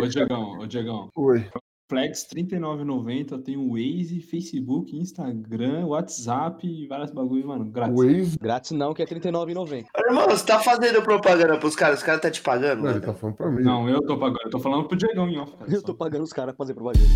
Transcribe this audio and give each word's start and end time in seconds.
Ô, 0.00 0.06
Diegão, 0.06 0.60
ô, 0.60 0.64
Diegão. 0.64 1.08
Oi. 1.16 1.44
Flex 1.90 2.28
39,90, 2.32 3.42
tem 3.42 3.56
o 3.56 3.72
Waze, 3.72 4.20
Facebook, 4.20 4.96
Instagram, 4.96 5.86
WhatsApp 5.86 6.64
e 6.64 6.86
vários 6.86 7.10
bagulho, 7.10 7.48
mano, 7.48 7.64
grátis. 7.64 7.96
Waze. 7.96 8.38
Grátis 8.40 8.70
não, 8.70 8.94
que 8.94 9.02
é 9.02 9.04
R$39,90. 9.04 9.86
Irmão, 10.08 10.28
você 10.28 10.46
tá 10.46 10.60
fazendo 10.60 11.02
propaganda 11.02 11.56
pros 11.56 11.74
caras, 11.74 11.98
os 11.98 12.04
caras 12.04 12.20
tá 12.20 12.30
te 12.30 12.40
pagando, 12.42 12.84
Não, 12.84 12.90
ele 12.92 13.00
tá 13.00 13.12
falando 13.12 13.34
pra 13.34 13.50
mim. 13.50 13.64
Não, 13.64 13.88
eu 13.88 14.00
tô 14.06 14.16
pagando, 14.16 14.38
eu 14.44 14.50
tô 14.50 14.60
falando 14.60 14.86
pro 14.86 14.96
Diegão 14.96 15.28
em 15.28 15.36
off. 15.38 15.56
cara, 15.56 15.74
Eu 15.74 15.82
tô 15.82 15.92
pagando 15.94 16.22
os 16.22 16.32
caras 16.32 16.54
pra 16.54 16.64
fazer 16.64 16.74
propaganda. 16.74 17.08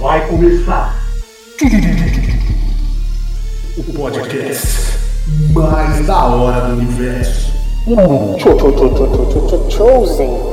Vai 0.00 0.28
começar 0.28 0.92
o 3.78 3.92
podcast 3.96 4.66
mais 5.54 6.06
da 6.08 6.26
hora 6.26 6.74
do 6.74 6.80
universo. 6.80 7.52
Chosen. 9.70 10.49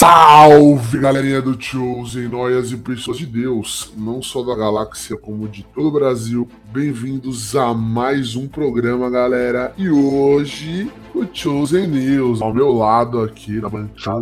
Salve, 0.00 0.98
galerinha 0.98 1.42
do 1.42 1.62
Chosen, 1.62 2.26
noias 2.26 2.72
e 2.72 2.76
pessoas 2.78 3.18
de 3.18 3.26
Deus, 3.26 3.92
não 3.98 4.22
só 4.22 4.42
da 4.42 4.56
galáxia, 4.56 5.14
como 5.14 5.46
de 5.46 5.62
todo 5.62 5.88
o 5.88 5.90
Brasil. 5.90 6.48
Bem-vindos 6.72 7.54
a 7.54 7.74
mais 7.74 8.34
um 8.34 8.48
programa, 8.48 9.10
galera. 9.10 9.74
E 9.76 9.90
hoje, 9.90 10.90
o 11.14 11.26
Chosen 11.30 11.86
News, 11.86 12.40
ao 12.40 12.54
meu 12.54 12.72
lado 12.72 13.20
aqui 13.20 13.60
na 13.60 13.68
bancada, 13.68 14.20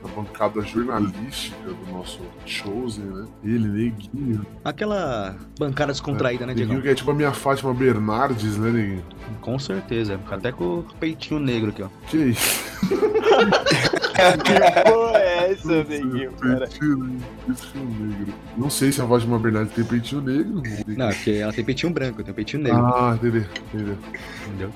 na 0.00 0.08
bancada 0.14 0.60
jornalística 0.60 1.56
do 1.66 1.92
nosso 1.92 2.20
Chosen, 2.46 3.06
né? 3.06 3.26
Ele, 3.42 3.66
Neguinho. 3.66 4.46
Aquela 4.64 5.34
bancada 5.58 5.90
descontraída, 5.90 6.46
né, 6.46 6.54
Neguinho 6.54 6.68
Diego? 6.68 6.82
que 6.82 6.88
é 6.90 6.94
tipo 6.94 7.10
a 7.10 7.14
minha 7.14 7.32
Fátima 7.32 7.74
Bernardes, 7.74 8.56
né, 8.58 8.70
Neguinho? 8.70 9.04
Com 9.40 9.58
certeza. 9.58 10.20
Até 10.30 10.52
com 10.52 10.78
o 10.78 10.86
peitinho 11.00 11.40
negro 11.40 11.70
aqui, 11.70 11.82
ó. 11.82 11.88
Que 12.06 12.16
isso? 12.26 12.62
Que 14.14 14.90
porra 14.90 15.18
é 15.18 15.52
essa, 15.52 15.84
neguinho, 15.84 16.32
cara? 16.32 16.66
Peitinho 16.66 16.96
negro, 16.96 17.26
peitinho 17.46 17.84
negro. 17.84 18.34
Não 18.56 18.70
sei 18.70 18.92
se 18.92 19.02
a 19.02 19.06
Fátima 19.06 19.38
Bernardes 19.38 19.74
tem 19.74 19.84
peitinho 19.84 20.20
negro. 20.22 20.62
Não, 20.86 21.08
porque 21.08 21.30
ela 21.32 21.52
tem 21.52 21.64
peitinho 21.64 21.92
branco, 21.92 22.20
eu 22.20 22.24
tenho 22.24 22.34
peitinho 22.34 22.62
negro. 22.62 22.84
Ah, 22.86 23.14
entendeu, 23.16 23.44
entendeu. 23.72 23.98
Entendeu? 24.46 24.70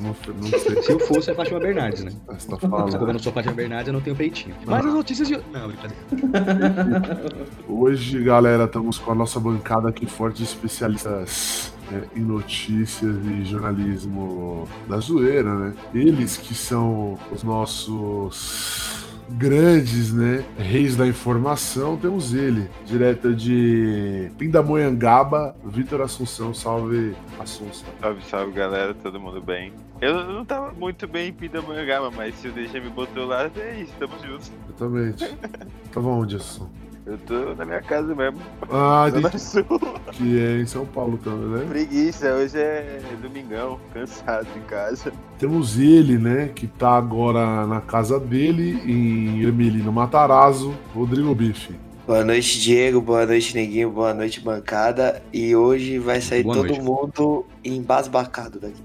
Não, 0.00 0.16
não 0.36 0.58
sei. 0.58 0.82
Se 0.82 0.92
eu 0.92 0.98
fosse, 1.00 1.30
é 1.30 1.34
Fátima 1.34 1.60
Bernardes, 1.60 2.02
né? 2.04 2.12
Você 2.28 2.48
tá 2.48 2.52
Mas 2.52 2.60
como 2.60 2.76
eu 2.76 2.90
falando. 2.90 3.12
não 3.12 3.18
sou 3.18 3.32
Fátima 3.32 3.54
Bernardes, 3.54 3.88
eu 3.88 3.92
não 3.92 4.00
tenho 4.00 4.16
peitinho. 4.16 4.54
Mas 4.64 4.86
as 4.86 4.94
notícias 4.94 5.28
de. 5.28 5.36
Não, 5.52 5.68
brincadeira. 5.68 7.26
Hoje, 7.68 8.22
galera, 8.22 8.64
estamos 8.64 8.98
com 8.98 9.12
a 9.12 9.14
nossa 9.14 9.38
bancada 9.38 9.90
aqui 9.90 10.06
forte 10.06 10.38
de 10.38 10.44
especialistas 10.44 11.71
né, 11.90 12.04
em 12.14 12.20
notícias 12.20 13.16
e 13.26 13.44
jornalismo 13.44 14.68
da 14.88 14.98
zoeira, 14.98 15.54
né? 15.54 15.74
Eles 15.94 16.36
que 16.36 16.54
são 16.54 17.18
os 17.30 17.42
nossos 17.42 19.02
grandes, 19.30 20.12
né? 20.12 20.44
Reis 20.58 20.96
da 20.96 21.06
informação, 21.06 21.96
temos 21.96 22.34
ele, 22.34 22.68
direto 22.84 23.34
de 23.34 24.30
Pindamonhangaba, 24.38 25.56
Vitor 25.64 26.02
Assunção, 26.02 26.52
salve 26.52 27.14
Assunção. 27.38 27.88
Salve, 28.00 28.24
salve, 28.24 28.52
galera, 28.52 28.94
todo 28.94 29.18
mundo 29.20 29.40
bem? 29.40 29.72
Eu 30.00 30.24
não 30.26 30.44
tava 30.44 30.72
muito 30.72 31.06
bem 31.06 31.28
em 31.28 31.32
Pindamonhangaba, 31.32 32.10
mas 32.10 32.34
se 32.34 32.48
o 32.48 32.52
DJ 32.52 32.80
me 32.80 32.90
botou 32.90 33.26
lá, 33.26 33.50
é 33.56 33.80
isso, 33.80 33.92
tamo 33.98 34.14
juntos. 34.24 34.52
Exatamente. 34.68 35.36
Tava 35.92 36.08
onde, 36.08 36.36
Assunção? 36.36 36.81
Eu 37.04 37.18
tô 37.18 37.54
na 37.56 37.64
minha 37.64 37.82
casa 37.82 38.14
mesmo, 38.14 38.38
Ah, 38.70 39.08
Zona 39.10 39.26
entendi 39.28 39.40
Sul. 39.42 39.64
que 40.12 40.38
é 40.40 40.60
em 40.60 40.66
São 40.66 40.86
Paulo 40.86 41.18
também, 41.18 41.48
né? 41.48 41.66
Preguiça, 41.68 42.32
hoje 42.32 42.56
é 42.56 43.00
domingão, 43.20 43.80
cansado 43.92 44.46
em 44.56 44.60
casa. 44.68 45.12
Temos 45.36 45.80
ele, 45.80 46.16
né, 46.16 46.50
que 46.54 46.68
tá 46.68 46.90
agora 46.96 47.66
na 47.66 47.80
casa 47.80 48.20
dele, 48.20 48.80
em 48.86 49.42
Ermelino 49.42 49.90
Matarazzo, 49.92 50.72
Rodrigo 50.94 51.34
Bife. 51.34 51.74
Boa 52.06 52.24
noite, 52.24 52.60
Diego. 52.60 53.00
Boa 53.00 53.24
noite, 53.26 53.54
Neguinho. 53.54 53.90
Boa 53.90 54.12
noite, 54.12 54.40
bancada. 54.40 55.22
E 55.32 55.54
hoje 55.54 55.98
vai 56.00 56.20
sair 56.20 56.42
Boa 56.42 56.56
todo 56.56 56.66
noite. 56.66 56.82
mundo 56.82 57.46
embasbacado 57.64 58.58
daqui. 58.58 58.82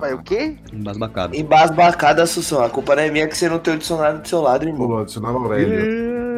Mas 0.00 0.14
o 0.14 0.18
quê? 0.18 0.56
Embasbacado. 0.72 1.34
Embasbacado, 1.36 2.22
Assunção. 2.22 2.62
A 2.62 2.70
culpa 2.70 2.94
não 2.94 3.02
é 3.02 3.10
minha 3.10 3.26
que 3.26 3.36
você 3.36 3.48
não 3.48 3.58
tem 3.58 3.74
o 3.74 3.78
dicionário 3.78 4.20
do 4.20 4.28
seu 4.28 4.40
lado, 4.40 4.64
irmão. 4.64 4.86
Vou 4.86 4.98
adicionar 5.00 5.30
a 5.30 5.32
Aurélia. 5.32 6.31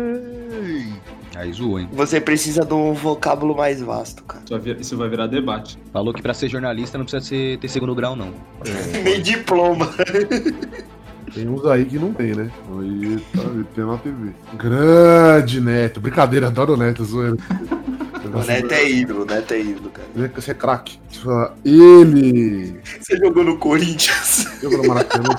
Aí 1.36 1.52
zoou, 1.52 1.80
hein? 1.80 1.88
Você 1.92 2.20
precisa 2.20 2.64
de 2.64 2.72
um 2.72 2.92
vocábulo 2.92 3.56
mais 3.56 3.80
vasto, 3.80 4.22
cara. 4.24 4.42
Isso 4.78 4.96
vai, 4.96 5.08
virar 5.08 5.26
debate. 5.26 5.78
Falou 5.92 6.14
que 6.14 6.22
pra 6.22 6.32
ser 6.32 6.48
jornalista 6.48 6.96
não 6.96 7.04
precisa 7.04 7.24
ser, 7.24 7.58
ter 7.58 7.68
segundo 7.68 7.94
grau, 7.94 8.14
não. 8.14 8.32
Nem 9.02 9.20
diploma. 9.20 9.90
Tem 11.34 11.48
uns 11.48 11.66
aí 11.66 11.84
que 11.84 11.98
não 11.98 12.12
tem, 12.12 12.34
né? 12.34 12.50
Aí 12.78 13.18
tá 13.32 13.42
tem 13.74 13.84
na 13.84 13.98
TV. 13.98 14.32
Grande 14.54 15.60
Neto. 15.60 16.00
Brincadeira, 16.00 16.46
adoro 16.46 16.74
o 16.74 16.76
Neto, 16.76 17.04
zoeira. 17.04 17.36
O 18.32 18.46
Neto 18.46 18.72
é 18.72 18.90
ídolo, 18.90 19.22
o 19.22 19.26
Neto 19.26 19.54
é 19.54 19.60
ídolo, 19.60 19.90
cara. 19.90 20.30
Você 20.36 20.52
é 20.52 20.54
craque. 20.54 20.98
Deixa 21.08 21.20
eu 21.20 21.32
falar. 21.32 21.54
Ele. 21.64 22.80
Você 23.00 23.16
jogou 23.16 23.42
no 23.42 23.58
Corinthians. 23.58 24.62
Eu 24.62 24.70
vou 24.70 24.82
no 24.82 24.88
Maracanã. 24.88 25.30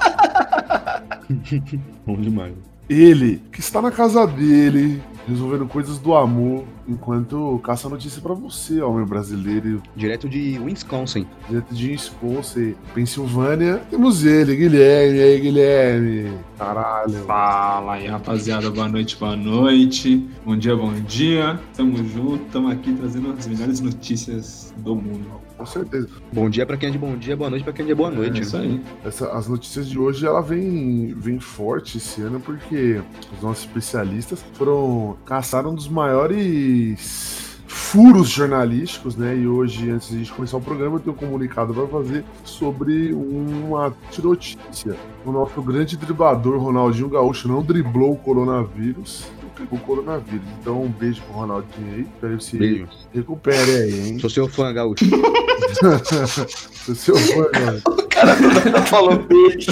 Bom 2.05 2.17
demais. 2.17 2.53
Ele, 2.89 3.41
que 3.51 3.61
está 3.61 3.81
na 3.81 3.89
casa 3.89 4.27
dele, 4.27 5.01
resolvendo 5.27 5.67
coisas 5.67 5.97
do 5.97 6.15
amor, 6.15 6.63
enquanto 6.87 7.59
caça 7.63 7.89
notícia 7.89 8.21
pra 8.21 8.33
você, 8.33 8.81
homem 8.81 9.05
brasileiro. 9.05 9.81
Direto 9.95 10.29
de 10.29 10.59
Wisconsin. 10.59 11.25
Direto 11.47 11.73
de 11.73 11.91
Wisconsin, 11.91 12.75
Pensilvânia, 12.93 13.81
temos 13.89 14.25
ele, 14.25 14.55
Guilherme. 14.55 15.17
E 15.17 15.21
aí, 15.21 15.39
Guilherme? 15.39 16.37
Caralho. 16.57 17.23
Fala 17.25 17.93
aí, 17.93 18.07
rapaziada. 18.07 18.69
Boa 18.69 18.87
noite, 18.87 19.17
boa 19.17 19.35
noite. 19.35 20.29
Bom 20.45 20.55
dia, 20.55 20.75
bom 20.75 20.93
dia. 20.93 21.59
Tamo 21.75 21.97
junto, 21.97 22.45
tamo 22.51 22.69
aqui 22.69 22.93
trazendo 22.93 23.31
as 23.31 23.47
melhores 23.47 23.79
notícias 23.79 24.73
do 24.77 24.95
mundo. 24.95 25.44
Com 25.57 25.65
certeza. 25.65 26.09
Bom 26.33 26.49
dia 26.49 26.65
pra 26.65 26.75
quem 26.75 26.89
é 26.89 26.91
de 26.91 26.97
bom 26.97 27.15
dia, 27.15 27.35
boa 27.37 27.49
noite 27.49 27.63
pra 27.63 27.71
quem 27.71 27.85
é 27.85 27.87
de 27.87 27.95
boa 27.95 28.11
É 28.11 28.15
noite. 28.15 28.41
isso 28.41 28.57
aí. 28.57 28.81
Essa- 29.05 29.31
as 29.31 29.47
notícias 29.47 29.87
de 29.87 29.97
hoje 29.97 30.25
ela 30.25 30.41
vem, 30.41 31.13
vem 31.17 31.39
forte 31.39 31.97
esse 31.97 32.21
ano 32.21 32.39
porque 32.41 33.01
os 33.35 33.41
nossos 33.41 33.63
especialistas 33.65 34.43
foram 34.53 35.15
caçaram 35.25 35.71
um 35.71 35.75
dos 35.75 35.87
maiores 35.87 37.55
furos 37.67 38.29
jornalísticos, 38.29 39.15
né? 39.15 39.35
E 39.37 39.47
hoje, 39.47 39.89
antes 39.89 40.09
de 40.09 40.15
a 40.15 40.17
gente 40.19 40.33
começar 40.33 40.57
o 40.57 40.61
programa, 40.61 40.95
eu 40.97 40.99
tenho 40.99 41.15
um 41.15 41.19
comunicado 41.19 41.73
para 41.73 41.87
fazer 41.87 42.23
sobre 42.43 43.13
uma 43.13 43.93
notícia. 44.21 44.95
O 45.25 45.31
nosso 45.31 45.61
grande 45.61 45.95
driblador 45.95 46.57
Ronaldinho 46.59 47.09
Gaúcho 47.09 47.47
não 47.47 47.61
driblou 47.63 48.11
o 48.13 48.17
coronavírus. 48.17 49.27
Pegou 49.55 49.79
O 49.79 49.81
coronavírus. 49.81 50.45
Então, 50.61 50.83
um 50.83 50.89
beijo 50.89 51.21
pro 51.23 51.33
Ronaldinho 51.39 51.93
aí. 51.93 52.01
Espero 52.01 52.37
que 52.37 52.43
se 52.43 52.57
Beijo. 52.57 52.87
recupere 53.13 53.71
aí, 53.75 54.07
hein? 54.09 54.19
Sou 54.19 54.29
seu 54.29 54.47
fã, 54.47 54.73
Gaúcho. 54.73 55.05
Sou 56.85 56.95
seu 56.95 57.15
fã, 57.17 57.47
mano. 57.59 57.81
Falou 58.87 59.17
beijo. 59.19 59.71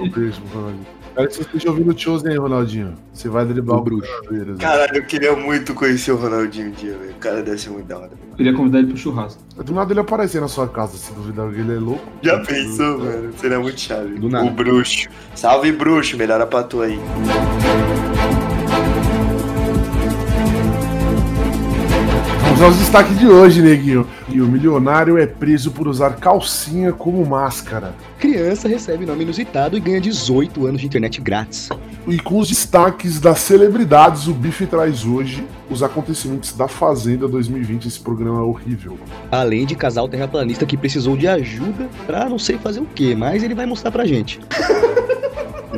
Um 0.00 0.08
beijo 0.10 0.40
pro 0.42 0.58
Ronaldinho. 0.60 0.86
Espero 1.16 1.28
que 1.28 1.34
você 1.36 1.40
esteja 1.42 1.70
ouvindo 1.70 1.94
o 1.94 1.98
Chosen 1.98 2.30
aí, 2.32 2.36
Ronaldinho. 2.36 2.94
Você 3.14 3.26
vai 3.30 3.46
driblar 3.46 3.78
O 3.78 3.80
o 3.80 3.84
bruxo. 3.84 4.12
Caralho, 4.60 4.96
eu 4.98 5.04
queria 5.06 5.34
muito 5.34 5.72
conhecer 5.72 6.12
o 6.12 6.16
Ronaldinho 6.16 6.68
um 6.68 6.72
dia, 6.72 6.92
velho. 6.98 7.12
O 7.12 7.14
cara 7.14 7.42
deve 7.42 7.56
ser 7.58 7.70
muito 7.70 7.86
da 7.86 7.96
hora. 7.98 8.10
Queria 8.36 8.52
convidar 8.52 8.80
ele 8.80 8.88
pro 8.88 8.98
churrasco. 8.98 9.42
Do 9.64 9.72
nada 9.72 9.90
ele 9.94 10.00
aparecer 10.00 10.42
na 10.42 10.48
sua 10.48 10.68
casa, 10.68 10.98
se 10.98 11.10
duvidar 11.14 11.50
que 11.50 11.60
ele 11.60 11.74
é 11.74 11.78
louco. 11.78 12.04
Já 12.20 12.38
pensou, 12.40 12.98
mano? 12.98 13.32
Seria 13.38 13.58
muito 13.58 13.80
chave. 13.80 14.18
Do 14.18 14.28
nada. 14.28 14.44
O 14.44 14.50
bruxo. 14.50 15.08
Salve, 15.34 15.72
bruxo. 15.72 16.18
Melhora 16.18 16.46
pra 16.46 16.62
tu 16.62 16.82
aí. 16.82 16.98
Vamos 22.56 22.72
aos 22.72 22.78
destaques 22.78 23.18
de 23.18 23.28
hoje, 23.28 23.60
neguinho. 23.60 24.06
E 24.30 24.40
o 24.40 24.46
milionário 24.46 25.18
é 25.18 25.26
preso 25.26 25.70
por 25.70 25.86
usar 25.86 26.16
calcinha 26.16 26.90
como 26.90 27.22
máscara. 27.26 27.94
Criança 28.18 28.66
recebe 28.66 29.04
nome 29.04 29.24
inusitado 29.24 29.76
e 29.76 29.80
ganha 29.80 30.00
18 30.00 30.66
anos 30.66 30.80
de 30.80 30.86
internet 30.86 31.20
grátis. 31.20 31.68
E 32.08 32.18
com 32.18 32.38
os 32.38 32.48
destaques 32.48 33.20
das 33.20 33.40
celebridades, 33.40 34.26
o 34.26 34.32
Bife 34.32 34.64
traz 34.64 35.04
hoje 35.04 35.46
os 35.68 35.82
acontecimentos 35.82 36.54
da 36.54 36.66
Fazenda 36.66 37.28
2020. 37.28 37.88
Esse 37.88 38.00
programa 38.00 38.38
é 38.38 38.44
horrível. 38.44 38.98
Além 39.30 39.66
de 39.66 39.74
casal 39.74 40.08
terraplanista 40.08 40.64
que 40.64 40.78
precisou 40.78 41.14
de 41.14 41.28
ajuda 41.28 41.90
pra 42.06 42.26
não 42.26 42.38
sei 42.38 42.56
fazer 42.56 42.80
o 42.80 42.86
que, 42.86 43.14
mas 43.14 43.42
ele 43.42 43.54
vai 43.54 43.66
mostrar 43.66 43.90
pra 43.90 44.06
gente. 44.06 44.40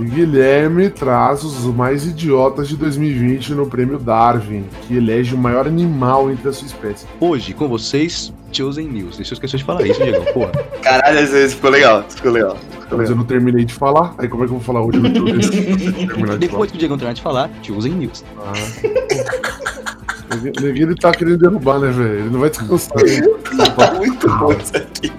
E 0.00 0.05
Guilherme 0.05 0.91
traz 0.91 1.43
os 1.43 1.65
mais 1.75 2.06
idiotas 2.06 2.69
de 2.69 2.77
2020 2.77 3.53
no 3.55 3.67
prêmio 3.67 3.99
Darwin, 3.99 4.65
que 4.87 4.97
elege 4.97 5.35
o 5.35 5.39
maior 5.39 5.67
animal 5.67 6.31
entre 6.31 6.49
a 6.49 6.53
sua 6.53 6.67
espécie. 6.67 7.05
Hoje, 7.19 7.53
com 7.53 7.69
vocês, 7.69 8.33
Chosen 8.53 8.89
News. 8.89 9.17
Deixa 9.17 9.33
eu 9.33 9.35
esquecer 9.35 9.56
de 9.56 9.65
falar 9.65 9.85
isso, 9.85 10.00
Diego. 10.03 10.25
Porra. 10.33 10.53
Caralho, 10.83 11.17
vezes 11.17 11.55
ficou 11.55 11.71
legal. 11.71 12.05
Ficou 12.09 12.31
legal. 12.31 12.56
Ficou 12.56 12.77
Mas 12.83 12.91
eu 12.93 12.99
legal. 12.99 13.17
não 13.17 13.25
terminei 13.25 13.65
de 13.65 13.75
falar, 13.75 14.15
aí 14.19 14.29
como 14.29 14.45
é 14.45 14.47
que 14.47 14.53
eu 14.53 14.59
vou 14.59 14.65
falar 14.65 14.83
hoje 14.83 14.99
no 14.99 15.11
de 15.39 16.39
Depois 16.39 16.71
que 16.71 16.77
o 16.77 16.79
Diego 16.79 16.97
terminar 16.97 17.15
de 17.15 17.23
falar, 17.23 17.51
Chosen 17.62 17.93
News. 17.94 18.25
Ah. 18.39 18.53
Ninguém, 20.61 20.83
ele 20.83 20.94
tá 20.94 21.11
querendo 21.11 21.39
derrubar, 21.39 21.81
né, 21.81 21.91
velho? 21.91 22.21
Ele 22.21 22.31
não 22.31 22.41
vai 22.41 22.51
descansar. 22.51 22.97
Tá 23.77 23.94
muito 23.94 24.29
bom 24.29 24.53
isso 24.53 24.77
aqui. 24.77 25.12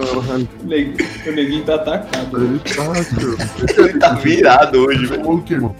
O 0.00 0.66
neg- 0.66 0.96
o 1.26 1.32
neguinho 1.32 1.64
tá 1.64 1.74
atacado. 1.76 2.36
ele 2.44 2.58
tá, 2.60 2.86
cara. 2.86 3.88
Ele 3.88 3.98
tá 3.98 4.12
virado 4.14 4.78
hoje, 4.86 5.06
velho. 5.06 5.22
Tomou 5.22 5.38
o 5.38 5.42
quê, 5.42 5.54
irmão? 5.54 5.74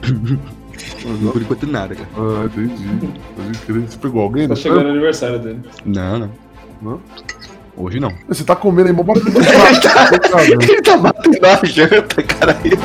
Por 1.32 1.42
enquanto 1.42 1.66
nada, 1.66 1.94
cara. 1.94 2.08
Ah, 2.16 2.44
entendi. 2.46 3.08
Pode 3.36 3.58
crer. 3.60 3.80
Você 3.82 3.98
pegou 3.98 4.22
alguém? 4.22 4.48
Tá 4.48 4.54
né? 4.54 4.60
chegando 4.60 4.86
o 4.86 4.90
aniversário 4.90 5.38
dele. 5.38 5.60
Não, 5.84 6.18
não. 6.18 6.30
Não? 6.82 7.00
Hoje 7.76 8.00
não. 8.00 8.12
Você 8.28 8.44
tá 8.44 8.54
comendo 8.56 8.88
aí, 8.88 8.94
mó 8.94 9.02
barulho 9.02 9.24
do 9.24 9.32
prato. 9.32 9.48
Coitado, 10.10 10.36
né? 10.36 10.66
Ele 10.68 10.82
tá 10.82 10.96
batendo 10.96 11.46
a 11.46 11.66
janta, 11.66 12.22
caralho. 12.22 12.78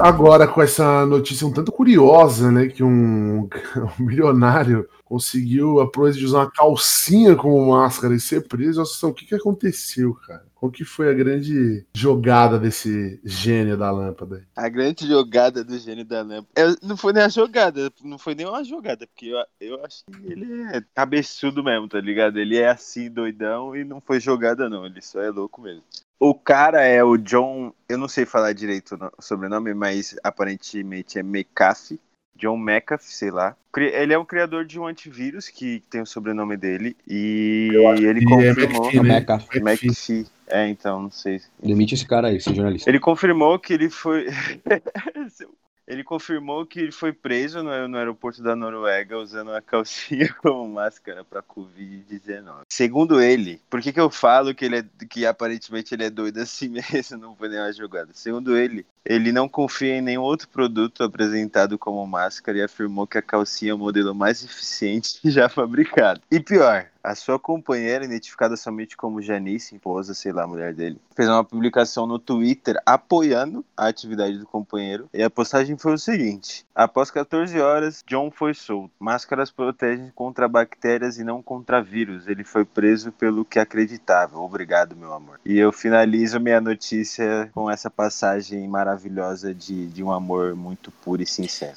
Agora, 0.00 0.48
com 0.48 0.62
essa 0.62 1.04
notícia 1.04 1.46
um 1.46 1.52
tanto 1.52 1.70
curiosa, 1.70 2.50
né? 2.50 2.68
Que 2.68 2.82
um, 2.82 3.42
um 4.00 4.04
milionário 4.04 4.88
conseguiu 5.04 5.80
a 5.80 5.90
proeza 5.90 6.18
de 6.18 6.24
usar 6.24 6.38
uma 6.38 6.50
calcinha 6.50 7.34
como 7.36 7.70
máscara 7.70 8.14
e 8.14 8.20
ser 8.20 8.46
preso. 8.46 8.78
Nossa, 8.78 9.06
o 9.06 9.12
que, 9.12 9.26
que 9.26 9.34
aconteceu, 9.34 10.14
cara? 10.14 10.44
Qual 10.54 10.70
que 10.70 10.84
foi 10.84 11.10
a 11.10 11.14
grande 11.14 11.84
jogada 11.94 12.58
desse 12.58 13.20
gênio 13.24 13.76
da 13.76 13.90
lâmpada? 13.90 14.46
A 14.54 14.68
grande 14.68 15.06
jogada 15.06 15.64
do 15.64 15.76
gênio 15.78 16.04
da 16.04 16.22
lâmpada. 16.22 16.46
Eu- 16.54 16.76
não 16.82 16.96
foi 16.96 17.12
nem 17.12 17.22
a 17.24 17.28
jogada, 17.28 17.90
não 18.04 18.18
foi 18.18 18.34
nem 18.34 18.46
uma 18.46 18.62
jogada, 18.62 19.06
porque 19.06 19.26
eu, 19.26 19.38
eu 19.60 19.84
acho 19.84 20.04
que 20.04 20.32
ele 20.32 20.62
é 20.74 20.82
cabeçudo 20.94 21.64
mesmo, 21.64 21.88
tá 21.88 22.00
ligado? 22.00 22.38
Ele 22.38 22.56
é 22.56 22.68
assim, 22.70 23.10
doidão, 23.10 23.74
e 23.74 23.84
não 23.84 24.00
foi 24.00 24.20
jogada, 24.20 24.68
não. 24.68 24.86
Ele 24.86 25.02
só 25.02 25.20
é 25.20 25.30
louco 25.30 25.60
mesmo. 25.60 25.82
O 26.20 26.34
cara 26.34 26.84
é 26.84 27.02
o 27.02 27.16
John. 27.16 27.72
Eu 27.88 27.96
não 27.96 28.06
sei 28.06 28.26
falar 28.26 28.52
direito 28.52 28.98
o 29.16 29.22
sobrenome, 29.22 29.72
mas 29.72 30.14
aparentemente 30.22 31.18
é 31.18 31.22
McAfee. 31.22 31.98
John 32.36 32.58
McAfee, 32.58 33.12
sei 33.12 33.30
lá. 33.30 33.56
Ele 33.74 34.12
é 34.12 34.18
um 34.18 34.24
criador 34.24 34.66
de 34.66 34.78
um 34.78 34.86
antivírus 34.86 35.48
que 35.48 35.82
tem 35.88 36.02
o 36.02 36.06
sobrenome 36.06 36.58
dele. 36.58 36.94
E 37.08 37.70
ele 37.98 38.20
é 38.20 38.28
confirmou. 38.28 38.84
McAfee, 38.84 39.00
né? 39.00 39.18
McAfee. 39.18 39.60
McAfee. 39.60 40.26
É, 40.46 40.68
então, 40.68 41.02
não 41.04 41.10
sei. 41.10 41.40
Demite 41.62 41.94
esse 41.94 42.06
cara 42.06 42.28
aí, 42.28 42.36
esse 42.36 42.54
jornalista. 42.54 42.90
Ele 42.90 43.00
confirmou 43.00 43.58
que 43.58 43.72
ele 43.72 43.88
foi. 43.88 44.26
ele 45.90 46.04
confirmou 46.04 46.64
que 46.64 46.78
ele 46.78 46.92
foi 46.92 47.12
preso 47.12 47.64
no, 47.64 47.88
no 47.88 47.98
aeroporto 47.98 48.40
da 48.40 48.54
Noruega 48.54 49.18
usando 49.18 49.52
a 49.52 49.60
calcinha 49.60 50.32
como 50.40 50.68
máscara 50.68 51.24
para 51.24 51.42
Covid-19. 51.42 52.62
Segundo 52.68 53.20
ele, 53.20 53.60
por 53.68 53.80
que, 53.80 53.92
que 53.92 53.98
eu 53.98 54.08
falo 54.08 54.54
que 54.54 54.64
ele 54.64 54.78
é 54.78 54.84
que 55.08 55.26
aparentemente 55.26 55.92
ele 55.92 56.04
é 56.04 56.10
doido 56.10 56.38
assim 56.38 56.68
mesmo? 56.92 57.18
Não 57.18 57.34
foi 57.34 57.48
nenhuma 57.48 57.72
jogada. 57.72 58.10
Segundo 58.14 58.56
ele, 58.56 58.86
ele 59.04 59.32
não 59.32 59.48
confia 59.48 59.96
em 59.96 60.00
nenhum 60.00 60.22
outro 60.22 60.48
produto 60.48 61.02
apresentado 61.02 61.76
como 61.76 62.06
máscara 62.06 62.58
e 62.58 62.62
afirmou 62.62 63.04
que 63.04 63.18
a 63.18 63.22
calcinha 63.22 63.72
é 63.72 63.74
o 63.74 63.78
modelo 63.78 64.14
mais 64.14 64.44
eficiente 64.44 65.18
já 65.28 65.48
fabricado. 65.48 66.20
E 66.30 66.38
pior, 66.38 66.86
a 67.02 67.14
sua 67.14 67.38
companheira, 67.38 68.04
identificada 68.04 68.56
somente 68.56 68.96
como 68.96 69.22
Janice, 69.22 69.74
esposa, 69.74 70.14
sei 70.14 70.32
lá, 70.32 70.46
mulher 70.46 70.74
dele, 70.74 70.98
fez 71.16 71.28
uma 71.28 71.44
publicação 71.44 72.06
no 72.06 72.18
Twitter 72.18 72.80
apoiando 72.86 73.64
a 73.76 73.88
atividade 73.88 74.38
do 74.38 74.46
companheiro. 74.46 75.08
E 75.12 75.22
a 75.22 75.30
postagem 75.30 75.76
foi 75.76 75.94
o 75.94 75.98
seguinte: 75.98 76.64
Após 76.74 77.10
14 77.10 77.60
horas, 77.60 78.02
John 78.06 78.30
foi 78.30 78.54
solto. 78.54 78.90
Máscaras 78.98 79.50
protegem 79.50 80.10
contra 80.14 80.48
bactérias 80.48 81.18
e 81.18 81.24
não 81.24 81.42
contra 81.42 81.82
vírus. 81.82 82.26
Ele 82.26 82.42
foi 82.42 82.64
preso 82.64 83.12
pelo 83.12 83.44
que 83.44 83.58
acreditava. 83.58 84.38
Obrigado, 84.38 84.96
meu 84.96 85.12
amor. 85.12 85.38
E 85.44 85.58
eu 85.58 85.72
finalizo 85.72 86.40
minha 86.40 86.58
notícia 86.58 87.50
com 87.52 87.70
essa 87.70 87.90
passagem 87.90 88.66
maravilhosa 88.66 89.52
de, 89.52 89.88
de 89.88 90.02
um 90.02 90.10
amor 90.10 90.54
muito 90.54 90.90
puro 90.90 91.22
e 91.22 91.26
sincero. 91.26 91.76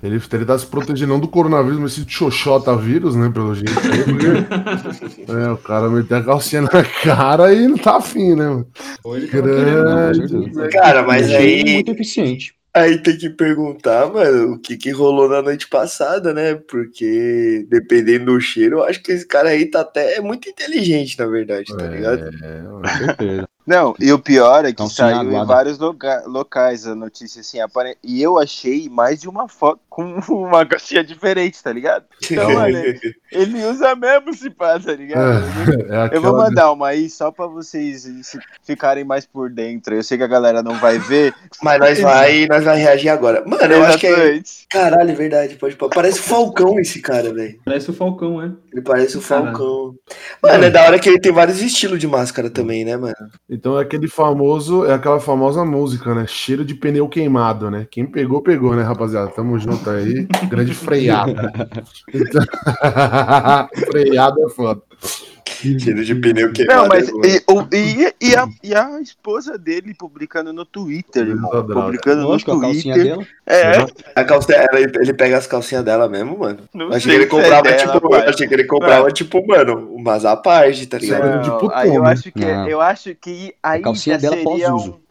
Ele, 0.00 0.22
ele 0.32 0.44
tá 0.44 0.56
se 0.56 0.66
protegendo 0.66 1.12
não 1.12 1.20
do 1.20 1.26
coronavírus, 1.26 1.78
mas 1.78 1.92
esse 1.92 2.08
xoxota 2.08 2.76
vírus, 2.76 3.16
né? 3.16 3.28
Pelo 3.28 3.54
jeito. 3.54 3.72
é, 5.28 5.50
o 5.50 5.56
cara 5.56 5.88
meteu 5.88 6.16
a 6.16 6.22
calcinha 6.22 6.62
na 6.62 6.84
cara 7.02 7.52
e 7.52 7.66
não 7.68 7.76
tá 7.78 7.96
afim, 7.96 8.34
né? 8.34 8.64
querendo. 9.30 9.44
Grande. 9.44 10.70
Cara, 10.70 11.02
mas 11.02 11.26
Achei 11.26 11.60
aí, 11.60 11.74
muito 11.74 11.92
eficiente. 11.92 12.54
aí 12.74 12.98
tem 12.98 13.16
que 13.16 13.30
perguntar, 13.30 14.12
mano, 14.12 14.54
o 14.54 14.58
que, 14.58 14.76
que 14.76 14.90
rolou 14.90 15.28
na 15.28 15.42
noite 15.42 15.68
passada, 15.68 16.32
né? 16.32 16.54
Porque 16.54 17.66
dependendo 17.68 18.26
do 18.26 18.40
cheiro, 18.40 18.78
eu 18.78 18.84
acho 18.84 19.02
que 19.02 19.12
esse 19.12 19.26
cara 19.26 19.50
aí 19.50 19.66
tá 19.66 19.80
até 19.80 20.20
muito 20.20 20.48
inteligente, 20.48 21.18
na 21.18 21.26
verdade, 21.26 21.76
tá 21.76 21.86
ligado? 21.86 22.28
É. 22.42 22.62
Com 22.62 22.98
certeza. 23.06 23.48
Não, 23.66 23.94
e 23.98 24.12
o 24.12 24.18
pior 24.18 24.64
é 24.64 24.68
que 24.68 24.74
Calcinha 24.76 25.08
saiu 25.08 25.22
em 25.24 25.28
aguada. 25.34 25.46
vários 25.46 25.78
loca- 25.78 26.22
locais 26.26 26.86
a 26.86 26.94
notícia, 26.94 27.40
assim, 27.40 27.58
apare... 27.60 27.96
e 28.02 28.22
eu 28.22 28.38
achei 28.38 28.88
mais 28.88 29.20
de 29.20 29.28
uma 29.28 29.48
foto 29.48 29.80
com 29.90 30.04
uma 30.28 30.64
calcinha 30.64 31.02
diferente, 31.02 31.62
tá 31.62 31.72
ligado? 31.72 32.04
Então, 32.30 32.52
mano, 32.52 32.76
ele, 33.32 33.64
usa 33.64 33.94
mesmo 33.96 34.32
se 34.34 34.50
pá, 34.50 34.78
tá 34.78 34.92
ligado? 34.92 35.44
É, 35.90 36.12
é 36.12 36.16
Eu 36.16 36.22
vou 36.22 36.36
mandar 36.36 36.70
uma 36.70 36.88
aí 36.88 37.08
só 37.10 37.30
pra 37.30 37.46
vocês 37.46 38.02
se- 38.22 38.38
ficarem 38.62 39.04
mais 39.04 39.26
por 39.26 39.50
dentro. 39.50 39.94
Eu 39.94 40.02
sei 40.02 40.16
que 40.18 40.24
a 40.24 40.28
galera 40.28 40.62
não 40.62 40.74
vai 40.78 40.98
ver. 40.98 41.34
Mas 41.62 41.78
nós 41.80 42.00
vai, 42.00 42.46
nós 42.46 42.64
vai 42.64 42.78
reagir 42.78 43.08
agora. 43.08 43.42
Mano, 43.46 43.72
eu 43.72 43.84
acho 43.84 43.98
que 43.98 44.06
é. 44.06 44.10
Exatamente. 44.10 44.66
Caralho, 44.70 45.10
é 45.10 45.14
verdade, 45.14 45.56
pode. 45.56 45.76
Parece 45.94 46.20
o 46.20 46.22
Falcão 46.22 46.78
esse 46.78 47.00
cara, 47.00 47.32
velho. 47.32 47.58
Parece 47.64 47.90
o 47.90 47.94
Falcão, 47.94 48.40
é. 48.42 48.50
Ele 48.76 48.82
parece 48.82 49.16
o. 49.16 49.22
Falcão. 49.22 49.94
Mano, 50.42 50.64
é 50.64 50.70
da 50.70 50.84
hora 50.84 50.98
que 50.98 51.08
ele 51.08 51.18
tem 51.18 51.32
vários 51.32 51.62
estilos 51.62 51.98
de 51.98 52.06
máscara 52.06 52.50
também, 52.50 52.84
né, 52.84 52.94
mano? 52.94 53.14
Então 53.48 53.78
é 53.78 53.82
aquele 53.82 54.06
famoso, 54.06 54.84
é 54.84 54.92
aquela 54.92 55.18
famosa 55.18 55.64
música, 55.64 56.14
né? 56.14 56.26
Cheiro 56.26 56.62
de 56.62 56.74
pneu 56.74 57.08
queimado, 57.08 57.70
né? 57.70 57.86
Quem 57.90 58.04
pegou, 58.04 58.42
pegou, 58.42 58.76
né, 58.76 58.82
rapaziada? 58.82 59.30
Tamo 59.30 59.58
junto 59.58 59.88
aí. 59.88 60.26
Grande 60.48 60.74
freada. 60.74 61.52
Então... 62.12 62.42
freada 63.90 64.36
é 64.40 64.48
foda. 64.50 64.82
Cheiro 65.58 66.04
de 66.04 66.14
pneu 66.14 66.52
que 66.52 66.64
Não, 66.64 66.86
mas 66.86 67.08
e, 67.08 67.42
o- 67.50 67.66
e- 67.74 68.12
e 68.20 68.36
a, 68.36 68.46
e 68.62 68.74
a 68.74 69.00
esposa 69.00 69.56
dele 69.56 69.94
publicando 69.94 70.52
no 70.52 70.64
Twitter, 70.66 71.26
irmão. 71.26 71.50
Publicando 71.50 72.22
no 72.22 72.28
Lógico, 72.28 72.52
a 72.52 72.60
calcinha 72.60 72.94
Twitter. 72.94 73.16
dela. 73.16 73.26
É, 73.46 73.86
A 74.20 74.24
calcinha, 74.24 74.58
ela- 74.58 74.80
ele 74.80 75.14
pega 75.14 75.38
as 75.38 75.46
calcinhas 75.46 75.82
dela 75.84 76.08
mesmo, 76.08 76.38
mano. 76.38 76.58
não 76.74 76.88
achei 76.92 77.10
que 77.10 77.16
ele 77.16 77.24
é 77.24 77.26
comprava, 77.26 77.62
dela, 77.62 77.92
tipo, 77.94 78.10
pai. 78.10 78.28
achei 78.28 78.46
que 78.46 78.54
ele 78.54 78.64
comprava, 78.64 79.10
tipo, 79.10 79.46
mano, 79.46 79.94
umas 79.94 80.24
à 80.26 80.36
parte, 80.36 80.86
tá 80.86 80.98
ligado? 80.98 81.46
Não, 81.48 81.58
putão, 81.58 81.76
aí 81.76 81.94
eu 81.94 82.04
acho 82.04 82.30
que 82.32 82.44
Não. 82.44 82.68
eu 82.68 82.80
acho 82.80 83.14
que 83.14 83.54
aí 83.62 83.80
A 83.80 83.82
calcinha 83.82 84.18
dela 84.18 84.36
seria 84.36 84.50
pós-uso. 84.68 84.90
um... 84.90 85.05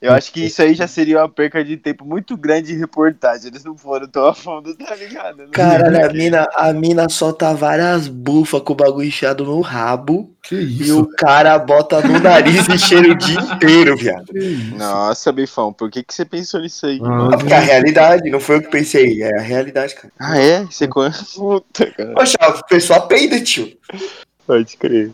Eu 0.00 0.12
acho 0.12 0.32
que 0.32 0.44
isso 0.46 0.62
aí 0.62 0.74
já 0.74 0.86
seria 0.86 1.18
uma 1.18 1.28
perca 1.28 1.62
de 1.64 1.76
tempo 1.76 2.04
muito 2.04 2.36
grande 2.36 2.68
de 2.68 2.78
reportagem. 2.78 3.48
Eles 3.48 3.64
não 3.64 3.76
foram 3.76 4.06
tão 4.06 4.26
a 4.26 4.34
fundo, 4.34 4.74
tá 4.76 4.94
ligado? 4.94 5.38
Não 5.38 5.50
Caralho, 5.50 6.06
a 6.06 6.12
mina, 6.12 6.48
a 6.54 6.72
mina 6.72 7.08
solta 7.08 7.54
várias 7.54 8.08
bufas 8.08 8.62
com 8.62 8.72
o 8.72 8.76
bagulho 8.76 9.06
inchado 9.08 9.44
no 9.44 9.60
rabo 9.60 10.30
Que 10.42 10.54
e 10.56 10.92
o 10.92 11.06
cara 11.06 11.58
bota 11.58 12.00
no 12.00 12.18
nariz 12.18 12.66
e 12.68 12.78
cheira 12.78 13.12
o 13.12 13.14
dia 13.14 13.38
inteiro, 13.40 13.96
viado. 13.96 14.32
Nossa, 14.76 15.32
Bifão, 15.32 15.72
por 15.72 15.90
que, 15.90 16.02
que 16.02 16.14
você 16.14 16.24
pensou 16.24 16.60
nisso 16.60 16.86
aí? 16.86 17.00
Ah, 17.02 17.28
Ah, 17.32 17.36
Porque 17.36 17.52
é 17.52 17.56
a 17.56 17.60
realidade, 17.60 18.30
não 18.30 18.40
foi 18.40 18.56
eu 18.56 18.62
que 18.62 18.70
pensei, 18.70 19.22
é 19.22 19.38
a 19.38 19.42
realidade, 19.42 19.94
cara. 19.94 20.12
Ah, 20.18 20.38
é? 20.38 20.64
Você 20.64 20.88
conhece? 20.88 21.34
Puta, 21.34 21.90
cara. 21.90 22.14
Poxa, 22.14 22.36
a 22.40 22.62
pessoa 22.64 23.00
peida, 23.06 23.40
tio. 23.40 23.76
Pode 24.46 24.76
crer. 24.76 25.10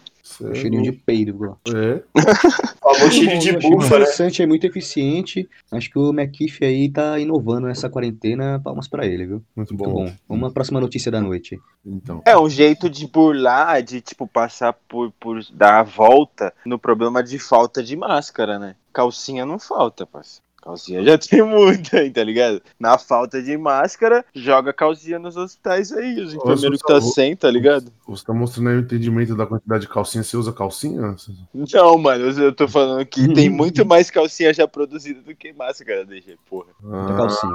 Cheirinho 0.54 0.82
de 0.82 0.92
peido, 0.92 1.34
bro. 1.34 1.58
É. 1.68 2.02
O 2.84 2.94
famoso 2.94 3.12
cheiro 3.12 3.38
de 3.38 3.52
bufa, 3.52 3.78
né? 3.78 3.86
interessante, 3.86 4.42
é 4.42 4.46
muito 4.46 4.66
eficiente. 4.66 5.48
Acho 5.70 5.88
que 5.88 5.98
o 5.98 6.12
McKiff 6.12 6.62
aí 6.64 6.90
tá 6.90 7.18
inovando 7.18 7.66
nessa 7.66 7.88
quarentena. 7.88 8.60
Palmas 8.62 8.86
pra 8.88 9.06
ele, 9.06 9.24
viu? 9.24 9.42
Muito 9.56 9.74
Muito 9.74 9.90
bom. 9.90 10.04
bom. 10.04 10.12
Vamos 10.28 10.50
à 10.50 10.52
próxima 10.52 10.80
notícia 10.80 11.10
da 11.10 11.20
noite. 11.20 11.58
Então. 11.86 12.20
É 12.26 12.36
um 12.36 12.50
jeito 12.50 12.90
de 12.90 13.06
burlar, 13.06 13.82
de 13.82 14.00
tipo 14.00 14.26
passar 14.26 14.74
por, 14.88 15.12
por 15.18 15.40
dar 15.52 15.78
a 15.78 15.82
volta 15.82 16.52
no 16.66 16.78
problema 16.78 17.22
de 17.22 17.38
falta 17.38 17.82
de 17.82 17.96
máscara, 17.96 18.58
né? 18.58 18.74
Calcinha 18.92 19.46
não 19.46 19.58
falta, 19.58 20.04
parceiro. 20.04 20.51
Calcinha 20.62 21.02
já 21.04 21.18
tem 21.18 21.42
muita 21.42 22.08
tá 22.12 22.22
ligado? 22.24 22.62
Na 22.78 22.96
falta 22.96 23.42
de 23.42 23.56
máscara, 23.56 24.24
joga 24.34 24.72
calcinha 24.72 25.18
nos 25.18 25.36
hospitais 25.36 25.92
aí, 25.92 26.20
os 26.20 26.34
enfermeiros 26.34 26.80
que 26.80 26.86
tá 26.88 27.00
só- 27.00 27.10
sem, 27.10 27.34
tá 27.36 27.50
ligado? 27.50 27.92
Você 28.06 28.24
tá 28.24 28.32
mostrando 28.32 28.68
aí 28.70 28.76
o 28.76 28.80
entendimento 28.80 29.34
da 29.36 29.46
quantidade 29.46 29.82
de 29.82 29.88
calcinha. 29.88 30.22
Você 30.22 30.36
usa 30.36 30.52
calcinha? 30.52 31.16
Não, 31.52 31.98
mano, 31.98 32.24
eu 32.40 32.52
tô 32.52 32.68
falando 32.68 33.04
que 33.06 33.32
tem 33.34 33.48
muito 33.50 33.84
mais 33.84 34.10
calcinha 34.10 34.52
já 34.54 34.66
produzida 34.68 35.20
do 35.22 35.34
que 35.34 35.52
máscara, 35.52 36.04
DG, 36.04 36.36
porra. 36.48 36.66
Ah, 36.84 37.14
calcinha. 37.16 37.52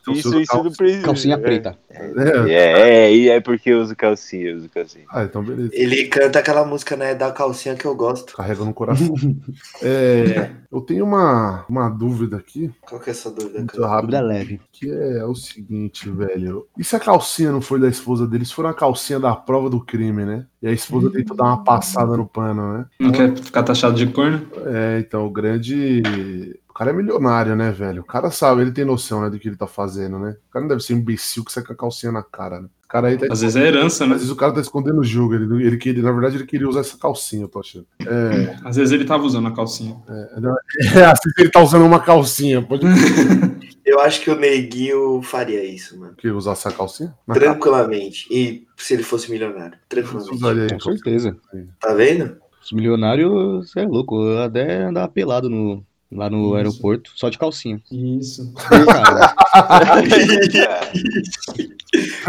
então 0.00 0.14
você 0.14 0.20
Isso, 0.20 0.40
isso 0.40 0.52
cal- 0.52 0.64
não 0.64 0.72
precisa. 0.72 1.04
Calcinha 1.04 1.34
é. 1.34 1.38
preta. 1.38 1.78
É. 1.90 2.06
É, 2.48 2.80
é, 3.06 3.14
e 3.14 3.28
é 3.28 3.40
porque 3.40 3.70
eu 3.70 3.80
uso 3.80 3.96
calcinha, 3.96 4.50
eu 4.50 4.56
uso 4.58 4.68
calcinha. 4.68 5.04
Ah, 5.10 5.24
então 5.24 5.42
beleza. 5.42 5.70
Ele 5.72 6.06
canta 6.08 6.38
aquela 6.38 6.64
música, 6.64 6.96
né, 6.96 7.14
da 7.14 7.32
calcinha 7.32 7.74
que 7.74 7.84
eu 7.84 7.94
gosto. 7.94 8.34
Carrega 8.36 8.64
no 8.64 8.72
coração. 8.74 9.14
É, 9.82 10.50
eu 10.72 10.80
tenho 10.80 11.04
uma, 11.04 11.64
uma 11.68 11.88
dúvida 11.88 12.35
aqui, 12.36 12.70
Qual 12.88 13.00
que 13.00 13.10
é 13.10 13.12
essa 13.12 13.30
dúvida, 13.30 13.58
muito 13.58 13.72
cara? 13.74 13.82
Dúvida 14.00 14.16
rápida, 14.16 14.20
leve. 14.20 14.60
que 14.72 14.90
é 14.90 15.24
o 15.24 15.34
seguinte, 15.34 16.08
velho. 16.10 16.66
E 16.78 16.84
se 16.84 16.94
a 16.96 17.00
calcinha 17.00 17.50
não 17.52 17.60
foi 17.60 17.80
da 17.80 17.88
esposa 17.88 18.26
dele? 18.26 18.44
Se 18.44 18.54
for 18.54 18.64
uma 18.64 18.74
calcinha 18.74 19.18
da 19.18 19.34
prova 19.34 19.68
do 19.70 19.80
crime, 19.84 20.24
né? 20.24 20.46
E 20.62 20.68
a 20.68 20.72
esposa 20.72 21.10
tentou 21.10 21.36
dar 21.36 21.44
uma 21.44 21.64
passada 21.64 22.16
no 22.16 22.26
pano, 22.26 22.72
né? 22.78 22.86
Não 23.00 23.12
quer 23.12 23.36
ficar 23.36 23.62
taxado 23.62 23.94
de 23.96 24.06
corno? 24.06 24.46
É, 24.66 24.98
então, 25.00 25.26
o 25.26 25.30
grande. 25.30 26.02
Cara 26.76 26.90
é 26.90 26.94
milionário, 26.94 27.56
né, 27.56 27.70
velho? 27.70 28.02
O 28.02 28.06
cara 28.06 28.30
sabe, 28.30 28.60
ele 28.62 28.72
tem 28.72 28.84
noção, 28.84 29.22
né, 29.22 29.30
do 29.30 29.38
que 29.38 29.48
ele 29.48 29.56
tá 29.56 29.66
fazendo, 29.66 30.18
né? 30.18 30.36
O 30.48 30.52
cara 30.52 30.62
não 30.62 30.68
deve 30.68 30.82
ser 30.82 30.94
um 30.94 30.98
imbecil 30.98 31.44
que 31.44 31.52
sai 31.52 31.64
com 31.64 31.72
a 31.72 31.76
calcinha 31.76 32.12
na 32.12 32.22
cara, 32.22 32.60
né? 32.60 32.68
O 32.84 32.88
cara 32.88 33.08
aí 33.08 33.18
tá 33.18 33.26
Às 33.30 33.40
vezes 33.40 33.56
é 33.56 33.66
herança, 33.66 34.04
Às 34.04 34.10
né? 34.10 34.16
vezes 34.16 34.30
o 34.30 34.36
cara 34.36 34.52
tá 34.52 34.60
escondendo 34.60 35.00
o 35.00 35.04
jogo. 35.04 35.34
Ele, 35.34 35.66
ele 35.66 35.76
queria, 35.76 36.02
na 36.02 36.12
verdade, 36.12 36.36
ele 36.36 36.46
queria 36.46 36.68
usar 36.68 36.80
essa 36.80 36.96
calcinha, 36.96 37.42
eu 37.42 37.48
tô 37.48 37.58
achando. 37.58 37.86
É, 38.00 38.56
Às 38.64 38.76
vezes 38.76 38.92
ele 38.92 39.04
tava 39.04 39.24
usando 39.24 39.48
a 39.48 39.52
calcinha. 39.52 39.96
é 40.94 41.04
assim 41.04 41.30
que 41.34 41.42
ele 41.42 41.50
tá 41.50 41.60
usando 41.60 41.84
uma 41.84 41.98
calcinha. 42.00 42.62
Pode 42.62 42.86
Eu 43.84 44.00
acho 44.00 44.20
que 44.20 44.30
o 44.30 44.36
Neguinho 44.36 45.22
faria 45.22 45.64
isso, 45.64 45.98
mano. 45.98 46.14
que 46.16 46.28
usar 46.28 46.52
essa 46.52 46.72
calcinha? 46.72 47.14
Na 47.26 47.34
cara, 47.34 47.46
Tranquilamente. 47.46 48.26
E 48.30 48.66
se 48.76 48.94
ele 48.94 49.02
fosse 49.02 49.30
milionário? 49.30 49.78
Tranquilamente. 49.88 50.74
Com 50.74 50.80
certeza. 50.80 51.36
Tá 51.80 51.94
vendo? 51.94 52.36
Os 52.62 52.72
milionários, 52.72 53.70
você 53.70 53.80
é 53.80 53.86
louco. 53.86 54.22
Eu 54.24 54.42
até 54.42 54.82
andava 54.84 55.08
pelado 55.08 55.48
no, 55.48 55.84
lá 56.12 56.28
no 56.30 56.46
Isso. 56.46 56.54
aeroporto, 56.56 57.10
só 57.14 57.28
de 57.28 57.38
calcinha. 57.38 57.80
Isso. 57.90 58.52
Cara, 58.54 59.34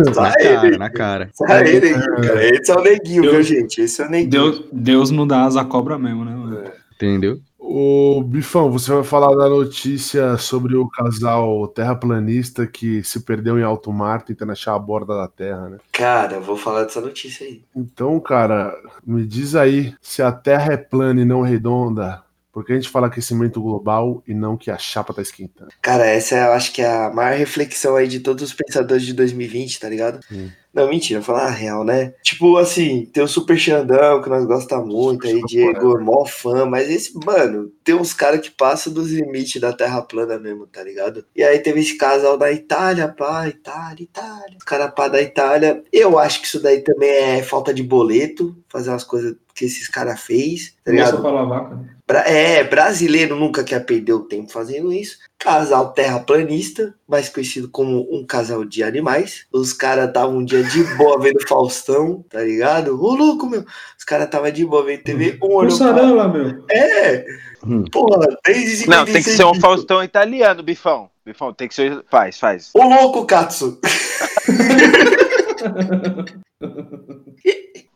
na 0.05 0.13
Sai 0.13 0.31
cara, 0.43 0.67
ele. 0.67 0.77
na 0.77 0.89
cara. 0.89 1.29
Sai, 1.33 1.63
Neguinho, 1.63 1.99
cara. 2.21 2.49
Esse 2.55 2.71
é 2.71 2.75
o 2.75 2.81
Neguinho, 2.81 3.25
Eu- 3.25 3.31
viu, 3.33 3.43
gente? 3.43 3.81
Esse 3.81 4.01
é 4.01 4.05
o 4.05 4.09
Neguinho. 4.09 4.29
Deus, 4.29 4.63
Deus 4.71 5.11
não 5.11 5.27
dá 5.27 5.43
asa 5.43 5.63
cobra 5.65 5.97
mesmo, 5.97 6.23
né, 6.25 6.35
mano? 6.35 6.63
Entendeu? 6.95 7.39
Ô, 7.59 8.23
Bifão, 8.25 8.71
você 8.71 8.91
vai 8.93 9.03
falar 9.03 9.35
da 9.35 9.49
notícia 9.49 10.37
sobre 10.37 10.75
o 10.77 10.87
casal 10.87 11.67
terraplanista 11.67 12.65
que 12.65 13.03
se 13.03 13.19
perdeu 13.19 13.59
em 13.59 13.63
alto 13.63 13.91
mar 13.91 14.21
tentando 14.21 14.53
achar 14.53 14.73
a 14.73 14.79
borda 14.79 15.15
da 15.17 15.27
Terra, 15.27 15.69
né? 15.69 15.77
Cara, 15.91 16.39
vou 16.39 16.55
falar 16.55 16.83
dessa 16.83 17.01
notícia 17.01 17.45
aí. 17.45 17.61
Então, 17.75 18.17
cara, 18.21 18.73
me 19.05 19.25
diz 19.25 19.53
aí 19.53 19.93
se 20.01 20.21
a 20.21 20.31
Terra 20.31 20.73
é 20.73 20.77
plana 20.77 21.21
e 21.21 21.25
não 21.25 21.41
redonda, 21.41 22.21
porque 22.57 22.73
a 22.73 22.75
gente 22.75 22.89
fala 22.89 23.05
aquecimento 23.05 23.61
global 23.61 24.23
e 24.27 24.33
não 24.33 24.57
que 24.57 24.71
a 24.71 24.79
chapa 24.79 25.13
tá 25.13 25.21
esquentando. 25.21 25.69
Cara, 25.79 26.07
essa 26.07 26.35
eu 26.35 26.53
acho 26.53 26.73
que 26.73 26.81
é 26.81 26.87
a 26.89 27.11
maior 27.13 27.37
reflexão 27.37 27.95
aí 27.95 28.07
de 28.07 28.19
todos 28.19 28.41
os 28.41 28.51
pensadores 28.51 29.03
de 29.03 29.13
2020, 29.13 29.79
tá 29.79 29.87
ligado? 29.87 30.19
Hum. 30.31 30.49
Não, 30.73 30.89
mentira, 30.89 31.21
falar 31.21 31.45
a 31.45 31.51
real, 31.51 31.83
né? 31.83 32.15
Tipo 32.23 32.57
assim, 32.57 33.05
tem 33.13 33.21
o 33.21 33.27
Super 33.27 33.59
Xandão, 33.59 34.23
que 34.23 34.29
nós 34.29 34.43
gostamos 34.45 34.91
muito, 34.91 35.27
aí 35.27 35.33
Super 35.35 35.47
Diego, 35.47 35.99
mó 35.99 36.25
fã, 36.25 36.65
mas 36.65 36.89
esse, 36.89 37.13
mano, 37.23 37.71
tem 37.83 37.93
uns 37.93 38.11
caras 38.11 38.41
que 38.41 38.49
passam 38.49 38.91
dos 38.91 39.11
limites 39.11 39.61
da 39.61 39.71
Terra 39.71 40.01
plana 40.01 40.39
mesmo, 40.39 40.65
tá 40.65 40.83
ligado? 40.83 41.25
E 41.35 41.43
aí 41.43 41.59
teve 41.59 41.81
esse 41.81 41.95
casal 41.95 42.39
da 42.39 42.51
Itália, 42.51 43.07
pá, 43.07 43.47
Itália, 43.47 44.03
Itália. 44.03 44.57
Os 44.57 44.63
caras 44.63 44.91
pá 44.95 45.07
da 45.07 45.21
Itália. 45.21 45.83
Eu 45.93 46.17
acho 46.17 46.41
que 46.41 46.47
isso 46.47 46.59
daí 46.59 46.81
também 46.81 47.09
é 47.09 47.43
falta 47.43 47.71
de 47.71 47.83
boleto, 47.83 48.57
fazer 48.67 48.89
umas 48.89 49.03
coisas 49.03 49.35
que 49.53 49.65
esses 49.65 49.87
caras 49.87 50.19
fez, 50.21 50.75
tá 50.83 50.91
é 50.91 50.95
ligado? 50.95 51.21
pra 51.21 51.31
lavar, 51.31 51.69
cara. 51.69 51.75
Bra- 51.75 51.96
É, 52.09 52.63
brasileiro 52.63 53.35
nunca 53.35 53.63
quer 53.63 53.85
perder 53.85 54.13
o 54.13 54.21
tempo 54.21 54.49
fazendo 54.51 54.93
isso. 54.93 55.17
Casal 55.37 55.91
terraplanista, 55.91 56.93
mais 57.07 57.27
conhecido 57.27 57.67
como 57.69 58.07
um 58.09 58.25
casal 58.25 58.63
de 58.63 58.81
animais. 58.81 59.45
Os 59.51 59.73
caras 59.73 60.07
estavam 60.07 60.37
um 60.37 60.45
dia 60.45 60.63
de 60.63 60.83
boa 60.95 61.19
vendo 61.19 61.45
Faustão, 61.47 62.23
tá 62.29 62.41
ligado? 62.41 62.93
Ô, 63.03 63.13
louco, 63.13 63.45
meu. 63.45 63.65
Os 63.97 64.05
caras 64.05 64.25
estavam 64.25 64.49
de 64.49 64.65
boa 64.65 64.85
vendo 64.85 65.03
TV. 65.03 65.37
Um. 65.43 65.63
Mussarela, 65.63 66.27
meu. 66.29 66.63
É, 66.71 67.25
Hum. 67.65 67.83
porra, 67.91 68.27
3 68.43 68.85
Não, 68.85 69.03
tem 69.03 69.21
que 69.21 69.31
ser 69.31 69.43
um 69.43 69.59
Faustão 69.59 70.01
italiano, 70.03 70.63
Bifão. 70.63 71.09
Bifão, 71.25 71.53
tem 71.53 71.67
que 71.67 71.75
ser. 71.75 72.03
Faz, 72.09 72.39
faz. 72.39 72.69
Ô, 72.73 72.83
louco, 72.83 73.25
Katsu. 73.25 73.79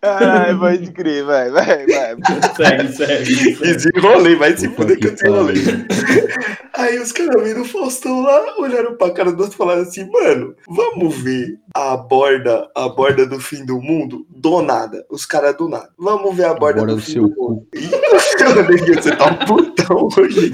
Ai, 0.04 0.58
pode 0.58 0.92
crer, 0.92 1.24
vai, 1.24 1.52
vai, 1.52 1.86
vai. 1.86 2.18
Segue, 2.56 2.94
segue. 2.94 3.56
Desenrolei, 3.56 4.36
vai 4.36 4.58
se 4.58 4.68
fuder 4.70 4.98
que 4.98 5.02
que 5.02 5.08
eu 5.08 5.12
desenrolei. 5.12 5.64
Aí 6.74 6.98
os 6.98 7.12
caras 7.12 7.44
viram 7.44 7.62
o 7.62 7.66
Faustão 7.66 8.22
lá, 8.22 8.56
olharam 8.58 8.96
pra 8.96 9.12
cara 9.12 9.32
do 9.32 9.44
outro 9.44 9.54
e 9.54 9.58
falaram 9.58 9.84
assim, 9.84 10.10
mano, 10.10 10.56
vamos 10.68 11.16
ver 11.18 11.60
a 11.76 11.96
borda, 11.96 12.68
a 12.76 12.90
borda 12.90 13.28
do 13.28 13.40
fim 13.40 13.64
do 13.64 13.80
mundo? 13.80 14.26
Do 14.30 14.62
nada. 14.64 15.06
Os 15.10 15.26
caras 15.26 15.56
do 15.56 15.70
nada. 15.70 15.90
Vamos 16.00 16.36
ver 16.36 16.46
a 16.46 16.54
borda, 16.56 16.82
do, 16.82 16.96
do 16.96 17.02
fim 17.02 17.12
seu 17.12 17.28
do 17.28 17.36
mundo. 17.36 17.68
Ih, 17.76 17.92
Neguinho, 18.68 19.02
Você 19.02 19.16
tá 19.16 19.26
um 19.26 19.46
putão 19.46 20.10
hoje. 20.18 20.54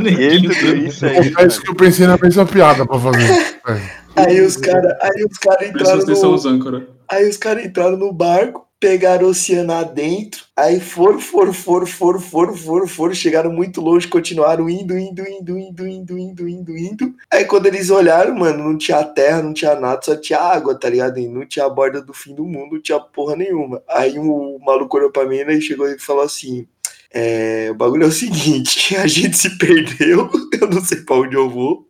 Ninguém 0.00 0.42
tudo 0.42 0.76
isso 0.76 1.04
aí. 1.04 1.30
Confesso 1.30 1.62
que 1.62 1.70
eu 1.70 1.74
pensei 1.74 2.06
na 2.06 2.16
mesma 2.16 2.46
piada 2.46 2.86
pra 2.86 2.98
fazer. 2.98 3.62
Aí 4.14 4.42
os 4.42 4.58
caras, 4.58 4.92
aí 5.00 5.24
os 5.24 5.38
caras 5.38 5.68
entraram 5.68 6.00
vocês 6.00 6.18
são 6.18 6.30
no, 6.30 6.36
os 6.36 6.44
âncora. 6.44 6.86
Aí 7.12 7.28
os 7.28 7.36
caras 7.36 7.62
entraram 7.62 7.98
no 7.98 8.10
barco, 8.10 8.66
pegaram 8.80 9.26
o 9.26 9.30
oceano 9.32 9.74
adentro, 9.74 10.46
aí 10.56 10.80
foram, 10.80 11.20
foram, 11.20 11.52
foram, 11.52 11.84
foram, 11.84 12.18
foram, 12.18 12.56
foram, 12.56 12.88
foram, 12.88 13.14
chegaram 13.14 13.52
muito 13.52 13.82
longe, 13.82 14.08
continuaram 14.08 14.66
indo, 14.70 14.96
indo, 14.96 15.20
indo, 15.28 15.58
indo, 15.58 15.86
indo, 15.86 16.18
indo, 16.18 16.48
indo, 16.48 16.74
indo. 16.74 17.14
Aí 17.30 17.44
quando 17.44 17.66
eles 17.66 17.90
olharam, 17.90 18.34
mano, 18.34 18.64
não 18.64 18.78
tinha 18.78 19.04
terra, 19.04 19.42
não 19.42 19.52
tinha 19.52 19.74
nada, 19.74 20.00
só 20.02 20.16
tinha 20.16 20.40
água, 20.40 20.74
tá 20.74 20.88
ligado? 20.88 21.18
E 21.18 21.28
não 21.28 21.44
tinha 21.44 21.66
a 21.66 21.68
borda 21.68 22.00
do 22.00 22.14
fim 22.14 22.34
do 22.34 22.46
mundo, 22.46 22.76
não 22.76 22.80
tinha 22.82 22.98
porra 22.98 23.36
nenhuma. 23.36 23.82
Aí 23.86 24.18
o 24.18 24.58
maluco 24.60 24.96
olhou 24.96 25.12
pra 25.12 25.26
mim 25.26 25.44
né, 25.44 25.52
e 25.52 25.60
chegou 25.60 25.86
e 25.86 25.98
falou 25.98 26.22
assim. 26.22 26.66
É, 27.12 27.68
o 27.70 27.74
bagulho 27.74 28.04
é 28.04 28.06
o 28.06 28.10
seguinte, 28.10 28.96
a 28.96 29.06
gente 29.06 29.36
se 29.36 29.58
perdeu, 29.58 30.30
eu 30.58 30.66
não 30.66 30.82
sei 30.82 31.02
pra 31.02 31.16
onde 31.16 31.36
eu 31.36 31.50
vou. 31.50 31.86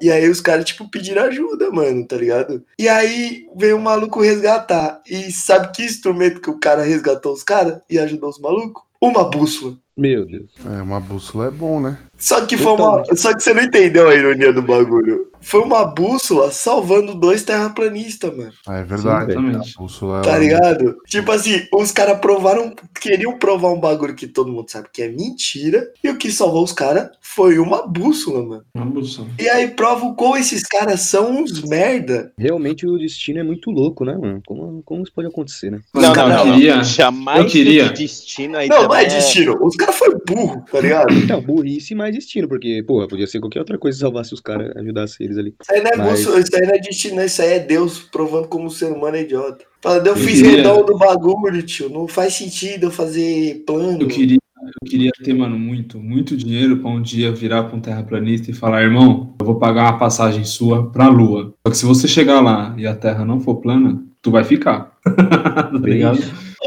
E 0.00 0.10
aí 0.10 0.28
os 0.28 0.40
caras, 0.40 0.64
tipo, 0.64 0.88
pediram 0.90 1.22
ajuda, 1.24 1.70
mano, 1.70 2.06
tá 2.06 2.16
ligado? 2.16 2.62
E 2.78 2.88
aí 2.88 3.46
veio 3.56 3.76
o 3.76 3.82
maluco 3.82 4.20
resgatar. 4.20 5.00
E 5.08 5.30
sabe 5.32 5.72
que 5.72 5.84
instrumento 5.84 6.40
que 6.40 6.50
o 6.50 6.58
cara 6.58 6.82
resgatou 6.82 7.32
os 7.32 7.42
caras 7.42 7.80
e 7.88 7.98
ajudou 7.98 8.30
os 8.30 8.38
malucos? 8.38 8.82
Uma 9.00 9.24
bússola. 9.24 9.76
Meu 9.96 10.26
Deus. 10.26 10.50
É, 10.64 10.82
uma 10.82 11.00
bússola 11.00 11.46
é 11.46 11.50
bom, 11.50 11.80
né? 11.80 11.98
Só 12.18 12.44
que 12.44 12.56
foi 12.56 12.72
uma. 12.72 13.02
Só 13.14 13.34
que 13.34 13.42
você 13.42 13.54
não 13.54 13.62
entendeu 13.62 14.08
a 14.08 14.14
ironia 14.14 14.52
do 14.52 14.60
bagulho. 14.60 15.30
Foi 15.48 15.60
uma 15.60 15.84
bússola 15.84 16.50
salvando 16.50 17.14
dois 17.14 17.44
terraplanistas, 17.44 18.36
mano. 18.36 18.50
Ah, 18.66 18.78
é 18.78 18.82
verdade. 18.82 19.32
Sim, 19.32 19.72
bússola 19.78 20.20
Tá 20.22 20.30
ela- 20.30 20.38
ligado? 20.40 20.96
Tipo 21.06 21.30
assim, 21.30 21.62
os 21.72 21.92
caras 21.92 22.18
provaram. 22.18 22.74
Queriam 23.00 23.38
provar 23.38 23.68
um 23.72 23.78
bagulho 23.78 24.16
que 24.16 24.26
todo 24.26 24.50
mundo 24.50 24.68
sabe 24.68 24.88
que 24.92 25.02
é 25.02 25.08
mentira. 25.08 25.88
E 26.02 26.08
o 26.10 26.16
que 26.18 26.32
salvou 26.32 26.64
os 26.64 26.72
caras 26.72 27.10
foi 27.20 27.60
uma 27.60 27.86
bússola, 27.86 28.42
mano. 28.44 28.64
Uma 28.74 28.86
bução. 28.86 29.28
E 29.38 29.48
aí 29.48 29.68
prova 29.68 30.04
o 30.06 30.16
quão 30.16 30.36
esses 30.36 30.64
caras 30.64 31.02
são 31.02 31.30
uns 31.40 31.62
merda. 31.62 32.32
Realmente 32.36 32.84
o 32.84 32.98
destino 32.98 33.38
é 33.38 33.44
muito 33.44 33.70
louco, 33.70 34.04
né, 34.04 34.16
mano? 34.20 34.42
Como, 34.44 34.82
como 34.84 35.02
isso 35.04 35.12
pode 35.14 35.28
acontecer, 35.28 35.70
né? 35.70 35.78
Não, 35.94 36.12
cara, 36.12 36.28
não, 36.34 36.40
eu 36.40 36.46
não. 36.46 36.54
queria. 36.56 36.82
Chamar 36.84 37.38
Eu 37.38 37.46
queria. 37.46 37.84
de 37.90 38.02
destino 38.02 38.56
aí 38.56 38.68
Não, 38.68 38.82
não 38.88 38.94
é 38.96 39.04
destino. 39.04 39.56
Os 39.64 39.76
caras 39.76 39.94
foram 39.94 40.18
burro, 40.26 40.64
tá 40.72 40.80
ligado? 40.80 41.12
Então, 41.14 41.40
burrice 41.40 41.94
mais 41.94 42.12
destino, 42.12 42.48
porque, 42.48 42.82
porra, 42.82 43.06
podia 43.06 43.28
ser 43.28 43.38
qualquer 43.38 43.60
outra 43.60 43.78
coisa 43.78 43.96
salvasse 43.96 44.34
os 44.34 44.40
caras, 44.40 44.76
ajudasse 44.76 45.22
eles 45.22 45.35
ali. 45.38 45.54
Isso 45.60 45.72
aí 45.72 45.80
não 45.82 45.90
é 45.90 45.96
Mas- 45.96 46.10
bússola, 46.20 46.40
isso 46.40 46.54
aí 46.56 46.62
não 46.66 46.74
é 46.74 46.78
destino, 46.78 47.22
isso 47.22 47.42
aí 47.42 47.52
é 47.54 47.58
Deus 47.58 47.98
provando 47.98 48.48
como 48.48 48.66
o 48.66 48.70
ser 48.70 48.86
humano 48.92 49.16
é 49.16 49.22
idiota. 49.22 49.64
Fala, 49.82 49.98
eu 50.06 50.16
fiz 50.16 50.40
queria- 50.40 50.56
redondo 50.58 50.86
do 50.92 50.98
bagulho, 50.98 51.62
tio. 51.62 51.88
Não 51.88 52.08
faz 52.08 52.34
sentido 52.34 52.84
eu 52.86 52.90
fazer 52.90 53.62
plano. 53.66 54.02
Eu 54.02 54.08
queria, 54.08 54.38
eu 54.38 54.88
queria 54.88 55.10
ter, 55.22 55.32
mano, 55.34 55.58
muito, 55.58 55.98
muito 55.98 56.36
dinheiro 56.36 56.78
pra 56.78 56.90
um 56.90 57.00
dia 57.00 57.30
virar 57.32 57.64
pra 57.64 57.76
um 57.76 57.80
terraplanista 57.80 58.50
e 58.50 58.54
falar, 58.54 58.82
irmão, 58.82 59.34
eu 59.38 59.46
vou 59.46 59.56
pagar 59.56 59.84
uma 59.92 59.98
passagem 59.98 60.44
sua 60.44 60.90
pra 60.90 61.08
Lua. 61.08 61.54
Só 61.66 61.70
que 61.70 61.76
se 61.78 61.84
você 61.86 62.08
chegar 62.08 62.40
lá 62.40 62.74
e 62.76 62.86
a 62.86 62.94
Terra 62.96 63.24
não 63.24 63.38
for 63.40 63.56
plana, 63.56 64.02
tu 64.20 64.30
vai 64.30 64.42
ficar. 64.44 64.92
tá 65.04 65.70
ligado? 65.82 66.18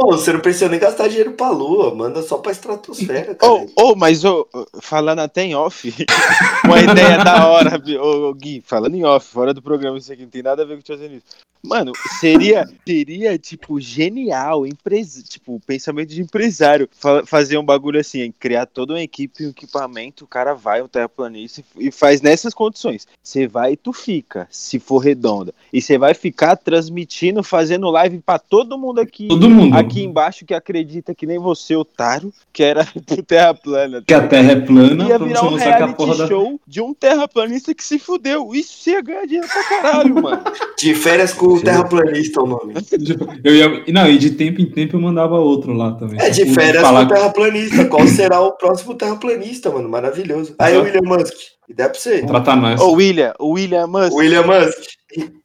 Você 0.08 0.34
não 0.34 0.40
precisa 0.40 0.70
nem 0.70 0.80
gastar 0.80 1.08
dinheiro 1.08 1.34
pra 1.34 1.50
lua, 1.50 1.94
manda 1.94 2.22
só 2.22 2.38
pra 2.38 2.52
estratosfera. 2.52 3.38
Ô, 3.42 3.68
ô, 3.76 3.96
mas 3.96 4.24
ô, 4.24 4.48
ô, 4.54 4.66
falando 4.82 5.20
até 5.20 5.44
em 5.44 5.56
off, 5.56 5.94
uma 6.66 6.80
ideia 6.80 7.24
da 7.24 7.48
hora, 7.48 7.82
ô, 8.02 8.34
Gui, 8.34 8.62
falando 8.66 8.96
em 8.96 9.04
off, 9.04 9.28
fora 9.28 9.54
do 9.54 9.62
programa, 9.62 9.98
isso 9.98 10.12
aqui 10.12 10.24
não 10.24 10.30
tem 10.30 10.44
nada 10.44 10.64
a 10.64 10.66
ver 10.66 10.82
com 10.82 10.94
o 10.94 10.98
Zenith. 10.98 11.24
Mano, 11.62 11.92
seria, 12.22 12.66
seria, 12.88 13.38
tipo, 13.38 13.80
genial, 13.82 14.66
empresa, 14.66 15.22
tipo, 15.22 15.60
pensamento 15.68 16.10
de 16.10 16.22
empresário, 16.22 16.88
fa- 16.92 17.24
fazer 17.26 17.58
um 17.58 17.64
bagulho 17.64 18.00
assim, 18.00 18.34
criar 18.40 18.66
toda 18.66 18.94
uma 18.94 19.02
equipe, 19.02 19.46
um 19.46 19.50
equipamento, 19.50 20.24
o 20.24 20.28
cara 20.28 20.54
vai, 20.54 20.82
um 20.82 20.88
terraplanista, 20.88 21.62
e 21.78 21.90
e 21.90 21.92
faz 21.92 22.22
nessas 22.22 22.54
condições. 22.54 23.08
Você 23.22 23.48
vai 23.48 23.74
e 23.74 23.76
tu 23.78 23.92
fica, 23.92 24.48
se 24.52 24.80
for 24.80 25.00
redonda. 25.00 25.54
E 25.74 25.82
você 25.82 25.98
vai 25.98 26.14
ficar 26.14 26.56
transmitindo, 26.56 27.42
fazendo 27.44 27.90
live 27.90 28.20
pra 28.20 28.38
todo 28.40 28.78
mundo 28.78 29.00
aqui 29.02 29.28
Todo 29.28 29.50
mundo. 29.50 29.76
aqui 29.76 30.04
embaixo 30.04 30.46
que 30.46 30.54
acredita 30.54 31.14
que 31.16 31.26
nem 31.26 31.40
você, 31.40 31.76
otário, 31.76 32.32
que 32.54 32.64
era 32.64 32.84
do 33.08 33.24
Terra 33.24 33.54
plana. 33.54 34.04
Que 34.06 34.14
a 34.14 34.28
Terra 34.28 34.52
é 34.52 34.56
plana 34.62 35.08
Ia 35.08 35.18
virar 35.20 35.44
um 35.46 35.56
reality 35.56 35.96
porra 35.96 36.16
da. 36.16 36.28
show 36.28 36.62
de 36.68 36.80
um 36.82 36.94
terraplanista 36.94 37.74
que 37.74 37.84
se 37.84 37.98
fudeu. 38.00 38.54
Isso 38.56 38.90
ia 38.90 39.02
ganhar 39.02 39.26
dinheiro 39.26 39.48
pra 39.48 39.64
caralho, 39.64 40.16
mano. 40.22 40.44
De 40.78 40.94
férias 40.94 41.34
com 41.34 41.49
o 41.54 41.58
Sim. 41.58 41.64
terraplanista, 41.64 42.42
o 42.42 42.48
nome. 42.48 42.74
Eu 43.44 43.56
ia... 43.56 43.84
Não, 43.92 44.08
e 44.08 44.18
de 44.18 44.32
tempo 44.32 44.62
em 44.62 44.66
tempo 44.66 44.98
eu 44.98 45.02
mandava 45.02 45.36
outro 45.38 45.74
lá 45.74 45.94
também. 45.94 46.20
É 46.20 46.30
de 46.30 46.44
Tipo, 46.44 46.54
férias 46.54 46.82
falar 46.82 47.06
com 47.08 47.14
o 47.14 47.16
terraplanista. 47.16 47.86
Qual 47.86 48.08
será 48.08 48.42
o 48.42 48.52
próximo 48.54 48.96
terraplanista, 48.96 49.70
mano? 49.70 49.90
Maravilhoso. 49.90 50.56
Aí, 50.60 50.78
o 50.78 50.84
William 50.84 51.02
Musk. 51.04 51.34
Ideia 51.68 51.90
pra 51.90 52.00
você. 52.00 52.22
Tratar 52.24 52.56
nós. 52.56 52.80
Ô, 52.82 52.94
William, 52.94 53.34
o 53.40 53.52
William 53.52 53.88
Musk. 53.88 54.14
William 54.14 54.44
Musk. 54.44 54.78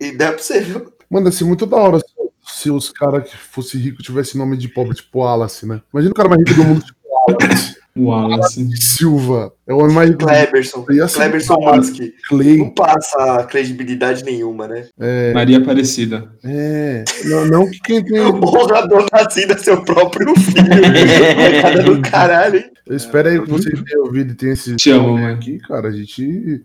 Ideia 0.00 0.32
pra 0.32 0.42
você, 0.42 0.60
viu? 0.60 0.92
Mano, 1.10 1.28
ia 1.28 1.32
ser 1.32 1.44
muito 1.44 1.66
da 1.66 1.76
hora 1.76 1.98
se, 1.98 2.04
se 2.46 2.70
os 2.70 2.90
caras 2.90 3.28
que 3.28 3.36
fossem 3.36 3.80
ricos 3.80 4.04
tivessem 4.04 4.40
nome 4.40 4.56
de 4.56 4.68
pobre, 4.68 4.94
tipo 4.94 5.18
Wallace, 5.18 5.66
né? 5.66 5.80
Imagina 5.92 6.12
o 6.12 6.14
cara 6.14 6.28
mais 6.28 6.40
rico 6.40 6.54
do 6.54 6.64
mundo, 6.64 6.84
tipo 6.84 6.98
Wallace. 7.08 7.83
Wallace. 7.96 8.68
Silva. 8.76 9.52
É 9.66 9.72
o 9.72 9.90
mais 9.92 10.14
Cleberson. 10.16 10.84
Ia 10.90 11.06
ser 11.06 11.18
Cleberson 11.18 11.54
foda. 11.54 11.76
Musk. 11.76 11.96
Clay. 12.28 12.58
Não 12.58 12.70
passa 12.70 13.44
credibilidade 13.44 14.24
nenhuma, 14.24 14.66
né? 14.66 14.86
Maria 15.32 15.58
Aparecida. 15.58 16.28
É. 16.44 17.04
Não, 17.24 17.46
não 17.46 17.70
que 17.70 17.80
quem 17.80 18.04
tem. 18.04 18.40
Porra, 18.40 18.86
dona 18.86 19.30
Cida, 19.30 19.56
seu 19.58 19.82
próprio 19.84 20.34
filho. 20.34 20.64
Cara 21.62 21.82
do 21.82 22.02
caralho, 22.02 22.56
hein? 22.58 22.70
Eu 22.86 22.96
espero 22.96 23.28
aí 23.28 23.40
que 23.40 23.48
vocês 23.48 23.82
tenham 23.82 24.04
ouvido 24.04 24.32
e 24.32 24.34
tenham 24.34 24.52
esse 24.52 24.76
Te 24.76 24.90
amo, 24.90 25.26
aqui, 25.26 25.58
cara. 25.58 25.88
A 25.88 25.92
gente 25.92 26.62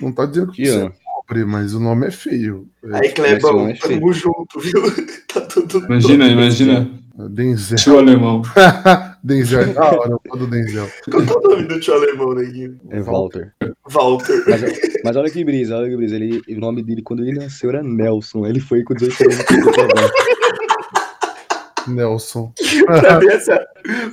não 0.00 0.12
tá 0.12 0.26
dizendo 0.26 0.52
que 0.52 0.68
é 0.68 0.90
pobre, 1.04 1.44
mas 1.44 1.72
o 1.72 1.80
nome 1.80 2.08
é 2.08 2.10
feio. 2.10 2.68
É, 2.84 2.98
Aí, 2.98 3.08
Clebão, 3.12 3.58
homem 3.58 3.74
é 3.74 3.78
tamo 3.78 4.12
junto, 4.12 4.60
viu? 4.60 4.82
Tá 5.32 5.40
tudo 5.40 5.78
Imagina, 5.86 6.26
imagina. 6.26 6.90
Denzel. 7.30 7.78
Tio 7.78 7.98
alemão. 7.98 8.42
Denzel 9.22 9.72
da 9.74 9.84
hora, 9.84 10.10
eu 10.10 10.20
falo 10.28 10.40
do 10.40 10.46
Denzel. 10.50 10.88
Qual 11.10 11.24
que 11.24 11.32
é 11.32 11.36
o 11.36 11.40
nome 11.42 11.62
do 11.64 11.80
tio 11.80 11.94
alemão, 11.94 12.34
Neguinho? 12.34 12.80
É 12.90 13.00
Walter. 13.00 13.52
Walter. 13.88 14.42
Mas, 14.48 14.62
mas 15.04 15.16
olha 15.16 15.30
que 15.30 15.44
brisa, 15.44 15.76
olha 15.76 15.88
que 15.88 15.96
brisa. 15.96 16.16
Ele, 16.16 16.42
o 16.48 16.60
nome 16.60 16.82
dele 16.82 17.02
quando 17.02 17.22
ele 17.24 17.38
nasceu 17.38 17.70
era 17.70 17.82
Nelson. 17.82 18.46
Ele 18.46 18.58
foi 18.60 18.82
com 18.82 18.94
18 18.94 19.22
anos. 19.22 20.12
Nelson. 21.88 22.52
pra, 22.86 23.18
mim, 23.18 23.26
essa, 23.26 23.66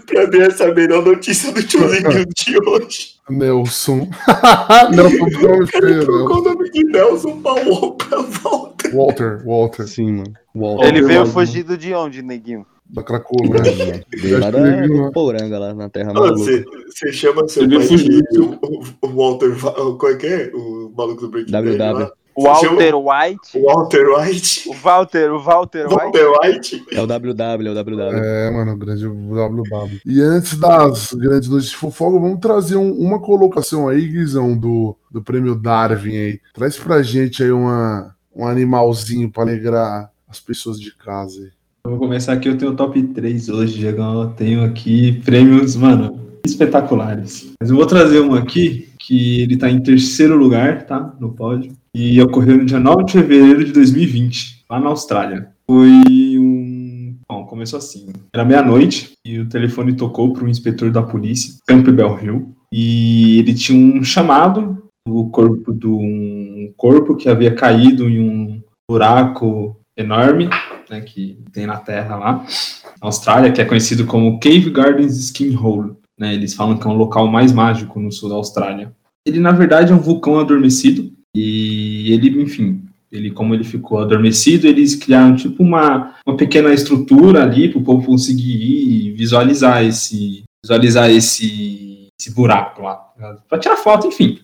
pra 0.08 0.28
mim, 0.28 0.40
essa 0.40 0.64
é 0.66 0.72
a 0.72 0.74
melhor 0.74 1.06
notícia 1.06 1.52
do 1.52 1.62
tio 1.64 1.82
Neguinho 1.90 2.26
de 2.36 2.58
hoje. 2.68 3.16
Nelson. 3.30 4.10
Nelson 4.92 5.68
feio, 5.68 6.06
Trocou 6.06 6.28
Nelson. 6.28 6.40
o 6.40 6.44
nome 6.54 6.72
de 6.72 6.84
Nelson 6.86 7.42
pra 7.42 7.54
pra 7.54 8.22
Walter. 8.44 8.96
Walter, 8.96 9.44
Walter. 9.46 9.88
Sim, 9.88 10.12
mano. 10.14 10.34
Walter. 10.56 10.88
Ele 10.88 11.02
veio 11.04 11.20
Walter. 11.20 11.34
fugido 11.34 11.78
de 11.78 11.94
onde, 11.94 12.22
neguinho? 12.24 12.66
Da 12.90 13.04
Cracolândia. 13.04 14.04
Lá 14.40 15.12
Poranga, 15.12 15.60
lá 15.60 15.74
na 15.74 15.90
terra 15.90 16.12
Ô, 16.12 16.16
maluca. 16.16 16.64
Você 16.88 17.12
chama 17.14 17.48
seu 17.48 17.70
pai 17.70 17.82
fugiu. 17.82 18.22
de 18.32 18.40
o, 18.40 18.60
o 19.02 19.08
Walter. 19.10 19.56
Qual 19.98 20.12
é 20.12 20.16
que 20.16 20.26
é? 20.28 20.52
O 20.54 20.92
maluco 20.96 21.22
do 21.22 21.30
Breaking 21.30 21.52
Bad 21.52 21.68
WW. 21.78 22.00
lá? 22.00 22.12
O 22.36 22.44
Walter 22.44 22.96
White? 22.96 23.58
O 23.58 23.64
Walter 23.66 24.08
White. 24.08 24.70
O 24.70 24.74
Walter, 24.74 25.32
o 25.34 25.40
Walter 25.40 25.86
White? 25.88 25.96
Walter 25.96 26.28
White. 26.42 26.86
É 26.94 27.02
o 27.02 27.06
WW, 27.06 27.68
é 27.68 27.72
o 27.72 27.76
WW. 27.76 28.18
É, 28.18 28.50
mano, 28.52 28.72
o 28.74 28.78
grande 28.78 29.06
WW. 29.06 29.64
E 30.06 30.22
antes 30.22 30.58
das 30.58 31.14
grandes 31.14 31.50
notícias 31.50 31.72
de 31.72 31.76
fofoca, 31.78 32.18
vamos 32.20 32.40
trazer 32.40 32.78
um- 32.78 32.94
uma 32.98 33.20
colocação 33.20 33.90
aí, 33.90 34.08
Guizão, 34.08 34.58
do, 34.58 34.96
do 35.12 35.22
prêmio 35.22 35.54
Darwin 35.54 36.16
aí. 36.18 36.40
Traz 36.54 36.78
pra 36.78 37.04
gente 37.04 37.44
aí 37.44 37.52
uma, 37.52 38.16
um 38.34 38.48
animalzinho 38.48 39.30
pra 39.30 39.44
alegrar 39.44 40.10
as 40.28 40.40
pessoas 40.40 40.80
de 40.80 40.96
casa 40.96 41.42
aí. 41.42 41.50
Vou 41.90 41.98
começar 41.98 42.34
aqui, 42.34 42.48
eu 42.48 42.56
tenho 42.56 42.74
o 42.74 42.76
top 42.76 43.02
3 43.02 43.50
hoje, 43.50 43.80
Diegão. 43.80 44.22
Eu 44.22 44.30
tenho 44.30 44.64
aqui 44.64 45.14
prêmios, 45.26 45.76
mano, 45.76 46.20
espetaculares. 46.46 47.52
Mas 47.60 47.72
eu 47.72 47.76
vou 47.76 47.86
trazer 47.88 48.20
um 48.20 48.36
aqui, 48.36 48.90
que 49.00 49.42
ele 49.42 49.58
tá 49.58 49.72
em 49.72 49.82
terceiro 49.82 50.38
lugar, 50.38 50.86
tá? 50.86 51.16
No 51.20 51.34
pódio. 51.34 51.74
E 51.96 52.22
ocorreu 52.22 52.58
no 52.58 52.66
dia 52.66 52.80
9 52.80 53.06
de 53.06 53.14
fevereiro 53.14 53.66
de 53.66 53.72
2020, 53.72 54.66
lá 54.70 54.80
na 54.80 54.90
Austrália. 54.90 55.50
Foi 55.66 55.90
um. 56.38 57.16
Bom, 57.28 57.46
começou 57.46 57.80
assim. 57.80 58.10
Era 58.32 58.46
meia-noite 58.46 59.14
e 59.26 59.40
o 59.40 59.50
telefone 59.50 59.94
tocou 59.94 60.32
para 60.32 60.46
um 60.46 60.50
inspetor 60.50 60.92
da 60.92 61.02
polícia, 61.02 61.56
Campbell 61.68 62.20
Hill. 62.22 62.56
E 62.72 63.40
ele 63.40 63.56
tinha 63.56 64.00
um 64.00 64.04
chamado 64.04 64.78
do 65.08 65.28
corpo 65.32 65.74
de 65.74 65.88
um 65.88 66.72
corpo 66.78 67.16
que 67.16 67.28
havia 67.28 67.56
caído 67.56 68.08
em 68.08 68.20
um 68.20 68.62
buraco 68.88 69.76
enorme 69.98 70.48
né, 70.90 71.02
que 71.02 71.38
tem 71.52 71.66
na 71.66 71.78
Terra 71.78 72.16
lá, 72.16 72.46
na 73.02 73.08
Austrália, 73.08 73.52
que 73.52 73.62
é 73.62 73.66
conhecido 73.66 74.06
como 74.06 74.40
Cave 74.40 74.70
Gardens 74.70 75.18
Skin 75.18 75.56
Hole. 75.56 75.94
Né, 76.18 76.34
eles 76.34 76.54
falam 76.54 76.78
que 76.78 76.86
é 76.86 76.90
um 76.90 76.98
local 76.98 77.28
mais 77.28 77.52
mágico 77.52 78.00
no 78.00 78.12
sul 78.12 78.30
da 78.30 78.36
Austrália. 78.36 78.92
Ele, 79.26 79.40
na 79.40 79.52
verdade, 79.52 79.92
é 79.92 79.96
um 79.96 80.00
vulcão 80.00 80.40
adormecido 80.40 81.12
e 81.36 82.12
ele, 82.12 82.42
enfim, 82.42 82.84
ele 83.12 83.32
como 83.32 83.54
ele 83.54 83.64
ficou 83.64 84.00
adormecido, 84.00 84.68
eles 84.68 84.96
criaram 84.96 85.36
tipo 85.36 85.64
uma, 85.64 86.16
uma 86.26 86.38
pequena 86.38 86.74
estrutura 86.74 87.44
ali 87.44 87.70
para 87.70 87.80
o 87.80 87.84
povo 87.84 88.06
conseguir 88.06 88.56
ir 88.56 89.08
e 89.08 89.12
visualizar 89.12 89.84
esse 89.84 90.44
visualizar 90.64 91.10
esse, 91.10 92.10
esse 92.20 92.34
buraco 92.34 92.82
lá, 92.82 92.96
para 93.48 93.60
tirar 93.60 93.78
foto, 93.78 94.08
enfim. 94.08 94.40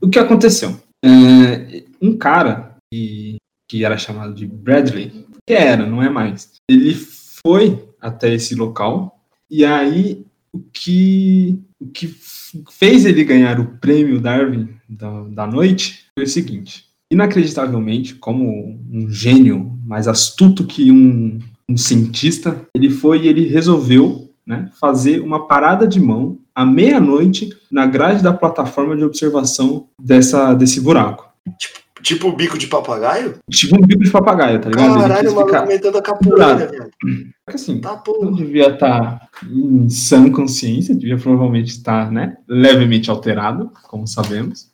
O 0.00 0.08
que 0.08 0.18
aconteceu? 0.18 0.80
É, 1.04 1.82
um 2.00 2.16
cara 2.16 2.76
que, 2.92 3.36
que 3.68 3.84
era 3.84 3.98
chamado 3.98 4.32
de 4.32 4.46
Bradley, 4.46 5.25
que 5.46 5.54
era, 5.54 5.86
não 5.86 6.02
é 6.02 6.10
mais. 6.10 6.52
Ele 6.68 6.94
foi 6.94 7.84
até 8.00 8.34
esse 8.34 8.54
local 8.54 9.20
e 9.50 9.64
aí 9.64 10.24
o 10.52 10.60
que, 10.72 11.58
o 11.80 11.86
que 11.86 12.14
fez 12.70 13.04
ele 13.04 13.22
ganhar 13.24 13.60
o 13.60 13.78
prêmio 13.78 14.20
Darwin 14.20 14.70
da, 14.88 15.22
da 15.24 15.46
noite 15.46 16.06
foi 16.14 16.24
o 16.24 16.28
seguinte: 16.28 16.86
inacreditavelmente, 17.10 18.14
como 18.14 18.80
um 18.90 19.08
gênio 19.08 19.78
mais 19.84 20.08
astuto 20.08 20.66
que 20.66 20.90
um, 20.90 21.38
um 21.68 21.76
cientista, 21.76 22.66
ele 22.74 22.90
foi 22.90 23.22
e 23.22 23.28
ele 23.28 23.46
resolveu 23.46 24.30
né, 24.46 24.70
fazer 24.80 25.20
uma 25.20 25.46
parada 25.46 25.86
de 25.86 26.00
mão 26.00 26.38
à 26.54 26.64
meia-noite 26.64 27.50
na 27.70 27.86
grade 27.86 28.22
da 28.22 28.32
plataforma 28.32 28.96
de 28.96 29.04
observação 29.04 29.88
dessa, 30.00 30.54
desse 30.54 30.80
buraco. 30.80 31.28
Tipo 31.58 31.85
o 32.24 32.32
bico 32.32 32.58
de 32.58 32.66
papagaio? 32.66 33.34
Tipo 33.50 33.76
um 33.76 33.86
bico 33.86 34.02
de 34.04 34.10
papagaio, 34.10 34.60
tá 34.60 34.68
ligado? 34.68 34.98
Caralho, 35.00 35.30
o 35.30 35.34
maluco 35.34 35.52
ficar. 35.52 35.66
metendo 35.66 35.98
a 35.98 36.02
capoeira, 36.02 36.56
velho. 36.66 36.90
Porque 37.44 37.54
assim, 37.54 37.80
Tá 37.80 38.02
não 38.20 38.32
devia 38.32 38.68
estar 38.68 39.28
em 39.50 39.88
sã 39.88 40.30
consciência, 40.30 40.94
devia 40.94 41.16
provavelmente 41.16 41.68
estar, 41.68 42.10
né, 42.10 42.36
levemente 42.48 43.10
alterado, 43.10 43.70
como 43.88 44.06
sabemos. 44.06 44.70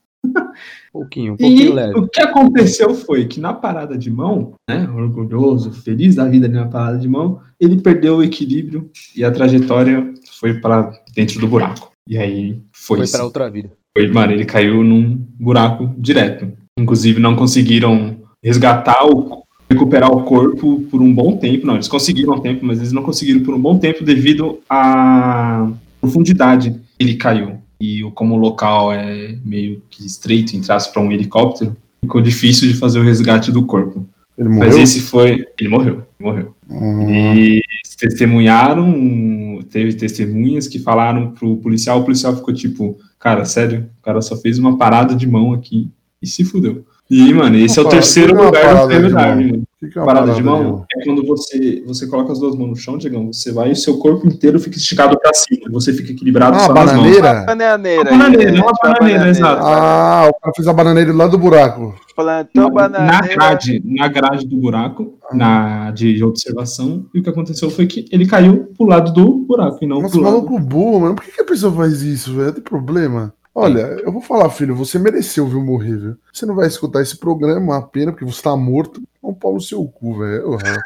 Um 0.95 1.01
pouquinho, 1.01 1.33
um 1.33 1.37
E 1.37 1.39
pouquinho 1.39 1.75
leve. 1.75 1.99
o 1.99 2.07
que 2.09 2.21
aconteceu 2.21 2.95
foi 2.95 3.25
que 3.27 3.41
na 3.41 3.53
parada 3.53 3.97
de 3.97 4.11
mão, 4.11 4.55
né, 4.69 4.89
orgulhoso, 4.95 5.73
feliz 5.73 6.15
da 6.15 6.27
vida 6.29 6.47
ali 6.47 6.55
na 6.55 6.67
parada 6.67 6.99
de 6.99 7.09
mão, 7.09 7.41
ele 7.59 7.81
perdeu 7.81 8.17
o 8.17 8.23
equilíbrio 8.23 8.91
e 9.17 9.25
a 9.25 9.31
trajetória 9.31 10.13
foi 10.39 10.61
para 10.61 10.93
dentro 11.15 11.41
do 11.41 11.49
buraco. 11.49 11.91
E 12.07 12.19
aí 12.19 12.61
foi, 12.73 12.99
Foi 12.99 13.09
pra 13.09 13.25
outra 13.25 13.51
vida. 13.51 13.71
Foi, 13.97 14.07
mano, 14.09 14.33
ele 14.33 14.45
caiu 14.45 14.83
num 14.85 15.17
buraco 15.39 15.95
direto. 15.99 16.53
Inclusive, 16.79 17.21
não 17.21 17.37
conseguiram 17.37 18.17
resgatar 18.43 19.05
o. 19.07 19.43
recuperar 19.71 20.11
o 20.11 20.23
corpo 20.23 20.81
por 20.91 21.01
um 21.03 21.13
bom 21.15 21.37
tempo. 21.37 21.67
Não, 21.67 21.75
eles 21.75 21.89
conseguiram 21.89 22.35
um 22.35 22.41
tempo, 22.41 22.65
mas 22.65 22.79
eles 22.79 22.93
não 22.93 23.03
conseguiram 23.03 23.41
por 23.43 23.55
um 23.55 23.61
bom 23.61 23.79
tempo 23.79 24.05
devido 24.05 24.59
à 24.69 25.71
profundidade 26.01 26.71
que 26.71 26.79
ele 27.05 27.15
caiu. 27.17 27.59
E 27.81 28.03
como 28.15 28.35
o 28.35 28.39
local 28.39 28.93
é 28.93 29.37
meio 29.45 29.83
que 29.91 30.07
estreito, 30.07 30.57
em 30.57 30.61
traço 30.61 30.93
para 30.93 31.03
um 31.03 31.11
helicóptero, 31.13 31.77
ficou 32.01 32.21
difícil 32.21 32.69
de 32.69 32.75
fazer 32.75 32.99
o 33.01 33.03
resgate 33.05 33.51
do 33.53 33.65
corpo. 33.67 34.07
Ele 34.39 34.49
Mas 34.49 34.69
morreu? 34.71 34.83
esse 34.83 35.01
foi. 35.01 35.45
Ele 35.59 35.69
morreu, 35.69 35.95
ele 36.19 36.29
morreu. 36.29 36.55
Hum, 36.71 37.09
E 37.11 37.61
testemunharam, 37.99 39.61
teve 39.71 39.93
testemunhas 39.95 40.67
que 40.69 40.79
falaram 40.79 41.33
pro 41.33 41.57
policial, 41.59 42.01
o 42.01 42.05
policial 42.05 42.35
ficou 42.35 42.53
tipo, 42.55 42.99
cara, 43.19 43.45
sério, 43.45 43.91
o 44.01 44.03
cara 44.03 44.21
só 44.23 44.37
fez 44.37 44.59
uma 44.59 44.77
parada 44.79 45.15
de 45.15 45.27
mão 45.27 45.53
aqui 45.53 45.91
e 46.23 46.27
se 46.27 46.45
fudeu. 46.45 46.85
E, 47.11 47.35
mano, 47.35 47.57
esse 47.57 47.79
é 47.79 47.83
o 47.83 47.85
parada- 47.85 48.01
terceiro 48.03 48.33
é 48.39 48.43
lugar 48.47 48.63
do 48.63 48.67
parada 48.69 48.87
prêmio 48.87 49.09
de 49.09 49.13
mão? 49.15 49.23
Darwin. 49.23 49.51
o 49.53 49.63
que 49.81 49.89
que 49.93 49.99
é 49.99 50.01
uma 50.01 50.07
Parada 50.07 50.33
de 50.33 50.43
parada 50.43 50.63
mão 50.65 50.87
é 50.97 51.05
quando 51.05 51.27
você, 51.27 51.83
você 51.87 52.07
coloca 52.07 52.33
as 52.33 52.39
duas 52.39 52.55
mãos 52.57 52.69
no 52.69 52.77
chão, 52.77 52.97
Diegão, 52.97 53.27
você 53.31 53.53
vai 53.53 53.69
e 53.69 53.73
o 53.73 53.77
seu 53.77 53.99
corpo 53.99 54.27
inteiro 54.27 54.59
fica 54.59 54.79
esticado 54.79 55.19
pra 55.19 55.35
cima, 55.35 55.67
você 55.71 55.93
fica 55.93 56.13
equilibrado 56.13 56.57
Ah, 56.57 56.61
só 56.61 56.73
nas 56.73 56.87
mãos. 56.95 56.97
bananeira? 57.03 57.45
Bananeira. 57.45 58.03
Uma 58.03 58.19
bananeira, 58.19 58.53
né? 58.53 58.61
uma 58.61 58.73
Tipo 58.73 58.87
a 58.87 58.93
bananeira, 58.93 59.29
exato. 59.29 59.63
Ah, 59.63 60.31
o 60.31 60.41
cara 60.41 60.53
fez 60.57 60.69
a 60.69 60.73
bananeira 60.73 61.13
lá 61.13 61.27
do 61.27 61.37
buraco. 61.37 61.95
Plantou 62.17 62.63
na 62.65 62.71
bananeira. 62.71 63.35
grade, 63.35 63.83
na 63.85 64.09
grade 64.09 64.47
do 64.47 64.57
buraco, 64.57 65.15
na 65.35 65.91
de 65.91 66.23
observação, 66.25 67.05
e 67.13 67.19
o 67.19 67.23
que 67.23 67.29
aconteceu 67.29 67.69
foi 67.71 67.87
que 67.87 68.07
ele 68.11 68.25
caiu 68.27 68.69
pro 68.77 68.87
lado 68.87 69.13
do 69.13 69.39
buraco 69.47 69.79
e 69.83 69.87
não 69.87 70.01
Nossa, 70.01 70.13
pro 70.15 70.23
lado 70.23 70.35
maluco 70.37 70.59
burro, 70.61 71.01
mano. 71.01 71.15
Por 71.17 71.25
que, 71.25 71.33
que 71.33 71.43
a 71.43 71.45
pessoa 71.45 71.73
faz 71.75 72.01
isso, 72.03 72.35
velho? 72.35 72.53
Tem 72.53 72.63
problema? 72.63 73.35
Olha, 73.55 73.81
eu 74.03 74.11
vou 74.11 74.23
falar, 74.23 74.49
filho, 74.51 74.75
você 74.75 74.99
mereceu, 74.99 75.47
viu, 75.47 75.63
morrer, 75.63 75.97
viu? 75.97 76.17
Você 76.33 76.47
não 76.47 76.55
vai 76.55 76.67
escutar 76.67 77.03
esse 77.03 77.19
programa, 77.19 77.57
é 77.57 77.59
uma 77.59 77.87
pena, 77.87 78.11
porque 78.11 78.25
você 78.25 78.41
tá 78.43 78.57
morto. 78.57 79.03
É 79.23 79.27
um 79.27 79.35
pau 79.35 79.55
no 79.55 79.61
seu 79.61 79.85
cu, 79.85 80.19
velho. 80.19 80.43
Porra. 80.45 80.83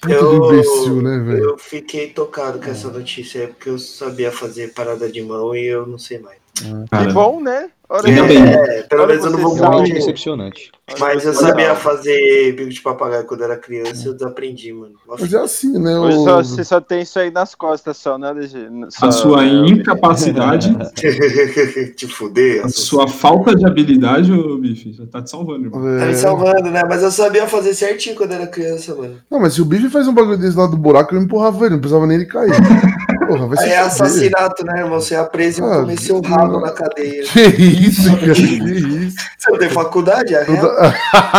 Puta 0.00 0.14
Eu- 0.14 0.44
imbecil, 0.52 1.02
né, 1.02 1.18
velho? 1.18 1.44
Eu 1.50 1.58
fiquei 1.58 2.08
tocado 2.08 2.58
com 2.58 2.70
essa 2.70 2.88
notícia 2.88 3.42
aí, 3.42 3.46
porque 3.46 3.68
eu 3.68 3.78
sabia 3.78 4.32
fazer 4.32 4.72
parada 4.72 5.08
de 5.10 5.22
mão 5.22 5.54
e 5.54 5.66
eu 5.66 5.86
não 5.86 5.98
sei 5.98 6.18
mais. 6.18 6.38
Que 6.54 7.12
bom, 7.12 7.40
né? 7.40 7.70
Olha 7.94 8.08
Ainda 8.08 8.22
aí. 8.22 8.28
bem. 8.28 8.42
É, 8.42 8.82
pelo 8.84 9.06
menos 9.06 9.22
eu 9.24 9.30
não 9.32 9.38
vou 9.38 9.54
morrer. 9.54 9.92
decepcionante. 9.92 10.72
Mas 10.98 11.24
eu 11.26 11.34
sabia 11.34 11.74
fazer 11.74 12.52
bico 12.56 12.70
de 12.70 12.80
papagaio 12.80 13.24
quando 13.26 13.44
era 13.44 13.56
criança, 13.56 14.08
eu 14.08 14.14
desaprendi, 14.14 14.72
mano. 14.72 14.94
Nossa, 15.06 15.22
Mas 15.22 15.34
é 15.34 15.38
assim, 15.38 15.78
né? 15.78 15.98
O- 15.98 16.24
só, 16.24 16.36
você 16.42 16.64
só 16.64 16.80
tem 16.80 17.02
isso 17.02 17.18
aí 17.18 17.30
nas 17.30 17.54
costas, 17.54 17.96
só, 17.98 18.16
né, 18.16 18.30
LG? 18.30 18.58
Só, 18.88 19.06
a 19.06 19.12
sua 19.12 19.42
né, 19.42 19.68
incapacidade, 19.68 20.74
Te 21.96 22.06
fuder. 22.06 22.64
a 22.64 22.68
sua 22.68 23.06
falta 23.08 23.54
de 23.54 23.66
habilidade, 23.66 24.32
ô 24.32 24.56
Bife, 24.56 24.92
já 24.94 25.06
tá 25.06 25.20
te 25.22 25.30
salvando, 25.30 25.66
irmão. 25.66 25.80
Tá 25.98 26.06
me 26.06 26.12
É... 26.12 26.14
salvando, 26.14 26.70
né? 26.70 26.82
Mas 26.88 27.02
eu 27.02 27.10
sabia 27.10 27.46
fazer 27.46 27.74
certinho 27.74 28.16
quando 28.16 28.32
era 28.32 28.46
criança, 28.46 28.94
mano. 28.94 29.16
Não, 29.30 29.38
mas 29.40 29.54
se 29.54 29.60
o 29.62 29.64
bicho 29.66 29.90
faz 29.90 30.08
um 30.08 30.14
bagulho 30.14 30.38
desse 30.38 30.56
lá 30.56 30.66
do 30.66 30.76
buraco, 30.76 31.14
eu 31.14 31.20
empurrava 31.20 31.66
ele, 31.66 31.74
não 31.74 31.80
precisava 31.80 32.06
nem 32.06 32.16
ele 32.16 32.26
cair. 32.26 32.52
Porra, 33.32 33.46
vai 33.46 33.56
ser 33.56 33.70
é 33.70 33.78
assassinato, 33.78 34.62
né, 34.62 34.80
irmão? 34.80 35.00
Você 35.00 35.14
é 35.14 35.24
preso 35.24 35.62
e 35.62 35.64
Ah, 35.64 35.80
comer 35.80 35.98
seu 35.98 36.20
rabo 36.20 36.60
na 36.60 36.70
cadeia. 36.70 37.24
Que 37.32 37.62
isso, 37.62 38.10
cara? 38.10 38.34
Que 38.34 38.42
isso? 39.00 39.16
Você 39.38 39.50
não 39.50 39.58
tem 39.58 39.70
faculdade? 39.70 40.34
É 40.34 40.42
real? 40.42 40.70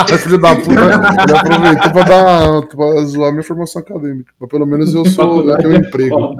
Filho 0.17 0.41
da 0.41 0.55
puta, 0.55 0.71
ele 0.71 1.37
aproveitou 1.37 1.91
pra, 1.91 2.03
dar, 2.03 2.61
pra 2.63 3.03
zoar 3.05 3.31
minha 3.31 3.43
formação 3.43 3.79
acadêmica. 3.79 4.33
Mas 4.39 4.49
pelo 4.49 4.65
menos 4.65 4.91
eu 4.95 5.05
sou. 5.05 5.47
Eu 5.47 5.57
tenho 5.57 5.69
um 5.69 5.75
emprego. 5.75 6.35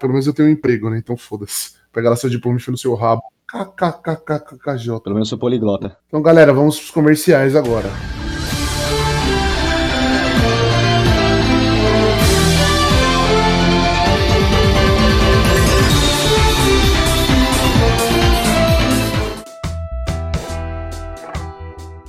Pelo 0.00 0.12
menos 0.12 0.26
eu 0.26 0.32
tenho 0.32 0.48
um 0.48 0.52
emprego, 0.52 0.88
né? 0.88 0.96
Então 0.98 1.18
foda-se. 1.18 1.72
Pega 1.92 2.08
lá 2.08 2.16
seu 2.16 2.30
diploma 2.30 2.56
e 2.56 2.60
enfia 2.60 2.72
no 2.72 2.78
seu 2.78 2.94
rabo. 2.94 3.22
KKKKKJ. 3.46 5.00
Pelo 5.00 5.14
menos 5.14 5.28
eu 5.28 5.30
sou 5.30 5.38
poliglota. 5.38 5.98
Então, 6.08 6.22
galera, 6.22 6.52
vamos 6.54 6.78
pros 6.78 6.90
comerciais 6.90 7.54
agora. 7.54 7.90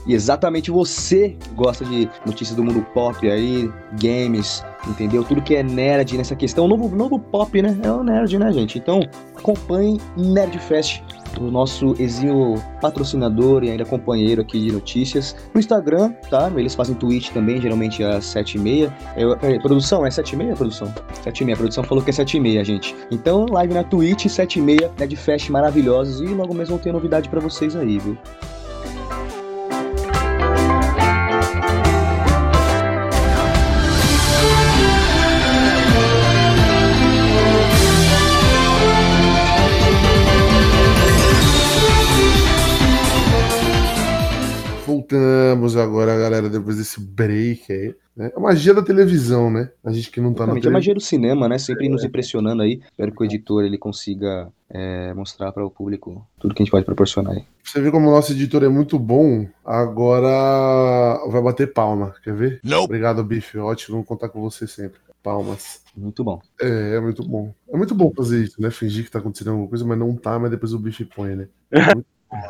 E 0.06 0.14
exatamente 0.14 0.70
você 0.70 1.36
gosta 1.56 1.84
de 1.84 2.10
notícias 2.26 2.56
do 2.56 2.64
mundo 2.64 2.86
pop 2.94 3.30
aí, 3.30 3.70
games, 4.00 4.64
entendeu? 4.88 5.24
Tudo 5.24 5.42
que 5.42 5.56
é 5.56 5.64
nerd 5.64 6.18
nessa 6.18 6.36
questão. 6.36 6.68
Novo, 6.68 6.96
novo 6.96 7.20
pop, 7.20 7.62
né? 7.62 7.78
É 7.84 7.92
o 7.92 8.04
nerd, 8.04 8.38
né, 8.38 8.52
gente? 8.52 8.78
Então, 8.78 9.00
acompanhe 9.36 10.00
Nerdfest, 10.16 11.04
o 11.40 11.46
nosso 11.46 11.96
exímio 12.00 12.56
patrocinador 12.80 13.64
e 13.64 13.72
ainda 13.72 13.84
companheiro 13.84 14.42
aqui 14.42 14.60
de 14.60 14.72
notícias. 14.72 15.36
No 15.54 15.60
Instagram, 15.60 16.12
tá? 16.30 16.52
Eles 16.56 16.76
fazem 16.76 16.96
tweet 16.96 17.32
também, 17.32 17.60
geralmente 17.60 18.04
às 18.04 18.26
7h30. 18.26 18.92
Eu, 19.18 19.36
peraí, 19.38 19.60
produção, 19.60 20.06
é 20.06 20.10
7h30, 20.10 20.56
produção? 20.56 20.94
7h30, 21.24 21.54
a 21.54 21.58
produção 21.58 21.84
falou 21.84 22.04
que 22.04 22.12
é 22.12 22.14
7h30, 22.14 22.64
gente. 22.64 22.96
Então, 23.12 23.46
live 23.48 23.74
na 23.74 23.84
Twitch, 23.84 24.26
7h30, 24.26 24.92
Nerdfest 25.00 25.50
maravilhosos. 25.50 26.22
E 26.22 26.34
logo 26.34 26.54
mesmo 26.54 26.76
vão 26.76 26.84
ter 26.84 26.92
novidade 26.92 27.28
pra 27.28 27.40
vocês 27.40 27.76
aí, 27.76 27.98
viu? 27.98 28.18
Voltamos 45.06 45.78
agora, 45.78 46.18
galera, 46.18 46.50
depois 46.50 46.78
desse 46.78 47.00
break 47.00 47.72
aí. 47.72 47.96
Né? 48.16 48.32
A 48.36 48.40
magia 48.40 48.74
da 48.74 48.82
televisão, 48.82 49.52
né? 49.52 49.70
A 49.84 49.92
gente 49.92 50.10
que 50.10 50.20
não 50.20 50.34
tá 50.34 50.48
na 50.48 50.54
Exatamente, 50.54 50.66
é 50.66 50.70
a 50.70 50.74
magia 50.74 50.94
do 50.96 51.02
cinema, 51.02 51.48
né? 51.48 51.60
Sempre 51.60 51.88
nos 51.88 52.04
impressionando 52.04 52.64
aí. 52.64 52.82
Espero 52.84 53.12
que 53.12 53.22
o 53.22 53.26
editor 53.26 53.64
ele 53.64 53.78
consiga 53.78 54.52
é, 54.68 55.14
mostrar 55.14 55.52
para 55.52 55.64
o 55.64 55.70
público 55.70 56.26
tudo 56.40 56.56
que 56.56 56.64
a 56.64 56.66
gente 56.66 56.72
pode 56.72 56.86
proporcionar 56.86 57.34
aí. 57.34 57.44
Você 57.64 57.80
vê 57.80 57.92
como 57.92 58.08
o 58.08 58.12
nosso 58.12 58.32
editor 58.32 58.64
é 58.64 58.70
muito 58.70 58.98
bom, 58.98 59.48
agora 59.64 61.20
vai 61.30 61.42
bater 61.42 61.72
palma, 61.72 62.16
quer 62.24 62.34
ver? 62.34 62.60
Não. 62.64 62.84
Obrigado, 62.84 63.24
Bife. 63.24 63.60
Ótimo 63.60 64.04
contar 64.04 64.30
com 64.30 64.42
você 64.42 64.66
sempre. 64.66 65.00
Palmas. 65.22 65.82
Muito 65.96 66.24
bom. 66.24 66.40
É, 66.60 66.96
é 66.96 67.00
muito 67.00 67.24
bom. 67.24 67.54
É 67.68 67.78
muito 67.78 67.94
bom 67.94 68.12
fazer 68.16 68.44
isso, 68.44 68.60
né? 68.60 68.72
Fingir 68.72 69.06
que 69.06 69.12
tá 69.12 69.20
acontecendo 69.20 69.52
alguma 69.52 69.68
coisa, 69.68 69.86
mas 69.86 70.00
não 70.00 70.16
tá, 70.16 70.40
mas 70.40 70.50
depois 70.50 70.74
o 70.74 70.80
bife 70.80 71.06
põe, 71.06 71.36
né? 71.36 71.48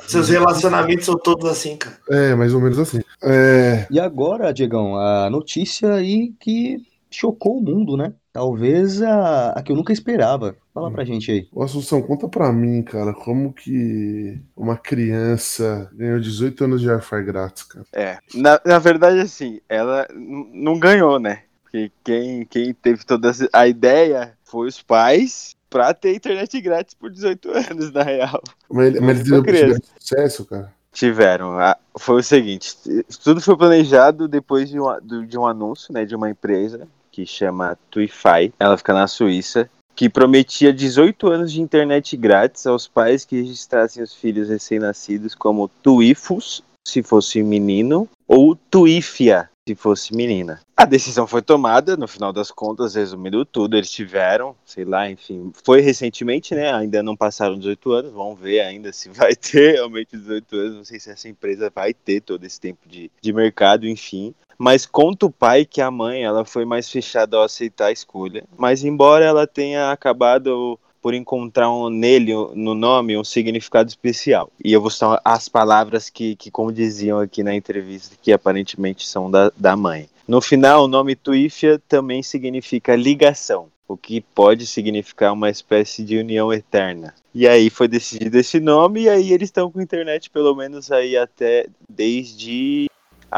Seus 0.08 0.30
relacionamentos 0.30 1.06
são 1.06 1.16
todos 1.18 1.50
assim, 1.50 1.78
cara. 1.78 1.98
É, 2.10 2.36
mais 2.36 2.54
ou 2.54 2.62
menos 2.62 2.80
assim. 2.80 3.00
É, 3.24 3.88
E 3.90 4.00
agora, 4.00 4.54
Diegão, 4.54 4.96
a 4.98 5.30
notícia 5.30 5.94
aí 5.94 6.34
que 6.40 6.82
chocou 7.10 7.58
o 7.58 7.62
mundo, 7.64 7.96
né? 7.96 8.14
Talvez 8.34 9.02
a, 9.02 9.52
a 9.52 9.62
que 9.64 9.72
eu 9.72 9.76
nunca 9.76 9.94
esperava. 9.94 10.56
Fala 10.74 10.92
pra 10.92 11.06
gente 11.06 11.32
aí. 11.32 11.48
Ô, 11.54 11.64
Assunção, 11.64 12.02
conta 12.02 12.28
pra 12.28 12.52
mim, 12.52 12.84
cara, 12.84 13.14
como 13.14 13.54
que 13.54 14.42
uma 14.56 14.76
criança 14.78 15.90
ganhou 15.94 16.20
18 16.20 16.66
anos 16.66 16.82
de 16.82 16.90
Wi-Fi 16.90 17.24
grátis, 17.24 17.64
cara? 17.64 17.86
É, 17.94 18.18
na, 18.34 18.60
na 18.66 18.80
verdade, 18.80 19.20
assim, 19.22 19.62
ela 19.70 20.06
não 20.54 20.78
ganhou, 20.78 21.18
né? 21.20 21.44
Porque 21.64 21.92
quem, 22.04 22.46
quem 22.46 22.74
teve 22.74 23.06
toda 23.06 23.30
essa- 23.30 23.50
a 23.54 23.68
ideia 23.68 24.34
foi 24.44 24.68
os 24.68 24.82
pais 24.82 25.55
pra 25.76 25.94
ter 25.94 26.16
internet 26.16 26.62
grátis 26.62 26.94
por 26.94 27.12
18 27.12 27.52
anos, 27.52 27.92
na 27.92 28.02
real. 28.02 28.42
Mas, 28.72 28.98
mas 29.02 29.20
eles 29.20 29.44
tiveram 29.44 29.76
sucesso, 30.00 30.46
cara? 30.46 30.74
Tiveram. 30.94 31.60
a- 31.60 31.78
Foi 32.00 32.22
o 32.22 32.24
seguinte: 32.24 32.74
tudo 33.22 33.42
foi 33.42 33.58
planejado 33.58 34.26
depois 34.26 34.70
de 34.70 34.80
um, 34.80 34.86
de 35.28 35.38
um 35.38 35.46
anúncio 35.46 35.94
né, 35.94 36.06
de 36.06 36.16
uma 36.16 36.30
empresa 36.30 36.88
que 37.12 37.26
chama 37.26 37.78
Tuify. 37.92 38.54
Ela 38.58 38.78
fica 38.78 38.94
na 38.94 39.06
Suíça. 39.06 39.70
Que 39.94 40.10
prometia 40.10 40.72
18 40.74 41.28
anos 41.28 41.52
de 41.52 41.62
internet 41.62 42.16
grátis 42.16 42.66
aos 42.66 42.88
pais 42.88 43.26
que 43.26 43.36
registrassem 43.42 44.02
os 44.02 44.14
filhos 44.14 44.48
recém-nascidos 44.50 45.36
como 45.36 45.70
Tuifus, 45.84 46.64
se 46.88 47.02
fosse 47.04 47.42
menino, 47.44 48.08
ou 48.28 48.56
Tuífia, 48.56 49.50
se 49.68 49.74
fosse 49.74 50.16
menina. 50.16 50.62
A 50.78 50.86
decisão 50.86 51.26
foi 51.26 51.42
tomada, 51.42 51.98
no 51.98 52.08
final 52.08 52.32
das 52.32 52.52
contas, 52.52 52.94
resumindo 52.94 53.44
tudo, 53.44 53.76
eles 53.76 53.90
tiveram, 53.90 54.56
sei 54.64 54.86
lá, 54.86 55.10
enfim, 55.10 55.52
foi 55.64 55.82
recentemente, 55.82 56.54
né? 56.54 56.72
Ainda 56.72 57.02
não 57.02 57.16
passaram 57.16 57.58
18 57.58 57.92
anos, 57.92 58.12
vamos 58.12 58.40
ver 58.40 58.60
ainda 58.60 58.94
se 58.94 59.10
vai 59.10 59.36
ter 59.36 59.74
realmente 59.74 60.16
18 60.16 60.56
anos, 60.56 60.76
não 60.76 60.86
sei 60.86 61.00
se 61.00 61.10
essa 61.10 61.28
empresa 61.28 61.72
vai 61.74 61.96
ter 61.96 62.22
todo 62.22 62.44
esse 62.46 62.62
tempo 62.62 62.88
de, 62.88 63.10
de 63.20 63.34
mercado, 63.34 63.88
enfim. 63.88 64.36
Mas 64.56 64.86
conta 64.86 65.26
o 65.26 65.32
pai 65.32 65.66
que 65.66 65.82
a 65.82 65.90
mãe, 65.90 66.24
ela 66.24 66.46
foi 66.46 66.64
mais 66.64 66.88
fechada 66.88 67.36
ao 67.36 67.44
aceitar 67.44 67.88
a 67.88 67.92
escolha. 67.92 68.46
Mas 68.56 68.84
embora 68.84 69.26
ela 69.26 69.48
tenha 69.48 69.92
acabado 69.92 70.80
por 71.06 71.14
encontrar 71.14 71.72
um, 71.72 71.88
nele, 71.88 72.34
no 72.56 72.74
nome, 72.74 73.16
um 73.16 73.24
significado 73.24 73.88
especial. 73.88 74.50
E 74.64 74.74
eu 74.74 74.82
vou 74.82 74.90
citar 74.90 75.22
as 75.24 75.48
palavras 75.48 76.10
que, 76.10 76.36
que 76.36 76.50
como 76.50 76.72
diziam 76.72 77.20
aqui 77.20 77.44
na 77.44 77.54
entrevista, 77.54 78.16
que 78.20 78.34
aparentemente 78.34 79.08
são 79.08 79.30
da, 79.30 79.52
da 79.56 79.76
mãe. 79.76 80.10
No 80.28 80.42
final, 80.42 80.86
o 80.86 80.88
nome 80.88 81.16
Tuífia 81.16 81.80
também 81.88 82.24
significa 82.24 82.96
ligação, 82.96 83.68
o 83.88 83.96
que 83.96 84.20
pode 84.20 84.66
significar 84.66 85.32
uma 85.32 85.52
espécie 85.52 86.04
de 86.04 86.18
união 86.18 86.52
eterna. 86.52 87.14
E 87.36 87.48
aí 87.48 87.70
foi 87.70 87.88
decidido 87.88 88.40
esse 88.40 88.60
nome, 88.60 89.04
e 89.04 89.10
aí 89.10 89.32
eles 89.32 89.50
estão 89.50 89.70
com 89.70 89.80
internet 89.80 90.32
pelo 90.32 90.56
menos 90.56 90.92
aí 90.92 91.16
até 91.16 91.68
desde 91.88 92.88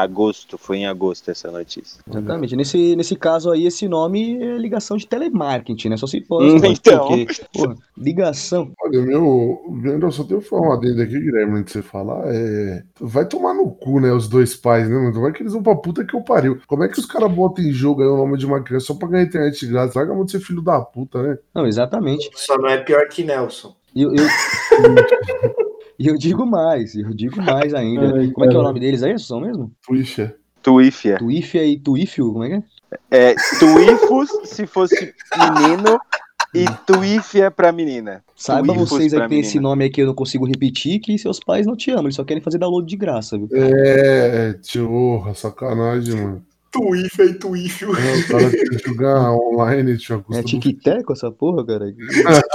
agosto, 0.02 0.56
foi 0.56 0.78
em 0.78 0.86
agosto 0.86 1.28
essa 1.28 1.50
notícia. 1.50 2.00
Exatamente. 2.08 2.54
Nesse, 2.54 2.94
nesse 2.94 3.16
caso 3.16 3.50
aí, 3.50 3.66
esse 3.66 3.88
nome 3.88 4.40
é 4.40 4.56
ligação 4.56 4.96
de 4.96 5.06
telemarketing, 5.06 5.88
né? 5.88 5.96
Só 5.96 6.06
se 6.06 6.20
for. 6.20 6.40
Hum, 6.40 6.60
então. 6.64 7.08
Porque, 7.08 7.26
porra, 7.52 7.74
ligação. 7.96 8.70
Olha, 8.80 9.02
meu. 9.02 9.60
Eu 9.84 10.12
só 10.12 10.22
tenho 10.22 10.40
falar 10.40 10.68
uma 10.68 10.80
dentro 10.80 11.02
aqui, 11.02 11.18
Guilherme, 11.18 11.58
antes 11.58 11.72
de 11.72 11.80
você 11.80 11.82
falar. 11.82 12.22
É. 12.26 12.82
Vai 13.00 13.26
tomar 13.26 13.54
no 13.54 13.70
cu, 13.70 13.98
né? 13.98 14.12
Os 14.12 14.28
dois 14.28 14.54
pais, 14.54 14.88
né? 14.88 14.94
mano? 14.94 15.20
Vai 15.20 15.32
que 15.32 15.42
eles 15.42 15.52
vão 15.52 15.62
pra 15.62 15.74
puta 15.74 16.04
que 16.04 16.14
eu 16.14 16.22
pariu. 16.22 16.60
Como 16.68 16.84
é 16.84 16.88
que 16.88 17.00
os 17.00 17.06
caras 17.06 17.32
botam 17.32 17.64
em 17.64 17.72
jogo 17.72 18.02
aí 18.02 18.08
o 18.08 18.16
nome 18.16 18.38
de 18.38 18.46
uma 18.46 18.62
criança 18.62 18.86
só 18.86 18.94
pra 18.94 19.08
ganhar 19.08 19.24
internet 19.24 19.66
grátis? 19.66 19.96
Larga 19.96 20.12
a 20.12 20.14
mão 20.14 20.24
de 20.24 20.30
ser 20.30 20.40
filho 20.40 20.62
da 20.62 20.80
puta, 20.80 21.22
né? 21.22 21.38
Não, 21.52 21.66
exatamente. 21.66 22.30
Só 22.34 22.56
não 22.56 22.68
é 22.68 22.78
pior 22.78 23.08
que 23.08 23.24
Nelson. 23.24 23.74
E 23.94 24.02
eu, 24.02 24.14
eu, 24.14 24.24
e 25.98 26.06
eu 26.06 26.16
digo 26.16 26.46
mais, 26.46 26.94
eu 26.94 27.12
digo 27.12 27.42
mais 27.42 27.74
ainda. 27.74 28.14
Ai, 28.18 28.30
Como 28.30 28.46
é 28.46 28.48
que 28.48 28.56
é 28.56 28.58
o 28.58 28.62
nome 28.62 28.80
deles 28.80 29.02
aí, 29.02 29.18
são 29.18 29.40
mesmo? 29.40 29.72
Puxa. 29.86 30.34
Tuífia. 30.62 31.18
Tuífia 31.18 31.64
e 31.64 31.78
Tuífio, 31.78 32.32
como 32.32 32.44
é 32.44 32.48
que 32.48 32.54
é? 32.54 32.62
É 33.10 33.34
Tuifus 33.58 34.30
se 34.44 34.66
fosse 34.66 35.14
menino 35.36 36.00
e 36.54 36.64
Tuífia 36.86 37.50
pra 37.50 37.72
menina. 37.72 38.24
Saiba 38.34 38.72
vocês 38.72 39.12
aí 39.12 39.22
que 39.22 39.28
tem 39.28 39.40
esse 39.40 39.60
nome 39.60 39.84
aí 39.84 39.90
que 39.90 40.02
eu 40.02 40.06
não 40.06 40.14
consigo 40.14 40.46
repetir, 40.46 41.00
que 41.00 41.18
seus 41.18 41.38
pais 41.38 41.66
não 41.66 41.76
te 41.76 41.90
amam, 41.90 42.04
eles 42.04 42.16
só 42.16 42.24
querem 42.24 42.42
fazer 42.42 42.58
download 42.58 42.88
de 42.88 42.96
graça, 42.96 43.36
viu? 43.36 43.48
É, 43.52 44.54
tio, 44.54 45.22
sacanagem, 45.34 46.14
mano. 46.16 46.46
Tuífio. 46.70 47.92
É, 47.96 48.16
O 48.18 48.28
cara 48.28 48.50
jogar 48.86 49.32
online, 49.32 49.96
tio. 49.96 50.24
É 50.32 50.42
tic-tac 50.42 51.04
essa 51.10 51.30
porra, 51.30 51.64
cara? 51.64 51.92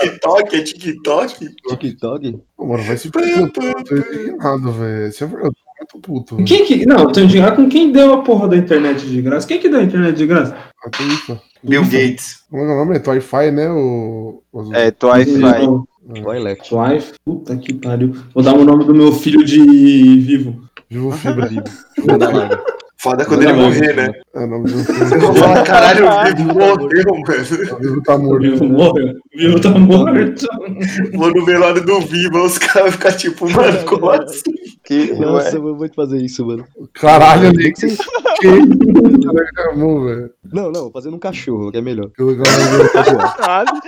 TikTok, 0.02 0.56
é 0.56 0.62
TikTok? 0.64 1.50
TikTok? 1.70 2.40
Pô, 2.56 2.66
mano, 2.68 2.84
vai 2.84 2.98
se 2.98 3.10
perder. 3.10 3.40
Eu 3.40 3.50
tô 3.52 3.62
eu 3.62 3.84
tô 3.84 3.96
indignado, 3.98 4.72
velho. 4.72 5.08
Isso 5.08 5.24
é 5.24 5.28
verdade. 5.28 5.56
Eu 5.80 5.88
tô 5.88 5.98
muito 5.98 6.26
puto. 6.36 6.44
Quem 6.46 6.66
que. 6.66 6.86
Não, 6.86 7.00
eu 7.00 7.12
tô 7.12 7.20
indignado 7.20 7.56
com 7.56 7.70
quem 7.70 7.92
deu 7.92 8.14
a 8.14 8.22
porra 8.24 8.48
da 8.48 8.58
internet 8.58 9.06
de 9.06 9.22
graça. 9.22 9.48
Quem 9.48 9.60
que 9.60 9.70
deu 9.70 9.80
a 9.80 9.84
internet 9.84 10.16
de 10.16 10.26
graça? 10.26 10.56
Que 10.92 11.04
isso? 11.04 11.40
Bill 11.64 11.84
Gates. 11.84 12.44
Como 12.50 12.64
é 12.64 12.66
é 12.66 12.74
o 12.74 12.78
nome? 12.78 12.98
É 12.98 13.10
Wi-Fi, 13.10 13.52
né? 13.52 13.70
O... 13.72 14.44
É, 14.74 14.92
Tuify. 14.92 15.66
Toilet. 16.22 16.70
Life. 16.74 17.14
Puta 17.24 17.56
que 17.56 17.74
pariu. 17.74 18.14
Vou 18.34 18.44
dar 18.44 18.54
o 18.54 18.66
nome 18.66 18.84
do 18.84 18.94
meu 18.94 19.14
filho 19.14 19.44
de 19.44 19.60
vivo. 20.20 20.62
Vivo 20.90 21.12
Fibra. 21.18 21.50
Manda 22.06 22.30
lá. 22.30 22.64
Foda 23.04 23.26
quando 23.26 23.44
ele 23.44 23.52
morrer, 23.52 23.94
né? 23.98 24.14
É 24.34 24.40
o 24.40 24.48
nome 24.48 24.72
do 24.72 24.78
Você 24.78 25.18
vai 25.18 25.36
falar, 25.36 25.64
caralho, 25.64 26.08
o 26.08 26.24
Vivo 26.24 26.54
morreu, 26.54 27.04
mano. 27.12 27.74
O 27.74 27.80
Vivo 27.82 28.02
tá 28.02 28.18
morto. 28.18 28.42
Vivo 28.42 28.64
morreu. 28.64 29.14
Vivo 29.36 29.60
tá 29.60 29.70
morto. 29.72 30.48
Vou 31.14 31.34
no 31.34 31.44
velório 31.46 31.84
do 31.84 32.00
Vivo, 32.00 32.46
os 32.46 32.58
caras 32.58 32.84
vão 32.84 32.92
ficar 32.94 33.12
tipo, 33.12 33.50
mano, 33.52 33.78
como 33.84 34.10
assim? 34.10 34.54
Que, 34.86 35.12
Nossa, 35.16 35.58
eu 35.58 35.76
vou 35.76 35.90
te 35.90 35.96
fazer 35.96 36.22
isso, 36.22 36.46
mano. 36.46 36.66
Caralho, 36.94 37.52
Nick. 37.52 37.74
que 37.74 38.48
velho. 38.48 40.32
Não, 40.54 40.72
não, 40.72 40.90
fazendo 40.90 41.18
um 41.18 41.20
cachorro, 41.20 41.74
que 41.74 41.80
é 41.80 41.82
melhor. 41.82 42.10
Caralho. 43.36 43.82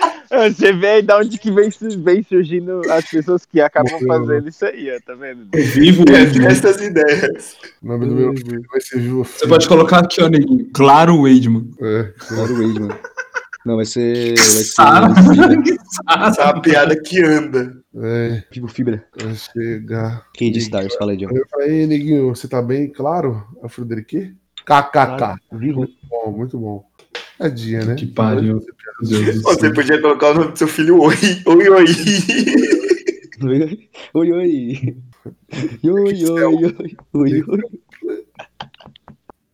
Você 0.50 0.74
vê 0.74 0.88
aí 0.88 1.02
da 1.02 1.18
onde 1.18 1.38
que 1.38 1.52
vem, 1.52 1.70
vem 2.00 2.24
surgindo 2.24 2.82
as 2.92 3.06
pessoas 3.10 3.46
que 3.46 3.60
acabam 3.62 4.00
fazendo 4.08 4.48
isso 4.50 4.66
aí, 4.66 4.90
ó, 4.96 5.00
tá 5.06 5.16
vendo? 5.16 5.48
Vivo 5.54 6.04
Wademan. 6.10 6.48
Essas 6.48 6.82
ideias. 6.82 7.56
O 7.82 7.88
nome 7.88 8.06
do 8.08 8.16
meu 8.16 8.36
filho 8.36 8.62
vai 8.72 8.82
ser 8.82 9.00
Viva 9.00 9.24
Você 9.24 9.48
pode 9.48 9.68
colocar 9.68 10.00
aqui, 10.00 10.22
ó, 10.22 10.28
neguinho. 10.28 10.70
Claro 10.74 11.22
Wademan. 11.24 11.70
É, 11.82 12.14
Claro, 12.28 12.54
o 12.54 12.68
Wade, 12.68 12.80
mano. 12.80 13.00
Não, 13.66 13.76
vai 13.78 13.86
ser. 13.86 14.36
Vai 14.36 14.46
ser. 14.46 14.74
Essa 16.08 16.42
é 16.42 16.46
uma 16.46 16.62
piada 16.62 16.96
que 17.02 17.24
anda. 17.24 17.76
é, 17.96 18.44
Vivo 18.52 18.68
Fibra. 18.68 19.04
vai 19.20 19.34
chegar. 19.36 20.26
Quem 20.36 20.52
disse 20.52 20.68
Stars? 20.68 20.96
Fala 20.96 21.12
aí, 21.14 21.18
John. 21.18 21.30
Eu 21.32 21.48
falei, 21.50 21.88
neguinho, 21.88 22.28
você 22.36 22.48
tá 22.48 22.62
bem? 22.62 22.92
Claro, 22.92 23.44
a 23.64 23.70
Frederique? 23.70 24.36
KKK. 24.66 25.36
Vivo. 25.54 25.80
Muito 25.80 25.98
bom, 26.10 26.32
muito 26.32 26.60
bom. 26.60 26.86
Tadinha, 27.38 27.86
né? 27.86 27.96
Que 27.96 28.06
pariu. 28.06 28.66
Você 29.02 29.74
podia 29.74 30.02
colocar 30.02 30.32
o 30.32 30.34
nome 30.36 30.52
do 30.52 30.58
seu 30.58 30.68
filho 30.68 31.02
Oi. 31.02 31.16
Oi, 31.46 31.70
oi. 31.70 31.86
Oi, 33.44 33.64
oi. 33.64 33.90
Oi, 34.14 34.32
oi. 34.32 34.96
Oi, 35.84 36.26
oi, 36.26 36.66
oi. 36.66 36.98
Oi, 37.14 37.44
oi. 37.48 37.62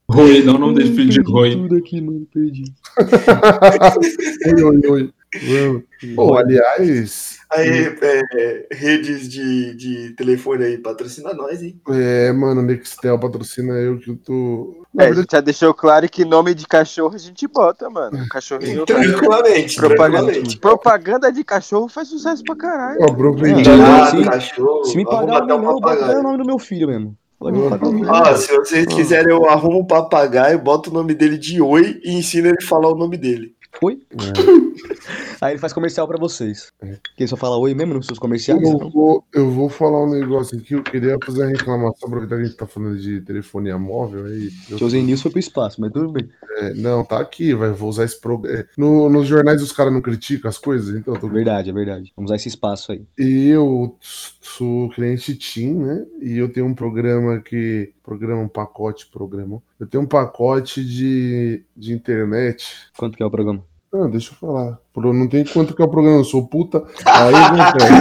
Rui, 0.08 0.42
dá 0.44 0.54
o 0.54 0.58
nome 0.60 0.76
dele 0.76 0.94
filho 0.94 1.10
de 1.10 1.24
Perdi 1.24 1.32
Rui. 1.32 1.52
tudo 1.52 1.76
aqui, 1.78 2.02
mano. 2.02 2.28
Perdi. 2.32 2.74
oi, 4.46 4.64
oi, 4.64 5.14
oi. 5.50 5.84
Pô, 6.16 6.36
aliás, 6.38 7.40
Aí, 7.54 7.96
é, 8.02 8.68
redes 8.72 9.28
de, 9.28 9.76
de 9.76 10.10
telefone 10.16 10.64
aí, 10.64 10.78
patrocina 10.78 11.34
nós, 11.34 11.62
hein? 11.62 11.80
é, 11.90 12.32
mano, 12.32 12.62
Nextel 12.62 13.20
patrocina 13.20 13.74
eu 13.74 14.00
que 14.00 14.10
eu 14.12 14.16
tô. 14.18 14.86
Na 14.94 15.04
É, 15.04 15.08
verdade, 15.08 15.28
já 15.32 15.42
deixou 15.42 15.74
claro 15.74 16.08
que 16.10 16.24
nome 16.26 16.54
de 16.54 16.66
cachorro 16.66 17.14
a 17.16 17.18
gente 17.18 17.48
bota, 17.48 17.90
mano. 17.90 18.18
Cachorrinho. 18.32 18.86
Tranquilamente, 18.86 19.76
Propaganda, 19.76 20.18
tranquilamente. 20.26 20.58
propaganda 20.60 21.32
de 21.32 21.44
cachorro 21.44 21.88
faz 21.90 22.08
sucesso 22.08 22.44
pra 22.44 22.56
caralho. 22.56 22.98
ó, 23.02 23.64
já- 23.64 24.04
Ah, 24.04 24.06
se- 24.12 24.24
cachorro. 24.24 24.86
Se 24.86 24.96
me 24.98 25.06
pagar 25.06 25.40
eu 25.50 25.58
boto 25.58 25.88
até 25.90 26.18
o 26.20 26.24
nome 26.24 26.38
do 26.38 26.46
meu 26.46 26.60
filho 26.60 26.88
mesmo. 26.88 27.18
Ó, 27.44 28.36
se 28.36 28.56
vocês 28.56 28.86
quiserem, 28.86 29.32
eu 29.34 29.50
arrumo 29.50 29.80
um 29.80 29.86
papagaio, 29.86 30.60
boto 30.60 30.90
o 30.90 30.94
nome 30.94 31.14
dele 31.16 31.38
de 31.38 31.60
Oi 31.62 32.00
e 32.04 32.14
ensino 32.14 32.48
ele 32.48 32.58
a 32.62 32.66
falar 32.68 32.90
o 32.90 32.96
nome 32.96 33.18
dele. 33.18 33.56
Oi? 33.84 34.00
Aí 35.42 35.54
ele 35.54 35.60
faz 35.60 35.74
comercial 35.74 36.08
pra 36.08 36.20
vocês. 36.20 36.72
Que 37.16 37.24
ele 37.24 37.28
só 37.28 37.36
fala 37.36 37.58
oi 37.58 37.74
mesmo 37.74 37.96
nos 37.96 38.06
seus 38.06 38.20
comerciais? 38.20 38.62
Eu 38.62 38.78
vou, 38.92 39.24
eu 39.34 39.50
vou 39.50 39.70
falar 39.70 40.04
um 40.04 40.10
negócio 40.12 40.56
aqui. 40.56 40.76
Eu 40.76 40.84
queria 40.84 41.18
fazer 41.26 41.42
uma 41.42 41.50
reclamação, 41.50 42.08
aproveitar 42.08 42.36
que 42.36 42.42
a 42.44 42.46
gente 42.46 42.58
tá 42.58 42.68
falando 42.68 43.00
de 43.00 43.22
telefonia 43.22 43.76
móvel 43.80 44.26
aí. 44.26 44.52
Eu- 44.70 44.78
Chosen 44.78 45.04
News 45.04 45.24
foi 45.24 45.32
pro 45.32 45.40
espaço, 45.40 45.82
mas 45.82 45.92
tudo 45.92 46.12
bem. 46.12 46.30
é, 46.60 46.76
não, 46.76 47.04
tá 47.04 47.20
aqui, 47.20 47.56
vai, 47.56 47.72
vou 47.72 47.90
usar 47.90 48.04
esse 48.04 48.22
programa. 48.22 48.66
No, 48.78 49.10
nos 49.10 49.28
jornais 49.28 49.64
os 49.64 49.72
caras 49.72 49.92
não 49.92 50.02
criticam 50.02 50.48
as 50.48 50.60
coisas, 50.60 50.96
então 50.96 51.16
tô 51.16 51.26
É 51.28 51.32
verdade, 51.32 51.72
é 51.72 51.74
verdade. 51.74 52.14
Vamos 52.16 52.30
usar 52.30 52.36
esse 52.36 52.50
espaço 52.50 52.92
aí. 52.92 53.04
Eu 53.18 53.98
sou 54.00 54.90
cliente 54.90 55.36
TIM, 55.36 55.74
né? 55.74 56.06
E 56.22 56.38
eu 56.38 56.54
tenho 56.54 56.68
um 56.68 56.76
programa 56.76 57.40
que. 57.42 57.92
Programa, 58.04 58.42
um 58.42 58.48
pacote, 58.48 59.08
programa. 59.12 59.62
Eu 59.80 59.88
tenho 59.88 60.04
um 60.04 60.08
pacote 60.08 60.84
de, 60.86 61.64
de 61.76 61.94
internet. 61.94 62.66
Quanto 62.98 63.16
que 63.18 63.24
é 63.24 63.26
o 63.26 63.32
programa? 63.32 63.64
Não, 63.92 64.10
deixa 64.10 64.32
eu 64.32 64.36
falar. 64.36 64.80
Não 64.96 65.28
tem 65.28 65.44
quanto 65.44 65.76
que 65.76 65.82
é 65.82 65.86
o 65.86 65.90
programa, 65.90 66.20
eu 66.20 66.24
sou 66.24 66.48
puta. 66.48 66.84
Aí 67.06 67.36
acontece. 67.36 67.92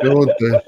acontece. 0.00 0.64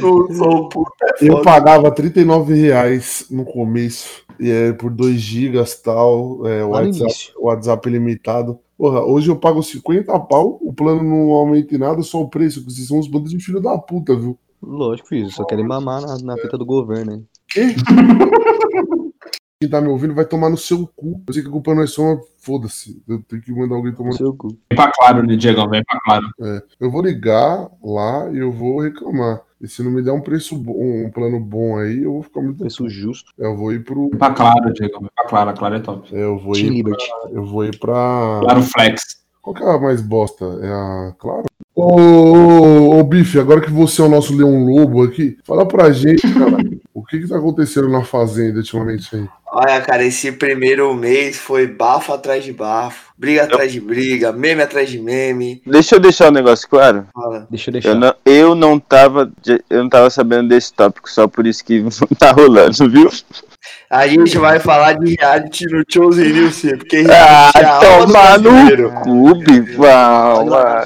Eu 0.00 0.34
sou 0.34 0.68
puta, 0.68 1.06
é 1.20 1.30
Eu 1.30 1.42
pagava 1.42 1.90
39 1.90 2.54
reais 2.54 3.26
no 3.30 3.44
começo. 3.44 4.24
E 4.38 4.50
é 4.50 4.72
por 4.72 4.90
2 4.90 5.20
gigas 5.20 5.80
tal. 5.80 6.46
É, 6.46 6.64
WhatsApp. 6.64 7.32
WhatsApp 7.38 7.88
ilimitado. 7.88 8.58
Porra, 8.76 9.04
hoje 9.04 9.30
eu 9.30 9.36
pago 9.36 9.62
50 9.62 10.18
pau, 10.20 10.58
o 10.60 10.70
plano 10.70 11.02
não 11.02 11.32
aumenta 11.32 11.74
em 11.74 11.78
nada, 11.78 12.02
só 12.02 12.20
o 12.20 12.28
preço. 12.28 12.60
que 12.60 12.70
Vocês 12.70 12.88
são 12.88 12.98
uns 12.98 13.08
bandos 13.08 13.30
de 13.30 13.40
filho 13.40 13.60
da 13.60 13.78
puta, 13.78 14.14
viu? 14.14 14.38
Lógico, 14.62 15.08
filho. 15.08 15.30
Só 15.30 15.44
querem 15.44 15.66
mamar 15.66 16.02
na, 16.02 16.18
na 16.18 16.36
fita 16.36 16.58
do 16.58 16.66
governo, 16.66 17.12
hein? 17.12 17.26
Quem 19.58 19.70
tá 19.70 19.80
me 19.80 19.88
ouvindo 19.88 20.14
vai 20.14 20.26
tomar 20.26 20.50
no 20.50 20.56
seu 20.58 20.86
cu. 20.94 21.22
Eu 21.26 21.32
sei 21.32 21.42
que 21.42 21.48
a 21.48 21.52
culpa 21.52 21.74
não 21.74 21.82
é 21.82 21.86
sua, 21.86 22.20
foda-se. 22.36 23.02
Eu 23.08 23.22
tenho 23.22 23.40
que 23.40 23.50
mandar 23.50 23.74
alguém 23.74 23.94
tomar 23.94 24.10
no 24.10 24.16
Seu 24.16 24.34
cu. 24.34 24.48
Vem 24.48 24.76
pra 24.76 24.92
claro, 24.92 25.26
né, 25.26 25.34
Diegão? 25.34 25.66
Vem 25.70 25.82
pra 25.82 25.98
claro. 26.04 26.26
É, 26.42 26.62
eu 26.78 26.90
vou 26.90 27.00
ligar 27.00 27.66
lá 27.82 28.30
e 28.30 28.36
eu 28.36 28.52
vou 28.52 28.82
reclamar. 28.82 29.40
E 29.58 29.66
se 29.66 29.82
não 29.82 29.90
me 29.90 30.02
der 30.02 30.12
um 30.12 30.20
preço 30.20 30.54
bom, 30.58 31.06
um 31.06 31.10
plano 31.10 31.40
bom 31.40 31.78
aí, 31.78 32.02
eu 32.02 32.12
vou 32.12 32.22
ficar 32.22 32.42
muito. 32.42 32.58
Preço 32.58 32.86
justo. 32.90 33.32
Eu 33.38 33.56
vou 33.56 33.72
ir 33.72 33.82
pro. 33.82 34.10
Vem 34.10 34.18
pra 34.18 34.30
claro, 34.34 34.74
Diegão. 34.74 35.00
Vem 35.00 35.10
pra 35.14 35.24
claro. 35.26 35.48
A 35.48 35.52
claro 35.54 35.74
é 35.76 35.80
top. 35.80 36.14
é, 36.14 36.22
Eu 36.22 36.38
vou 36.38 36.52
Team 36.52 36.66
ir. 36.66 36.70
Liberty. 36.74 37.06
Eu 37.32 37.46
vou 37.46 37.64
ir 37.64 37.78
pra. 37.78 38.40
Claro 38.42 38.62
Flex. 38.62 39.24
Qual 39.40 39.54
que 39.54 39.62
é 39.62 39.70
a 39.70 39.78
mais 39.78 40.02
bosta? 40.02 40.44
É 40.60 40.68
a. 40.68 41.14
Claro. 41.18 41.44
Ô, 41.74 41.94
ô, 42.00 42.98
ô, 43.00 43.04
Bife, 43.04 43.38
agora 43.38 43.60
que 43.60 43.70
você 43.70 44.02
é 44.02 44.04
o 44.04 44.08
nosso 44.08 44.34
Leão 44.34 44.64
Lobo 44.64 45.02
aqui, 45.02 45.36
fala 45.44 45.68
pra 45.68 45.90
gente, 45.92 46.22
cara, 46.32 46.56
o 46.94 47.04
que 47.04 47.20
que 47.20 47.28
tá 47.28 47.36
acontecendo 47.36 47.86
na 47.86 48.02
Fazenda 48.02 48.58
ultimamente 48.60 49.14
aí? 49.14 49.28
Olha, 49.58 49.80
cara, 49.80 50.04
esse 50.04 50.32
primeiro 50.32 50.92
mês 50.92 51.38
foi 51.38 51.66
bafo 51.66 52.12
atrás 52.12 52.44
de 52.44 52.52
bafo, 52.52 53.10
briga 53.16 53.44
atrás 53.44 53.72
de 53.72 53.80
briga, 53.80 54.30
meme 54.30 54.60
atrás 54.60 54.90
de 54.90 54.98
meme. 54.98 55.62
Deixa 55.64 55.96
eu 55.96 55.98
deixar 55.98 56.28
um 56.28 56.34
negócio 56.34 56.68
claro. 56.68 57.06
Fala. 57.10 57.46
Deixa 57.48 57.70
eu 57.70 57.72
deixar. 57.72 57.88
Eu 57.88 57.94
não, 57.94 58.14
eu 58.26 58.54
não 58.54 58.78
tava. 58.78 59.32
Eu 59.70 59.82
não 59.82 59.88
tava 59.88 60.10
sabendo 60.10 60.50
desse 60.50 60.74
tópico, 60.74 61.10
só 61.10 61.26
por 61.26 61.46
isso 61.46 61.64
que 61.64 61.82
tá 62.20 62.32
rolando, 62.32 62.90
viu? 62.90 63.08
A 63.88 64.06
gente 64.08 64.36
vai 64.38 64.58
falar 64.58 64.94
de 64.94 65.14
reality 65.14 65.64
no 65.66 65.84
Chosen 65.88 66.32
News, 66.32 66.54
sim, 66.56 66.76
porque 66.76 67.04
Ah, 67.08 67.50
reality 67.54 67.58
é 67.58 67.64
a 67.64 67.74
alma 67.94 68.06
do 68.06 68.06
tomar 68.06 68.38
no 68.40 69.02
clube, 69.02 69.76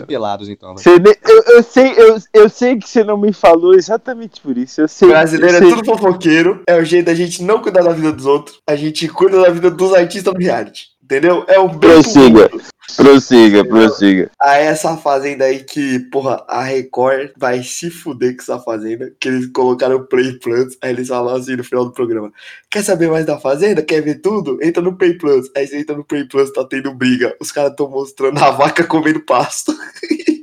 pelados, 0.06 0.48
então. 0.48 0.74
vai. 0.74 0.82
Você 0.82 0.98
ne- 0.98 1.16
eu, 1.26 1.42
eu 1.56 1.62
sei, 1.62 1.94
eu, 1.96 2.16
eu 2.34 2.48
sei 2.48 2.76
que 2.76 2.88
você 2.88 3.02
não 3.02 3.16
me 3.16 3.32
falou 3.32 3.74
exatamente 3.74 4.40
por 4.40 4.56
isso. 4.58 4.80
Eu 4.82 4.88
sei. 4.88 5.08
Brasileiro 5.08 5.54
eu 5.54 5.58
é 5.58 5.60
sei. 5.62 5.70
tudo 5.70 5.84
fofoqueiro, 5.86 6.62
é 6.66 6.76
o 6.76 6.84
jeito 6.84 7.06
da 7.06 7.14
gente 7.14 7.42
não 7.42 7.60
cuidar 7.60 7.82
da 7.82 7.92
vida 7.92 8.12
dos 8.12 8.26
outros, 8.26 8.58
a 8.66 8.76
gente 8.76 9.08
cuida 9.08 9.40
da 9.40 9.50
vida 9.50 9.70
dos 9.70 9.94
artistas 9.94 10.32
do 10.34 10.38
reality, 10.38 10.88
entendeu? 11.10 11.44
É 11.48 11.58
o 11.58 11.68
bem 11.68 11.78
Prossiga. 11.90 12.48
comum. 12.48 12.62
Prossiga, 12.96 13.64
prossiga. 13.64 14.30
Aí 14.40 14.64
essa 14.64 14.96
fazenda 14.96 15.44
aí 15.44 15.62
que, 15.62 16.00
porra, 16.10 16.44
a 16.48 16.62
Record 16.62 17.30
vai 17.36 17.62
se 17.62 17.88
fuder 17.88 18.34
com 18.34 18.42
essa 18.42 18.58
fazenda, 18.58 19.12
que 19.18 19.28
eles 19.28 19.46
colocaram 19.52 19.96
o 19.96 20.06
Play 20.06 20.38
Plus, 20.38 20.76
aí 20.82 20.90
eles 20.90 21.08
falaram 21.08 21.38
assim 21.38 21.56
no 21.56 21.64
final 21.64 21.84
do 21.84 21.92
programa, 21.92 22.32
quer 22.68 22.82
saber 22.82 23.08
mais 23.08 23.24
da 23.24 23.38
fazenda? 23.38 23.82
Quer 23.82 24.02
ver 24.02 24.16
tudo? 24.16 24.58
Entra 24.62 24.82
no 24.82 24.96
Play 24.96 25.14
Plus. 25.14 25.48
Aí 25.56 25.66
você 25.66 25.78
entra 25.78 25.96
no 25.96 26.04
Play 26.04 26.24
Plus, 26.24 26.52
tá 26.52 26.64
tendo 26.64 26.92
briga, 26.92 27.34
os 27.40 27.52
caras 27.52 27.74
tão 27.76 27.88
mostrando 27.88 28.38
a 28.38 28.50
vaca 28.50 28.84
comendo 28.84 29.20
pasto. 29.20 29.72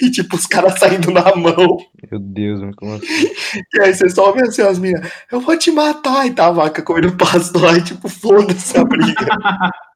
E 0.00 0.10
tipo, 0.10 0.36
os 0.36 0.46
caras 0.46 0.78
saindo 0.78 1.10
na 1.10 1.34
mão. 1.34 1.78
Meu 2.08 2.20
Deus, 2.20 2.60
mano, 2.60 2.72
como 2.76 2.94
assim? 2.94 3.04
E 3.74 3.80
aí 3.82 3.92
você 3.92 4.08
só 4.08 4.30
vê 4.30 4.42
assim 4.42 4.62
as 4.62 4.78
minas, 4.78 5.10
eu 5.30 5.40
vou 5.40 5.58
te 5.58 5.72
matar. 5.72 6.24
E 6.26 6.30
tá 6.30 6.46
a 6.46 6.52
vaca 6.52 6.82
comendo 6.82 7.16
pasto 7.16 7.58
lá 7.58 7.76
e 7.76 7.82
tipo, 7.82 8.08
foda-se 8.08 8.78
a 8.78 8.84
briga. 8.84 9.26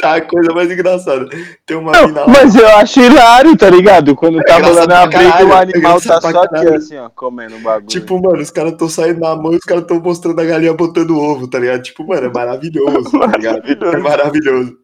tá 0.00 0.16
a 0.16 0.20
coisa 0.20 0.52
mais 0.52 0.70
engraçada. 0.70 1.26
Tem 1.66 1.76
uma 1.76 1.92
Não, 1.92 2.08
mina 2.08 2.20
lá. 2.20 2.26
mas 2.28 2.54
eu 2.54 2.68
acho 2.76 3.00
hilário, 3.00 3.56
tá 3.56 3.70
ligado? 3.70 4.14
Quando 4.14 4.42
tá 4.42 4.58
engraçado 4.58 4.74
rolando 4.74 4.94
a 4.94 5.06
briga, 5.06 5.22
o 5.22 5.52
é 5.52 5.62
animal 5.62 5.62
tá 5.62 5.78
engraçado 5.78 6.20
pra 6.20 6.32
só 6.32 6.42
aqui, 6.42 6.74
assim, 6.74 6.96
ó, 6.96 7.08
comendo 7.10 7.56
o 7.56 7.60
bagulho. 7.60 7.86
Tipo, 7.86 8.20
mano, 8.20 8.42
os 8.42 8.50
caras 8.50 8.74
tão 8.74 8.88
saindo 8.88 9.20
na 9.20 9.34
mão 9.34 9.52
e 9.52 9.56
os 9.56 9.64
caras 9.64 9.84
tão 9.86 10.00
mostrando 10.00 10.40
a 10.40 10.44
galinha 10.44 10.74
botando 10.74 11.18
ovo, 11.18 11.48
tá 11.48 11.58
ligado? 11.58 11.82
Tipo, 11.82 12.06
mano, 12.06 12.26
é 12.26 12.32
maravilhoso, 12.32 13.10
tá 13.10 13.26
ligado? 13.26 13.62
É 13.66 13.96
maravilhoso. 13.98 14.76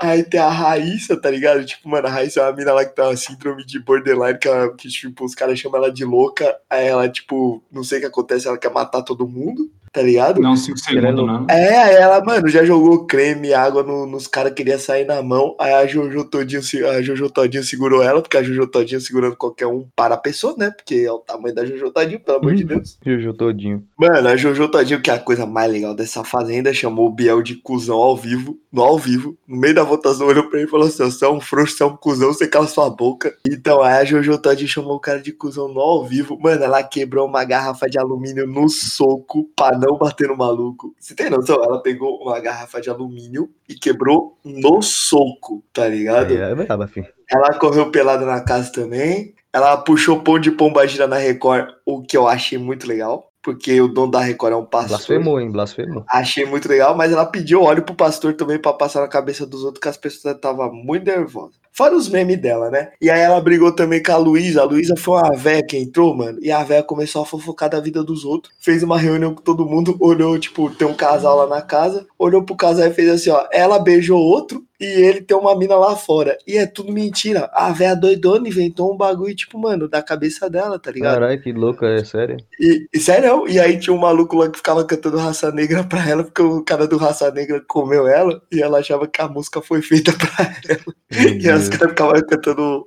Aí 0.00 0.22
tem 0.22 0.40
a 0.40 0.48
Raíssa, 0.48 1.20
tá 1.20 1.30
ligado? 1.30 1.64
Tipo, 1.64 1.88
mano, 1.88 2.06
a 2.06 2.10
Raíssa 2.10 2.40
é 2.40 2.44
uma 2.44 2.56
mina 2.56 2.72
lá 2.72 2.84
que 2.84 2.94
tem 2.94 3.04
uma 3.04 3.16
síndrome 3.16 3.64
de 3.66 3.78
borderline, 3.78 4.38
que, 4.38 4.48
ela, 4.48 4.74
que 4.74 4.88
tipo, 4.88 5.24
os 5.24 5.34
caras 5.34 5.58
chamam 5.58 5.78
ela 5.78 5.92
de 5.92 6.04
louca. 6.04 6.56
Aí 6.68 6.86
ela, 6.86 7.08
tipo, 7.08 7.62
não 7.70 7.84
sei 7.84 7.98
o 7.98 8.00
que 8.00 8.06
acontece, 8.06 8.48
ela 8.48 8.56
quer 8.58 8.72
matar 8.72 9.02
todo 9.02 9.28
mundo, 9.28 9.70
tá 9.92 10.02
ligado? 10.02 10.40
Não, 10.40 10.56
5 10.56 10.78
segundos, 10.78 11.26
não. 11.26 11.46
É, 11.48 11.76
aí 11.78 11.94
ela, 11.96 12.24
mano, 12.24 12.48
já 12.48 12.64
jogou 12.64 13.06
creme, 13.06 13.52
água 13.52 13.82
no- 13.82 14.06
nos 14.06 14.26
caras, 14.26 14.52
queria 14.52 14.78
sair 14.78 15.04
na 15.04 15.22
mão. 15.22 15.56
Aí 15.58 15.72
a 15.72 15.86
Jojo 15.86 16.24
Todinho, 16.24 16.62
se- 16.62 16.84
a 16.84 17.02
Jojo 17.02 17.28
Todinho 17.30 17.64
segurou 17.64 18.02
ela, 18.02 18.20
porque 18.22 18.36
a 18.36 18.42
Jojo 18.42 18.66
Todinho 18.66 19.00
segurando 19.00 19.36
qualquer 19.36 19.66
um 19.66 19.86
para 19.96 20.14
a 20.14 20.18
pessoa, 20.18 20.54
né? 20.56 20.70
Porque 20.70 20.94
é 21.06 21.12
o 21.12 21.18
tamanho 21.18 21.54
da 21.54 21.64
Jojo 21.64 21.90
Todinho, 21.90 22.20
pelo 22.20 22.38
amor 22.38 22.54
de 22.54 22.64
Deus. 22.64 22.98
Jojo 23.04 23.32
todinho. 23.34 23.84
Mano, 23.98 24.28
a 24.28 24.36
Jojo 24.36 24.68
Todinho, 24.68 25.00
que 25.02 25.10
é 25.10 25.14
a 25.14 25.18
coisa 25.18 25.44
mais 25.46 25.70
legal 25.70 25.94
dessa 25.94 26.22
fazenda, 26.24 26.72
chamou 26.72 27.06
o 27.06 27.10
Biel 27.12 27.42
de 27.42 27.56
cuzão 27.56 27.96
ao 27.98 28.16
vivo, 28.16 28.58
no 28.72 28.82
ao 28.82 28.98
vivo, 28.98 29.36
no 29.46 29.56
meio 29.56 29.74
da 29.74 29.82
votação, 29.82 30.26
olhou 30.26 30.44
pra 30.48 30.58
ele 30.58 30.68
e 30.68 30.70
falou 30.70 30.86
assim: 30.86 31.04
você 31.04 31.24
é 31.24 31.28
um 31.28 31.40
frouxo, 31.40 31.76
você 31.76 31.82
é 31.82 31.86
um 31.86 31.96
cuzão, 31.96 32.32
você 32.32 32.46
cala 32.46 32.66
sua 32.66 32.88
boca. 32.88 33.34
Então, 33.48 33.82
aí 33.82 33.94
a 34.00 34.04
Jojo 34.04 34.38
Todinho 34.38 34.68
chamou 34.68 34.94
o 34.96 35.00
cara 35.00 35.20
de 35.20 35.32
cuzão 35.32 35.68
no 35.68 35.80
ao 35.80 36.04
vivo. 36.06 36.38
Mano, 36.40 36.62
ela 36.64 36.82
quebrou 36.82 37.26
uma 37.26 37.44
garrafa 37.44 37.88
de 37.88 37.98
alumínio 37.98 38.46
no 38.46 38.68
soco 38.68 39.48
pra 39.56 39.79
não 39.80 39.96
bater 39.96 40.28
no 40.28 40.36
maluco. 40.36 40.94
Você 41.00 41.14
tem 41.14 41.30
noção? 41.30 41.62
Ela 41.64 41.82
pegou 41.82 42.20
uma 42.22 42.38
garrafa 42.38 42.80
de 42.80 42.90
alumínio 42.90 43.50
e 43.68 43.74
quebrou 43.74 44.36
no 44.44 44.82
soco, 44.82 45.64
tá 45.72 45.88
ligado? 45.88 46.30
Aí 46.32 46.36
é 46.36 46.54
braba, 46.54 46.86
filho. 46.86 47.08
Ela 47.28 47.54
correu 47.54 47.90
pelada 47.90 48.26
na 48.26 48.40
casa 48.42 48.70
também. 48.70 49.34
Ela 49.52 49.76
puxou 49.78 50.22
pão 50.22 50.38
de 50.38 50.50
pomba 50.50 50.86
gira 50.86 51.06
na 51.08 51.16
Record, 51.16 51.68
o 51.84 52.02
que 52.02 52.16
eu 52.16 52.28
achei 52.28 52.56
muito 52.58 52.86
legal. 52.86 53.30
porque 53.42 53.80
o 53.80 53.88
dono 53.88 54.10
da 54.12 54.20
Record 54.20 54.52
é 54.52 54.56
um 54.56 54.64
pastor. 54.64 54.90
Blasfemou, 54.90 55.40
hein? 55.40 55.50
Blasfemou. 55.50 56.04
Achei 56.08 56.44
muito 56.44 56.68
legal, 56.68 56.94
mas 56.94 57.10
ela 57.10 57.24
pediu 57.24 57.62
óleo 57.62 57.82
pro 57.82 57.94
pastor 57.94 58.34
também 58.34 58.58
pra 58.58 58.72
passar 58.72 59.00
na 59.00 59.08
cabeça 59.08 59.46
dos 59.46 59.64
outros, 59.64 59.80
que 59.80 59.88
as 59.88 59.96
pessoas 59.96 60.34
estavam 60.34 60.72
muito 60.72 61.06
nervosas. 61.06 61.58
Fora 61.72 61.96
os 61.96 62.08
memes 62.08 62.40
dela, 62.40 62.70
né? 62.70 62.90
E 63.00 63.08
aí 63.08 63.20
ela 63.20 63.40
brigou 63.40 63.72
também 63.72 64.02
com 64.02 64.12
a 64.12 64.16
Luísa. 64.16 64.60
A 64.60 64.64
Luísa 64.64 64.94
foi 64.96 65.18
uma 65.18 65.36
véia 65.36 65.64
que 65.64 65.76
entrou, 65.76 66.14
mano. 66.14 66.38
E 66.42 66.50
a 66.50 66.62
véia 66.62 66.82
começou 66.82 67.22
a 67.22 67.26
fofocar 67.26 67.70
da 67.70 67.80
vida 67.80 68.02
dos 68.02 68.24
outros. 68.24 68.52
Fez 68.60 68.82
uma 68.82 68.98
reunião 68.98 69.34
com 69.34 69.42
todo 69.42 69.66
mundo. 69.66 69.96
Olhou, 70.00 70.38
tipo, 70.38 70.70
tem 70.70 70.86
um 70.86 70.94
casal 70.94 71.36
lá 71.36 71.46
na 71.46 71.62
casa. 71.62 72.06
Olhou 72.18 72.42
pro 72.42 72.56
casal 72.56 72.86
e 72.86 72.94
fez 72.94 73.08
assim, 73.08 73.30
ó. 73.30 73.46
Ela 73.52 73.78
beijou 73.78 74.20
outro 74.20 74.64
e 74.80 74.84
ele 74.84 75.20
tem 75.20 75.36
uma 75.36 75.54
mina 75.54 75.76
lá 75.76 75.94
fora. 75.94 76.38
E 76.46 76.56
é 76.56 76.66
tudo 76.66 76.90
mentira. 76.90 77.50
A 77.52 77.70
véia 77.70 77.94
doidona 77.94 78.48
inventou 78.48 78.92
um 78.92 78.96
bagulho, 78.96 79.36
tipo, 79.36 79.58
mano, 79.58 79.86
da 79.86 80.02
cabeça 80.02 80.48
dela, 80.48 80.78
tá 80.78 80.90
ligado? 80.90 81.14
Caralho, 81.14 81.42
que 81.42 81.52
louco, 81.52 81.84
é 81.84 82.02
sério. 82.02 82.38
E, 82.58 82.86
e 82.92 82.98
sério, 82.98 83.46
e 83.46 83.60
aí 83.60 83.78
tinha 83.78 83.94
um 83.94 84.00
maluco 84.00 84.36
lá 84.36 84.48
que 84.48 84.56
ficava 84.56 84.82
cantando 84.84 85.18
raça 85.18 85.52
negra 85.52 85.84
pra 85.84 86.08
ela, 86.08 86.24
porque 86.24 86.40
o 86.40 86.64
cara 86.64 86.86
do 86.86 86.96
raça 86.96 87.30
negra 87.30 87.62
comeu 87.68 88.08
ela 88.08 88.40
e 88.50 88.62
ela 88.62 88.78
achava 88.78 89.06
que 89.06 89.20
a 89.20 89.28
música 89.28 89.60
foi 89.60 89.82
feita 89.82 90.12
pra 90.14 90.30
ela. 90.66 90.94
E 91.38 91.50
as 91.60 91.68
caras 91.68 91.90
ficavam 91.90 92.22
cantando 92.28 92.86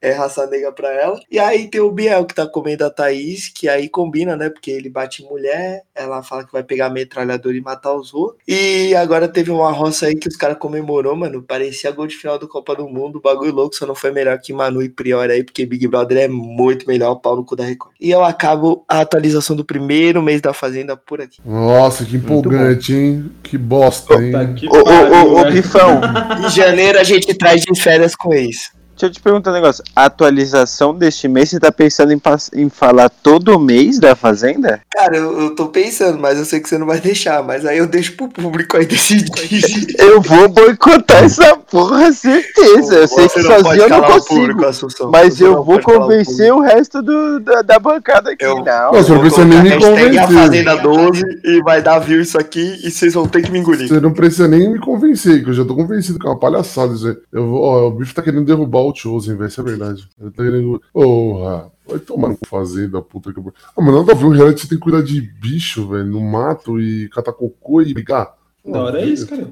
é, 0.00 0.12
raça 0.12 0.46
negra 0.46 0.72
pra 0.72 0.90
ela. 0.92 1.20
E 1.30 1.38
aí 1.38 1.68
tem 1.68 1.80
o 1.80 1.90
Biel 1.90 2.24
que 2.24 2.34
tá 2.34 2.46
comendo 2.46 2.84
a 2.84 2.90
Thaís, 2.90 3.48
que 3.48 3.68
aí 3.68 3.88
combina, 3.88 4.36
né? 4.36 4.48
Porque 4.48 4.70
ele 4.70 4.88
bate 4.88 5.22
em 5.22 5.28
mulher, 5.28 5.82
ela 5.94 6.22
fala 6.22 6.44
que 6.44 6.52
vai 6.52 6.62
pegar 6.62 6.86
a 6.86 6.90
metralhadora 6.90 7.56
e 7.56 7.60
matar 7.60 7.94
os 7.94 8.14
outros. 8.14 8.42
E 8.46 8.94
agora 8.94 9.28
teve 9.28 9.50
uma 9.50 9.70
roça 9.70 10.06
aí 10.06 10.14
que 10.14 10.28
os 10.28 10.36
caras 10.36 10.58
comemorou, 10.58 11.16
mano. 11.16 11.42
Parecia 11.42 11.90
gol 11.90 12.06
de 12.06 12.16
final 12.16 12.38
do 12.38 12.48
Copa 12.48 12.74
do 12.76 12.88
Mundo. 12.88 13.20
Bagulho 13.20 13.52
louco, 13.52 13.74
só 13.74 13.86
não 13.86 13.94
foi 13.94 14.10
melhor 14.10 14.38
que 14.38 14.52
Manu 14.52 14.82
e 14.82 14.88
Priori 14.88 15.32
aí, 15.32 15.44
porque 15.44 15.66
Big 15.66 15.86
Brother 15.88 16.18
é 16.18 16.28
muito 16.28 16.86
melhor, 16.86 17.12
o 17.12 17.20
pau 17.20 17.36
no 17.36 17.44
cu 17.44 17.56
da 17.56 17.64
Record. 17.64 17.94
E 18.00 18.10
eu 18.10 18.22
acabo 18.22 18.84
a 18.88 19.00
atualização 19.00 19.56
do 19.56 19.64
primeiro 19.64 20.22
mês 20.22 20.40
da 20.40 20.52
Fazenda 20.52 20.96
por 20.96 21.20
aqui. 21.20 21.40
Nossa, 21.44 22.04
que 22.04 22.16
empolgante, 22.16 22.94
hein? 22.94 23.30
Que 23.42 23.58
bosta, 23.58 24.14
hein? 24.14 24.32
Puta 24.32 24.54
que 24.54 24.68
Ô, 24.68 24.80
ô, 24.80 24.84
pariu, 24.84 25.12
ô, 25.12 25.32
ô, 25.32 25.42
velho. 25.42 25.52
Bifão, 25.52 26.00
Em 26.44 26.50
janeiro 26.50 26.98
a 26.98 27.04
gente 27.04 27.34
traz 27.34 27.62
de 27.62 27.80
férias 27.80 28.14
com 28.14 28.32
ex. 28.32 28.77
Deixa 28.98 29.06
eu 29.06 29.10
te 29.10 29.20
perguntar 29.20 29.50
um 29.50 29.54
negócio. 29.54 29.84
A 29.94 30.06
atualização 30.06 30.92
deste 30.94 31.28
mês, 31.28 31.50
você 31.50 31.60
tá 31.60 31.70
pensando 31.70 32.12
em, 32.12 32.20
em 32.54 32.68
falar 32.68 33.08
todo 33.08 33.58
mês 33.58 33.98
da 34.00 34.16
Fazenda? 34.16 34.80
Cara, 34.90 35.16
eu, 35.16 35.40
eu 35.40 35.54
tô 35.54 35.68
pensando, 35.68 36.18
mas 36.18 36.38
eu 36.38 36.44
sei 36.44 36.58
que 36.58 36.68
você 36.68 36.76
não 36.76 36.86
vai 36.86 37.00
deixar. 37.00 37.42
Mas 37.42 37.64
aí 37.64 37.78
eu 37.78 37.86
deixo 37.86 38.16
pro 38.16 38.28
público 38.28 38.76
aí 38.76 38.84
decidir. 38.84 39.28
Eu 39.98 40.20
vou 40.20 40.48
boicotar 40.48 41.22
essa 41.24 41.56
porra, 41.56 42.10
certeza. 42.12 42.94
Eu 42.96 43.08
sei 43.08 43.28
que 43.28 43.40
Você 43.40 43.42
não 43.42 43.48
pode 43.48 43.62
sozinho 43.62 43.82
eu 43.82 43.88
não 43.88 44.02
consigo. 44.02 44.34
público, 44.34 44.64
Assunção. 44.64 45.10
Mas 45.10 45.34
Você 45.34 45.44
eu 45.44 45.62
vou 45.62 45.80
calar 45.80 45.98
o 45.98 46.02
convencer 46.02 46.52
o 46.52 46.60
resto 46.60 47.02
do, 47.02 47.40
da, 47.40 47.62
da 47.62 47.78
bancada 47.78 48.30
aqui. 48.30 48.44
Eu- 48.44 48.64
Não. 48.64 48.92
Nossa, 48.92 49.12
Eu 49.12 49.22
você 49.22 49.44
nem 49.44 49.62
me 49.62 49.68
hashtag 49.70 50.18
a. 50.18 50.28
Fazenda 50.28 50.76
12 50.76 51.22
e 51.44 51.62
vai 51.62 51.82
dar 51.82 51.98
view 51.98 52.20
isso 52.20 52.38
aqui 52.38 52.80
e 52.84 52.90
vocês 52.90 53.14
vão 53.14 53.26
ter 53.26 53.42
que 53.42 53.50
me 53.50 53.58
engolir. 53.58 53.88
Você 53.88 54.00
não 54.00 54.12
precisa 54.12 54.48
nem 54.48 54.72
me 54.72 54.78
convencer, 54.78 55.42
que 55.42 55.50
eu 55.50 55.54
já 55.54 55.64
tô 55.64 55.74
convencido 55.74 56.18
que 56.18 56.26
é 56.26 56.30
uma 56.30 56.38
palhaçada 56.38 56.94
isso 56.94 57.08
aí. 57.08 57.16
Eu 57.32 57.46
vou, 57.46 57.62
ó, 57.62 57.88
o 57.88 57.90
bicho 57.90 58.14
tá 58.14 58.22
querendo 58.22 58.44
derrubar 58.44 58.80
o 58.80 58.87
Chosen, 58.94 59.36
velho, 59.36 59.48
isso 59.48 59.60
é 59.60 59.64
verdade. 59.64 60.08
Ele 60.20 60.30
tá 60.30 60.42
querendo. 60.42 60.82
Porra, 60.92 61.70
vai 61.86 61.98
tomar 61.98 62.28
no 62.28 62.38
fazenda, 62.46 63.00
puta 63.02 63.32
que. 63.32 63.40
Ah, 63.40 63.80
mas 63.82 63.94
nada 63.94 64.12
a 64.12 64.14
ver, 64.14 64.24
o 64.24 64.30
reality 64.30 64.62
você 64.62 64.68
tem 64.68 64.78
que 64.78 64.84
cuidar 64.84 65.02
de 65.02 65.20
bicho, 65.20 65.88
velho, 65.88 66.06
no 66.06 66.20
mato 66.20 66.80
e 66.80 67.08
catar 67.08 67.32
cocô 67.32 67.80
e 67.82 67.92
brigar. 67.94 68.36
Da 68.66 68.82
hora 68.82 69.00
é 69.00 69.06
isso, 69.06 69.26
cara. 69.26 69.48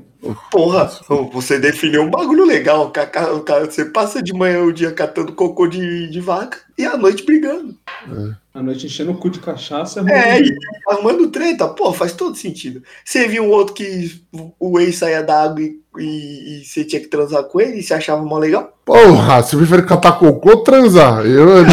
Porra, 0.50 0.90
você 1.32 1.58
definiu 1.58 2.02
um 2.02 2.10
bagulho 2.10 2.44
legal. 2.44 2.88
O 2.88 2.90
cara- 2.90 3.64
Você 3.64 3.86
passa 3.86 4.22
de 4.22 4.32
manhã 4.34 4.62
o 4.62 4.72
dia 4.72 4.92
catando 4.92 5.32
cocô 5.32 5.66
de, 5.66 6.10
de 6.10 6.20
vaca 6.20 6.58
e 6.76 6.84
à 6.84 6.96
noite 6.98 7.24
brigando. 7.24 7.74
A 8.52 8.62
noite 8.62 8.86
enchendo 8.86 9.12
o 9.12 9.16
cu 9.16 9.30
de 9.30 9.38
cachaça. 9.38 10.00
É, 10.00 10.34
ruim. 10.38 10.48
e 10.48 10.56
arrumando 10.92 11.30
treta, 11.30 11.68
pô, 11.68 11.92
faz 11.94 12.12
todo 12.12 12.36
sentido. 12.36 12.82
Você 13.04 13.26
viu 13.28 13.44
um 13.44 13.50
outro 13.50 13.72
que 13.74 14.20
o 14.58 14.78
ex 14.80 14.96
saía 14.96 15.22
da 15.22 15.44
água 15.44 15.62
e, 15.62 15.80
e- 15.98 16.60
e 16.60 16.64
você 16.64 16.84
tinha 16.84 17.00
que 17.00 17.08
transar 17.08 17.42
com 17.44 17.60
ele 17.60 17.78
e 17.78 17.82
você 17.82 17.94
achava 17.94 18.22
mó 18.24 18.38
legal? 18.38 18.72
Porra, 18.84 19.42
você 19.42 19.56
prefere 19.56 19.82
catar 19.82 20.12
cocô 20.12 20.50
ou 20.50 20.56
transar? 20.62 21.26
Eu, 21.26 21.48
eu, 21.58 21.64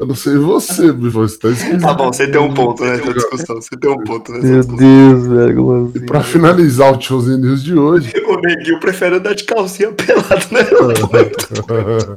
eu 0.00 0.06
não 0.06 0.14
sei 0.14 0.36
você, 0.38 0.90
você 0.92 1.38
tá 1.38 1.48
esquisito. 1.48 1.82
Tá 1.82 1.92
bom, 1.94 2.12
você 2.12 2.26
tem 2.26 2.40
um 2.40 2.52
ponto 2.54 2.82
nessa 2.82 3.12
discussão. 3.12 3.56
Você 3.60 3.76
tem 3.76 3.90
um 3.90 3.98
ponto 4.02 4.32
nessa 4.32 4.46
Meu 4.46 4.60
discussão. 4.60 4.86
Deus, 5.10 5.26
velho, 5.26 5.56
como 5.56 5.92
E 5.94 5.98
assim? 5.98 6.06
pra 6.06 6.20
finalizar 6.22 6.96
o 6.96 7.00
Chosen 7.00 7.36
News 7.38 7.62
de 7.62 7.74
hoje. 7.78 8.12
O 8.26 8.36
neguinho 8.40 8.80
prefere 8.80 9.16
andar 9.16 9.34
de 9.34 9.44
calcinha 9.44 9.92
pelado, 9.92 10.46
né? 10.50 10.60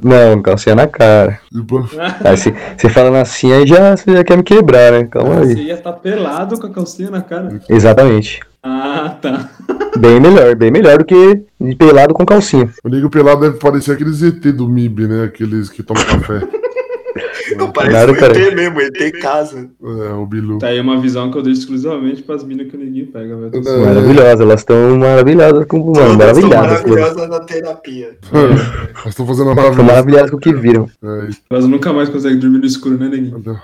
Não, 0.02 0.40
calcinha 0.42 0.74
na 0.74 0.86
cara. 0.86 1.38
Aí 2.24 2.36
se 2.36 2.54
você 2.78 2.88
falando 2.88 3.16
assim, 3.16 3.52
aí 3.52 3.66
já, 3.66 3.96
você 3.96 4.12
já 4.12 4.24
quer 4.24 4.36
me 4.38 4.42
quebrar, 4.42 4.92
né? 4.92 5.04
Calma 5.04 5.44
Você 5.44 5.58
aí. 5.58 5.66
ia 5.66 5.74
estar 5.74 5.92
pelado 5.92 6.58
com 6.58 6.66
a 6.66 6.70
calcinha 6.70 7.10
na 7.10 7.20
cara. 7.20 7.60
Exatamente. 7.68 8.40
Ah, 8.62 9.16
tá. 9.20 9.50
Bem 9.98 10.20
melhor, 10.20 10.54
bem 10.54 10.70
melhor 10.70 10.98
do 10.98 11.04
que 11.04 11.42
de 11.60 11.74
pelado 11.76 12.12
com 12.14 12.26
calcinha. 12.26 12.68
O 12.84 12.88
nego 12.88 13.08
pelado 13.10 13.40
deve 13.40 13.58
parecer 13.58 13.92
aqueles 13.92 14.22
ET 14.22 14.40
do 14.52 14.68
MIB, 14.68 15.06
né? 15.08 15.24
Aqueles 15.24 15.70
que 15.70 15.82
tomam 15.82 16.04
café. 16.04 16.40
Não, 17.58 17.72
parece 17.72 17.90
Claro, 17.92 18.12
um 18.12 18.14
cara. 18.14 18.38
ET 18.38 18.54
mesmo, 18.54 18.80
ET 18.80 19.20
casa. 19.20 19.68
É, 19.82 20.12
o 20.12 20.24
Bilu. 20.24 20.58
Tá 20.58 20.68
aí 20.68 20.80
uma 20.80 21.00
visão 21.00 21.30
que 21.32 21.38
eu 21.38 21.42
deixo 21.42 21.60
exclusivamente 21.60 22.22
pras 22.22 22.44
minas 22.44 22.68
que 22.68 22.76
o 22.76 22.78
neguinho 22.78 23.06
pega, 23.08 23.34
velho. 23.36 23.50
É. 23.68 23.84
Maravilhosa, 23.86 24.42
elas 24.44 24.60
estão 24.60 24.96
maravilhadas 24.98 25.66
com 25.66 25.78
mano, 25.78 25.94
são 25.96 26.16
maravilhadas. 26.16 26.80
com- 26.82 26.88
maravilhosas 26.90 27.28
na 27.28 27.40
terapia. 27.40 28.16
Elas 28.32 29.06
estão 29.08 29.26
fazendo 29.26 29.50
a 29.50 29.54
São 29.54 29.62
maravilha. 29.62 29.84
maravilhadas 29.84 30.30
com 30.30 30.36
o 30.36 30.40
que 30.40 30.52
viram. 30.54 30.88
É, 31.02 31.28
Elas 31.50 31.66
nunca 31.66 31.92
mais 31.92 32.08
conseguem 32.08 32.38
dormir 32.38 32.58
no 32.58 32.66
escuro, 32.66 32.96
né, 32.98 33.08
neguinho? 33.08 33.42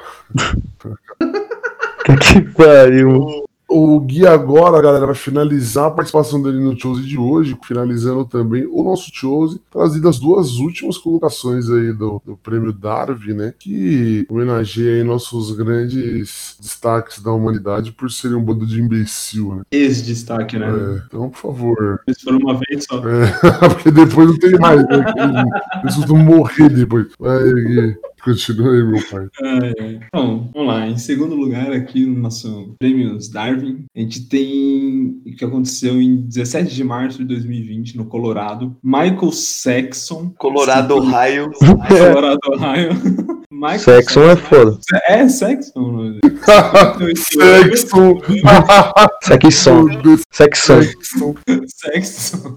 Que 2.21 2.41
pariu. 2.57 3.45
O 3.69 3.99
Gui 3.99 4.25
agora, 4.25 4.81
galera, 4.81 5.07
vai 5.07 5.15
finalizar 5.15 5.87
a 5.87 5.91
participação 5.91 6.41
dele 6.41 6.61
no 6.61 6.79
Chose 6.79 7.03
de 7.03 7.19
hoje, 7.19 7.59
finalizando 7.65 8.25
também 8.25 8.65
o 8.65 8.83
nosso 8.85 9.11
Chose, 9.13 9.61
trazido 9.71 10.09
as 10.09 10.21
duas 10.21 10.59
últimas 10.59 10.97
colocações 10.97 11.69
aí 11.69 11.93
do, 11.93 12.23
do 12.25 12.37
prêmio 12.37 12.73
Darwin, 12.73 13.33
né? 13.33 13.55
Que 13.59 14.25
homenageia 14.31 14.97
aí 14.99 15.05
nossos 15.05 15.51
grandes 15.51 16.57
destaques 16.61 17.21
da 17.21 17.33
humanidade 17.33 17.91
por 17.91 18.09
serem 18.11 18.37
um 18.37 18.45
bando 18.45 18.65
de 18.65 18.81
imbecil, 18.81 19.57
né? 19.57 19.63
Esse 19.73 20.05
destaque, 20.05 20.57
né? 20.59 20.69
É, 20.69 21.03
então, 21.07 21.29
por 21.29 21.39
favor. 21.39 22.01
Eles 22.07 22.23
foram 22.23 22.39
uma 22.39 22.55
vez 22.55 22.85
só. 22.85 22.99
É, 22.99 23.67
porque 23.69 23.91
depois 23.91 24.29
não 24.29 24.39
tem 24.39 24.59
mais, 24.61 24.81
né? 24.87 25.05
Eles 25.83 25.97
vão 26.05 26.19
morrer 26.19 26.69
depois. 26.69 27.09
Vai, 27.19 27.43
Gui. 27.53 27.97
Continua 28.27 28.73
aí, 28.73 28.83
meu 28.83 29.01
pai. 29.09 29.29
Ai, 29.41 29.73
ai. 29.79 30.01
Então, 30.09 30.51
vamos 30.53 30.67
lá. 30.67 30.89
Em 30.89 30.99
segundo 30.99 31.37
lugar, 31.37 31.71
aqui 31.71 32.05
no 32.05 32.19
nosso 32.19 32.75
Prêmios 32.77 33.29
Darwin, 33.29 33.85
a 33.95 34.01
gente 34.01 34.29
tem 34.29 35.23
o 35.25 35.37
que 35.37 35.45
aconteceu 35.45 36.03
em 36.03 36.17
17 36.23 36.75
de 36.75 36.83
março 36.83 37.19
de 37.19 37.25
2020, 37.25 37.97
no 37.97 38.07
Colorado. 38.07 38.77
Michael 38.83 39.31
Saxon. 39.31 40.35
Colorado 40.39 40.97
Ohio. 40.97 41.53
Colorado, 41.87 42.41
Ohio. 42.49 43.36
Michael 43.57 43.79
Sexo 43.79 44.21
é 44.21 44.37
foda. 44.37 44.79
É, 45.09 45.29
o. 45.29 45.71
Sexo. 47.17 48.19
Sexão. 49.23 49.87
Sexo. 50.31 50.73
Sexo. 51.67 52.57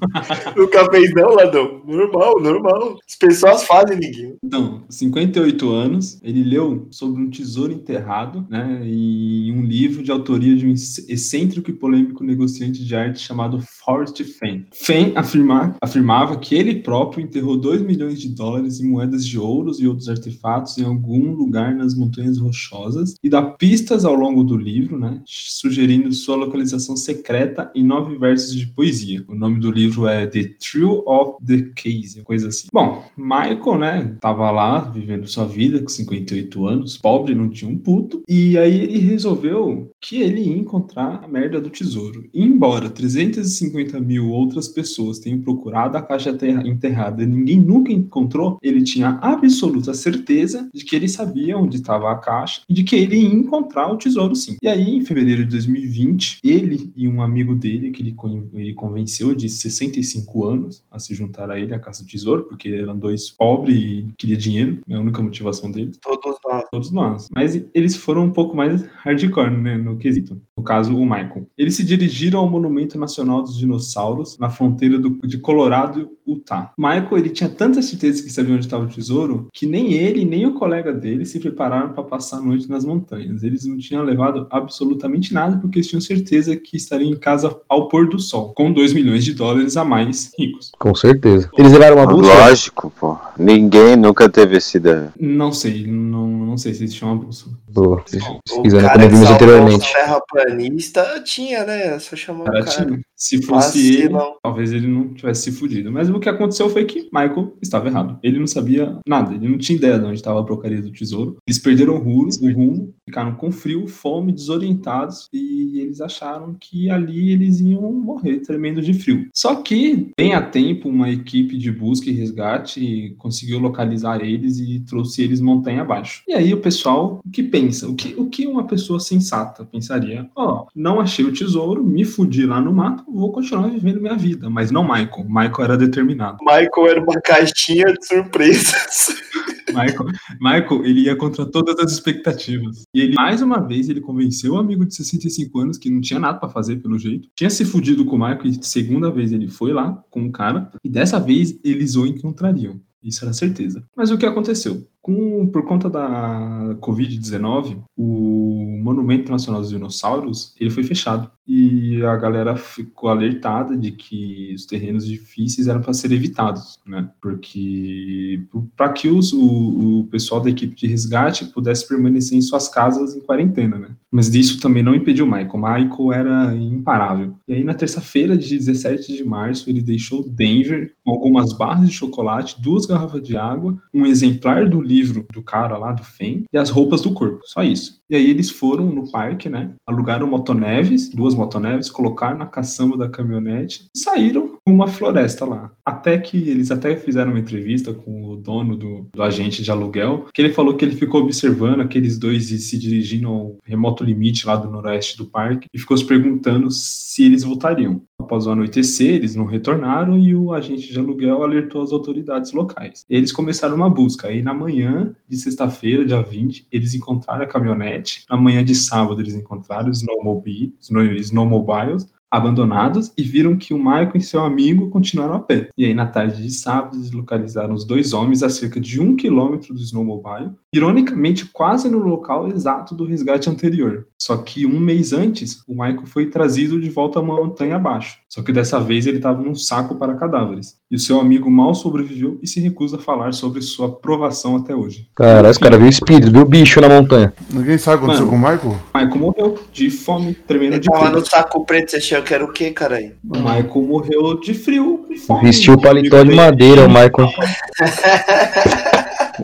Nunca 0.56 0.90
fez 0.92 1.14
não, 1.14 1.36
Ladão. 1.36 1.82
Normal, 1.86 2.42
normal. 2.42 2.98
As 3.08 3.16
pessoas 3.16 3.64
fazem, 3.64 3.98
ninguém. 3.98 4.36
Então, 4.44 4.84
58 4.90 5.70
anos, 5.72 6.20
ele 6.24 6.44
leu 6.44 6.88
sobre 6.92 7.22
um 7.22 7.30
tesouro 7.30 7.72
enterrado, 7.72 8.46
né, 8.50 8.82
e 8.84 9.52
um 9.56 9.64
livro 9.64 10.04
de 10.04 10.12
autoria 10.12 10.56
de 10.56 10.66
um 10.66 10.70
ex- 10.72 11.06
excêntrico 11.08 11.70
e 11.70 11.74
polêmico 11.74 12.24
negociante 12.24 12.84
de 12.84 12.96
arte 12.96 13.20
chamado 13.20 13.62
Forrest 13.84 14.22
Fenn. 14.24 14.64
Fenn 14.74 15.14
afirma- 15.16 15.76
afirmava 15.82 16.38
que 16.38 16.56
ele 16.56 16.76
próprio 16.82 17.24
enterrou 17.24 17.56
2 17.58 17.82
milhões 17.82 18.20
de 18.20 18.30
dólares 18.30 18.80
em 18.80 18.88
moedas 18.90 19.26
de 19.26 19.40
ouros 19.40 19.80
e 19.80 19.88
outros 19.88 20.10
artefatos 20.10 20.78
em 20.78 20.84
algum 20.89 21.32
lugar 21.34 21.73
nas 21.75 21.95
montanhas 21.95 22.38
rochosas 22.38 23.15
e 23.23 23.30
dá 23.30 23.41
pistas 23.41 24.06
ao 24.06 24.13
longo 24.15 24.43
do 24.43 24.58
livro, 24.58 24.97
né, 24.99 25.21
sugerindo 25.25 26.12
sua 26.12 26.36
localização 26.36 26.95
secreta 26.97 27.71
em 27.75 27.84
nove 27.84 28.17
versos 28.17 28.54
de 28.56 28.67
poesia. 28.67 29.23
O 29.28 29.36
nome 29.36 29.60
do 29.60 29.71
livro 29.71 30.08
é 30.08 30.25
The 30.28 30.43
True 30.60 31.02
of 31.06 31.44
the 31.46 31.69
Case, 31.75 32.21
coisa 32.23 32.50
assim. 32.50 32.67
Bom, 32.73 33.04
Michael, 33.17 33.77
né, 33.79 34.15
tava 34.19 34.50
lá 34.52 34.79
vivendo 34.79 35.27
sua 35.27 35.46
vida 35.46 35.79
com 35.79 35.87
58 35.90 36.65
anos, 36.67 36.98
pobre, 36.98 37.33
não 37.35 37.50
tinha 37.50 37.69
um 37.69 37.77
puto, 37.77 38.21
e 38.27 38.58
aí 38.58 38.79
ele 38.81 39.00
resolveu 39.00 39.92
que 40.02 40.17
ele 40.21 40.42
ia 40.42 40.58
encontrar 40.58 41.21
a 41.23 41.27
merda 41.27 41.60
do 41.62 41.69
tesouro. 41.69 42.25
E 42.33 42.44
embora 42.44 42.90
350 42.90 44.00
mil 44.00 44.29
outras 44.29 44.67
pessoas 44.67 45.19
tenham 45.19 45.40
procurado 45.42 45.98
a 45.98 46.02
caixa 46.02 46.33
terra- 46.33 46.67
enterrada 46.67 47.23
e 47.23 47.25
ninguém 47.25 47.60
nunca 47.60 47.92
encontrou, 47.92 48.58
ele 48.62 48.81
tinha 48.83 49.19
absoluta 49.21 49.94
certeza 49.94 50.69
de 50.80 50.86
que 50.86 50.96
ele 50.96 51.08
sabia 51.08 51.58
onde 51.58 51.77
estava 51.77 52.12
a 52.12 52.15
caixa 52.15 52.62
e 52.69 52.73
de 52.73 52.84
que 52.84 52.96
ele 52.96 53.17
ia 53.17 53.27
encontrar 53.34 53.92
o 53.92 53.98
tesouro 53.98 54.36
sim. 54.36 54.56
E 54.62 54.67
aí, 54.67 54.96
em 54.96 55.06
fevereiro 55.06 55.44
de 55.46 55.52
2020, 55.52 56.40
ele 56.44 56.92
e 56.96 57.08
um 57.08 57.21
amigo 57.21 57.54
dele, 57.56 57.92
que 57.92 58.02
ele, 58.02 58.15
ele 58.54 58.73
convenceu 58.73 59.34
de 59.36 59.50
65 59.50 60.46
anos 60.46 60.84
a 60.92 61.00
se 61.00 61.13
juntar 61.13 61.50
a 61.50 61.60
ele 61.60 61.73
à 61.73 61.80
caça 61.80 62.04
do 62.04 62.10
tesouro, 62.10 62.44
porque 62.44 62.69
eram 62.69 62.98
dois 62.98 63.30
pobres 63.30 63.75
e 63.77 64.06
queria 64.17 64.38
dinheiro, 64.38 64.80
é 64.90 64.96
a 64.96 65.00
única 65.00 65.21
motivação 65.21 65.71
dele. 65.71 65.92
Todos 66.02 66.38
nós. 66.46 66.63
todos 66.71 66.92
nós. 66.92 67.27
Mas 67.34 67.62
eles 67.73 67.96
foram 67.96 68.25
um 68.25 68.32
pouco 68.32 68.56
mais 68.56 68.84
hardcore, 69.04 69.52
né, 69.52 69.77
no 69.77 69.98
quesito. 69.98 70.42
No 70.58 70.63
caso, 70.63 70.96
o 70.96 71.04
Michael. 71.06 71.48
Eles 71.58 71.75
se 71.75 71.84
dirigiram 71.84 72.40
ao 72.40 72.50
Monumento 72.50 72.98
Nacional 72.98 73.42
dos 73.42 73.58
Dinossauros, 73.58 74.38
na 74.38 74.50
fronteira 74.50 74.98
do- 75.00 75.19
de 75.27 75.38
Colorado 75.38 76.10
e 76.27 76.32
Utah. 76.32 76.71
Michael, 76.77 77.17
ele 77.17 77.30
tinha 77.30 77.50
tanta 77.50 77.82
certeza 77.82 78.21
que 78.23 78.30
sabia 78.32 78.54
onde 78.54 78.65
estava 78.65 78.84
o 78.86 78.88
tesouro, 78.88 79.48
que 79.54 79.65
nem 79.65 79.94
ele, 79.94 80.23
nem 80.25 80.46
o 80.46 80.54
colega 80.54 80.69
dele 80.94 81.26
se 81.26 81.40
prepararam 81.40 81.94
para 81.94 82.04
passar 82.04 82.38
a 82.38 82.42
noite 82.42 82.70
nas 82.70 82.86
montanhas. 82.86 83.44
Eles 83.44 83.65
não 83.65 83.78
tinham 83.78 84.04
levado 84.04 84.48
absolutamente 84.50 85.34
nada, 85.34 85.58
porque 85.58 85.80
eles 85.80 85.88
tinham 85.88 86.02
certeza 86.02 86.56
que 86.56 86.78
estariam 86.78 87.12
em 87.12 87.15
casa 87.15 87.56
ao 87.67 87.88
pôr 87.88 88.08
do 88.08 88.20
sol, 88.20 88.54
com 88.54 88.72
2 88.72 88.94
milhões 88.94 89.26
de 89.26 89.34
dólares 89.34 89.76
a 89.76 89.84
mais 89.84 90.32
ricos. 90.38 90.72
Com 90.78 90.94
certeza. 90.96 91.50
Eles 91.58 91.72
levaram 91.72 91.98
uma 91.98 92.08
bússola? 92.08 92.48
Lógico, 92.48 92.92
pô. 93.00 93.17
Ninguém 93.38 93.96
nunca 93.96 94.30
teve 94.30 94.58
essa 94.58 94.78
ideia. 94.78 95.13
Não 95.20 95.52
sei, 95.52 95.86
não, 95.86 96.28
não 96.28 96.58
sei 96.58 96.74
se 96.74 96.84
existe 96.84 97.04
uma 97.04 97.15
bússola. 97.15 97.56
Boa. 97.72 98.04
Pesquisando 98.04 98.84
cara 98.84 98.94
como 98.94 99.10
que 99.10 99.15
vimos 99.15 99.30
anteriormente. 99.30 99.94
terraplanista 99.94 101.22
tinha, 101.24 101.63
né? 101.63 102.00
Só 102.00 102.15
chamar 102.15 102.44
o 102.44 102.46
Cara, 102.46 102.63
cara. 102.65 102.86
tinha. 102.86 103.00
Se 103.15 103.42
fosse 103.42 104.04
ele, 104.04 104.15
talvez 104.42 104.72
ele 104.72 104.88
não 104.88 105.13
tivesse 105.13 105.44
se 105.44 105.52
fudido. 105.52 105.92
Mas 105.92 106.10
o 106.10 106.20
que 106.20 106.30
aconteceu 106.30 106.70
foi 106.70 106.86
que 106.86 107.10
Michael 107.13 107.58
estava 107.62 107.88
errado. 107.90 108.17
Ele 108.24 108.40
não 108.40 108.48
sabia 108.48 108.98
nada, 109.06 109.36
ele 109.36 109.48
não 109.48 109.58
tinha 109.58 109.78
ideia 109.78 110.00
de 110.00 110.06
onde 110.06 110.15
estava 110.15 110.40
a 110.40 110.44
porcaria 110.44 110.82
do 110.82 110.92
tesouro. 110.92 111.38
Eles 111.46 111.60
perderam 111.60 111.96
o 111.96 112.00
rumo, 112.00 112.30
o 112.42 112.54
rumo, 112.54 112.94
ficaram 113.06 113.36
com 113.36 113.52
frio, 113.52 113.88
fome, 113.88 114.32
desorientados 114.32 115.28
e 115.34 115.82
eles 115.82 116.00
acharam 116.00 116.56
que 116.60 116.90
ali 116.90 117.34
eles 117.34 117.60
iam 117.60 117.92
morrer 117.92 118.40
tremendo 118.40 118.82
de 118.82 118.94
frio. 118.94 119.28
Só 119.34 119.56
que, 119.56 120.12
bem 120.17 120.34
a 120.34 120.42
tempo, 120.42 120.88
uma 120.88 121.10
equipe 121.10 121.58
de 121.58 121.72
busca 121.72 122.10
e 122.10 122.13
resgate 122.13 123.15
conseguiu 123.17 123.60
localizar 123.60 124.22
eles 124.24 124.60
e 124.60 124.80
trouxe 124.80 125.24
eles 125.24 125.42
montanha 125.42 125.82
abaixo. 125.82 126.24
E 126.26 126.34
aí 126.34 126.54
o 126.54 126.62
pessoal, 126.62 127.20
o 127.26 127.30
que 127.30 127.44
pensa? 127.44 127.59
O 127.88 127.96
que, 127.96 128.16
o 128.18 128.28
que 128.28 128.48
uma 128.48 128.66
pessoa 128.66 129.00
sensata 129.00 129.66
pensaria? 129.66 130.30
Ó, 130.36 130.66
não 130.76 131.00
achei 131.00 131.26
o 131.26 131.34
tesouro, 131.34 131.84
me 131.84 132.06
fudi 132.06 132.46
lá 132.46 132.60
no 132.62 132.74
mato, 132.74 133.04
vou 133.12 133.32
continuar 133.32 133.68
vivendo 133.70 134.02
minha 134.02 134.18
vida. 134.18 134.50
Mas 134.50 134.72
não 134.72 134.84
Michael. 134.84 135.26
Michael 135.28 135.64
era 135.64 135.78
determinado. 135.78 136.38
Michael 136.42 136.88
era 136.88 137.04
uma 137.04 137.20
caixinha 137.22 137.86
de 137.86 138.06
surpresas. 138.06 139.08
Michael, 139.70 140.10
Michael, 140.40 140.86
ele 140.86 141.02
ia 141.02 141.16
contra 141.16 141.46
todas 141.46 141.78
as 141.80 141.92
expectativas. 141.92 142.84
E 142.94 143.02
ele, 143.02 143.14
mais 143.14 143.42
uma 143.42 143.60
vez, 143.60 143.90
ele 143.90 144.02
convenceu 144.02 144.54
o 144.54 144.58
amigo 144.58 144.86
de 144.86 144.96
65 144.96 145.60
anos 145.60 145.78
que 145.78 145.90
não 145.90 146.02
tinha 146.02 146.20
nada 146.20 146.40
pra 146.40 146.50
fazer, 146.50 146.78
pelo 146.78 146.98
jeito. 146.98 147.30
Tinha 147.36 147.50
se 147.50 147.64
fudido 147.66 148.06
com 148.06 148.16
o 148.16 148.20
Michael 148.20 148.48
e 148.48 148.66
segunda 148.66 149.12
vez 149.12 149.32
ele 149.32 149.48
foi 149.48 149.72
lá 149.72 150.04
com 150.10 150.26
o 150.26 150.32
cara. 150.32 150.72
E 150.84 150.90
dessa 150.90 151.20
vez 151.20 151.58
eles 151.64 151.96
o 151.96 152.06
encontrariam. 152.06 152.80
Isso 153.02 153.24
era 153.24 153.34
certeza. 153.34 153.84
Mas 153.96 154.12
o 154.12 154.18
que 154.18 154.26
aconteceu? 154.26 154.86
Com, 155.02 155.47
por 155.47 155.65
conta 155.65 155.89
da 155.89 156.75
Covid-19, 156.81 157.77
o 157.95 158.79
Monumento 158.83 159.31
Nacional 159.31 159.62
dos 159.62 159.69
Dinossauros 159.69 160.54
ele 160.60 160.69
foi 160.69 160.83
fechado. 160.83 161.31
E 161.47 162.04
a 162.04 162.15
galera 162.15 162.56
ficou 162.56 163.10
alertada 163.10 163.75
de 163.75 163.91
que 163.91 164.54
os 164.54 164.67
terrenos 164.67 165.04
difíceis 165.08 165.67
eram 165.67 165.81
para 165.81 165.93
ser 165.93 166.12
evitados, 166.12 166.79
né? 166.85 167.10
Porque 167.19 168.43
para 168.77 168.89
que 168.93 169.08
os, 169.08 169.33
o, 169.33 170.02
o 170.02 170.08
pessoal 170.12 170.41
da 170.41 170.50
equipe 170.52 170.75
de 170.75 170.85
resgate 170.85 171.45
pudesse 171.45 171.87
permanecer 171.87 172.37
em 172.37 172.41
suas 172.41 172.69
casas 172.69 173.15
em 173.15 173.21
quarentena, 173.21 173.79
né? 173.79 173.89
Mas 174.12 174.33
isso 174.33 174.60
também 174.60 174.83
não 174.83 174.93
impediu 174.93 175.25
o 175.25 175.27
Michael. 175.27 175.58
Michael 175.58 176.13
era 176.13 176.56
imparável. 176.56 177.33
E 177.47 177.54
aí, 177.54 177.63
na 177.63 177.73
terça-feira 177.73 178.37
de 178.37 178.56
17 178.56 179.15
de 179.15 179.23
março, 179.23 179.69
ele 179.69 179.81
deixou 179.81 180.27
Denver 180.27 180.93
com 181.04 181.12
algumas 181.12 181.54
barras 181.54 181.89
de 181.89 181.95
chocolate, 181.95 182.62
duas 182.62 182.85
garrafas 182.85 183.23
de 183.23 183.35
água, 183.35 183.75
um 183.91 184.06
exemplar 184.06 184.69
do 184.69 184.81
livro 184.90 185.25
do 185.31 185.44
cara 185.44 185.77
lá 185.77 185.92
do 185.92 186.04
FEM 186.04 186.46
e 186.52 186.58
as 186.58 186.71
roupas 186.71 187.02
do 187.02 187.13
corpo. 187.13 187.42
Só 187.46 187.63
isso. 187.63 187.98
E 188.10 188.16
aí 188.16 188.30
eles 188.30 188.50
foram 188.50 188.88
no 188.88 189.12
parque, 189.12 189.48
né? 189.50 189.72
Alugaram 189.86 190.28
motoneves, 190.28 191.10
duas 191.10 191.36
motoneves, 191.36 191.90
colocaram 191.90 192.40
na 192.40 192.46
caçamba 192.46 192.98
da 192.98 193.08
caminhonete 193.08 193.86
e 193.96 194.00
saíram 194.00 194.58
uma 194.66 194.88
floresta 194.88 195.46
lá. 195.46 195.72
Até 195.86 196.18
que 196.18 196.38
eles 196.50 196.72
até 196.72 196.96
fizeram 196.96 197.32
uma 197.32 197.40
entrevista 197.40 197.94
com 197.94 198.26
o 198.26 198.36
dono 198.36 198.76
do, 198.76 199.08
do 199.14 199.24
agente 199.24 199.62
de 199.62 199.72
aluguel, 199.72 200.26
que 200.34 200.42
ele 200.42 200.54
falou 200.54 200.76
que 200.76 200.86
ele 200.86 200.96
ficou 200.96 201.22
observando 201.22 201.82
aqueles 201.82 202.18
dois 202.18 202.52
e 202.52 202.60
se 202.60 202.78
dirigindo 202.78 203.28
ao 203.28 203.58
remoto 203.64 204.04
limite 204.04 204.46
lá 204.46 204.56
do 204.56 204.70
noroeste 204.70 205.18
do 205.18 205.26
parque 205.26 205.68
e 205.74 205.80
ficou 205.80 205.98
se 205.98 206.06
perguntando 206.06 206.70
se 206.72 207.26
eles 207.26 207.44
voltariam. 207.44 208.02
Após 208.20 208.46
o 208.46 208.52
anoitecer, 208.52 209.16
eles 209.16 209.36
não 209.36 209.46
retornaram 209.46 210.20
e 210.20 210.36
o 210.36 210.54
agente 210.54 210.92
de 210.92 211.00
aluguel 211.00 211.42
alertou 211.42 211.82
as 211.82 211.92
autoridades 211.92 212.52
locais. 212.52 213.06
Eles 213.10 213.32
começaram 213.32 213.76
uma 213.76 213.90
busca. 213.90 214.28
Aí 214.28 214.42
na 214.42 214.54
manhã 214.54 215.16
de 215.28 215.38
sexta-feira, 215.38 216.06
dia 216.06 216.22
20, 216.22 216.68
eles 216.72 216.94
encontraram 216.94 217.44
a 217.44 217.48
caminhonete. 217.48 217.98
Na 218.29 218.37
manhã 218.37 218.63
de 218.63 218.75
sábado, 218.75 219.21
eles 219.21 219.35
encontraram 219.35 219.89
os 219.89 220.00
snowmobile- 220.02 220.73
snow- 220.79 221.04
snowmobiles 221.13 222.08
abandonados 222.31 223.12
e 223.17 223.23
viram 223.23 223.58
que 223.58 223.73
o 223.73 223.77
Michael 223.79 224.12
e 224.13 224.21
seu 224.21 224.41
amigo 224.41 224.89
continuaram 224.89 225.33
a 225.33 225.39
pé. 225.39 225.69
E 225.75 225.83
aí, 225.83 225.95
na 225.95 226.06
tarde 226.06 226.43
de 226.43 226.52
sábado, 226.52 226.95
eles 226.95 227.12
localizaram 227.12 227.73
os 227.73 227.83
dois 227.83 228.13
homens 228.13 228.43
a 228.43 228.50
cerca 228.50 228.79
de 228.79 229.02
um 229.02 229.15
quilômetro 229.15 229.73
do 229.73 229.81
snowmobile, 229.81 230.52
ironicamente 230.71 231.45
quase 231.45 231.89
no 231.89 231.97
local 231.97 232.47
exato 232.47 232.93
do 232.93 233.04
resgate 233.04 233.50
anterior. 233.50 234.08
Só 234.21 234.37
que 234.37 234.63
um 234.65 234.79
mês 234.79 235.12
antes, 235.12 235.63
o 235.67 235.71
Michael 235.71 236.06
foi 236.06 236.27
trazido 236.27 236.79
de 236.79 236.89
volta 236.91 237.17
à 237.19 237.23
montanha 237.23 237.77
abaixo. 237.77 238.19
Só 238.29 238.43
que 238.43 238.54
dessa 238.54 238.79
vez 238.79 239.08
ele 239.08 239.17
estava 239.17 239.41
num 239.41 239.56
saco 239.56 239.95
para 239.95 240.13
cadáveres. 240.13 240.79
E 240.92 240.96
o 240.96 241.00
seu 241.00 241.19
amigo 241.19 241.52
mal 241.52 241.75
sobreviveu 241.75 242.40
e 242.42 242.48
se 242.48 242.60
recusa 242.60 242.98
a 242.98 243.00
falar 243.00 243.31
sobre 243.31 243.62
sua 243.62 243.92
provação 243.92 244.56
até 244.56 244.73
hoje. 244.75 245.08
Cara, 245.15 245.48
esse 245.48 245.60
cara 245.60 245.77
viu 245.77 245.87
espírito, 245.87 246.31
viu 246.31 246.44
bicho 246.44 246.81
na 246.81 246.90
montanha. 246.90 247.31
Ninguém 247.54 247.77
sabe 247.77 247.98
o 247.98 248.00
que 248.00 248.06
aconteceu 248.06 248.27
com 248.27 248.35
o 248.35 248.40
Michael? 248.40 248.75
Michael 248.96 249.15
morreu 249.17 249.60
de 249.71 249.92
fome, 249.92 250.33
tremendo 250.33 250.73
Ele 250.73 250.79
de 250.79 250.90
tava 250.90 251.06
frio. 251.06 251.19
no 251.19 251.25
saco 251.27 251.63
preto, 251.63 251.92
você 251.92 251.98
achou 251.98 252.23
que 252.23 252.33
era 252.33 252.44
o 252.44 252.52
quê, 252.52 252.71
caralho? 252.71 253.12
O 253.23 253.37
Michael 253.37 253.81
morreu 253.87 254.40
de 254.40 254.56
frio 254.56 255.06
e 255.12 255.17
fome. 255.17 255.44
Vestiu 255.44 255.75
o 255.75 255.81
paletó 255.81 256.23
de 256.23 256.33
madeira, 256.33 256.85
o 256.85 256.90
Michael. 256.90 257.29